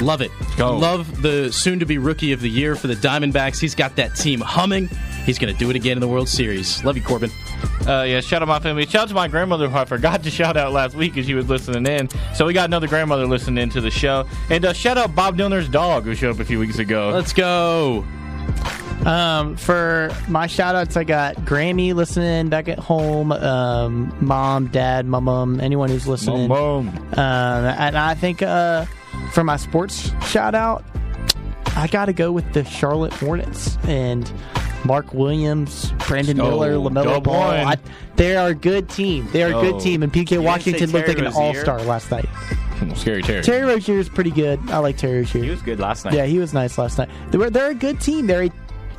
[0.01, 0.31] Love it.
[0.57, 0.77] Go.
[0.77, 3.61] Love the soon to be rookie of the year for the Diamondbacks.
[3.61, 4.89] He's got that team humming.
[5.25, 6.85] He's going to do it again in the World Series.
[6.85, 7.31] Love you, Corbin.
[7.87, 8.85] Uh, yeah, shout out my family.
[8.87, 11.35] Shout out to my grandmother who I forgot to shout out last week because she
[11.35, 12.09] was listening in.
[12.35, 14.27] So we got another grandmother listening in to the show.
[14.51, 17.11] And uh, shout out Bob Dillner's dog who showed up a few weeks ago.
[17.11, 18.05] Let's go.
[19.05, 25.05] Um, for my shout outs, I got Grammy listening back at home, um, mom, dad,
[25.07, 26.49] my mom, anyone who's listening.
[26.49, 28.87] Mom, Um, and I think uh,
[29.33, 30.85] for my sports shout out,
[31.77, 34.31] I got to go with the Charlotte Hornets and
[34.87, 37.43] Mark Williams, Brandon Oh, Miller, LaMelo Ball.
[37.43, 37.77] I,
[38.17, 39.29] they are a good team.
[39.33, 39.61] They are a Oh.
[39.73, 40.03] good team.
[40.03, 42.27] And PK didn't Washington looked like an all star last night.
[42.97, 43.43] Scary Terry.
[43.43, 44.61] Terry Rozier is pretty good.
[44.71, 45.43] I like Terry Rozier.
[45.45, 46.15] He was good last night.
[46.15, 47.09] Yeah, he was nice last night.
[47.31, 48.27] They're, they're a good team.
[48.27, 48.51] They're a,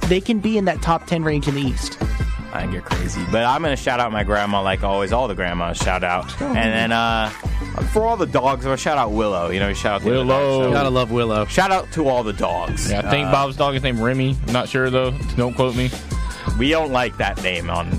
[0.08, 1.98] they can be in that top ten range in the East.
[2.54, 3.22] I think you're crazy.
[3.34, 5.12] But I'm going to shout out my grandma, like always.
[5.12, 6.42] All the grandmas shout out.
[6.42, 7.30] And then uh,
[7.92, 9.50] for all the dogs, I'm going to shout out Willow.
[9.50, 10.26] You know, shout out to Willow.
[10.60, 11.46] dogs, so- Gotta love Willow.
[11.48, 12.90] Shout out to all the dogs.
[12.90, 14.38] Yeah, I think Uh, Bob's dog is named Remy.
[14.48, 15.12] I'm not sure though.
[15.36, 15.90] Don't quote me.
[16.58, 17.90] We don't like that name on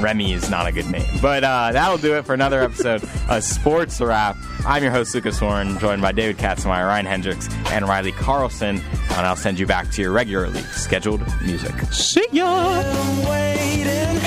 [0.00, 1.06] Remy is not a good name.
[1.22, 4.36] But uh, that'll do it for another episode of SportsWrapp.
[4.66, 8.80] I'm your host, Lucas Warren, joined by David Katzenmaier, Ryan Hendrix, and Riley Carlson.
[9.10, 11.74] And I'll send you back to your regularly scheduled music.
[11.92, 12.82] See ya.
[13.28, 14.20] waiting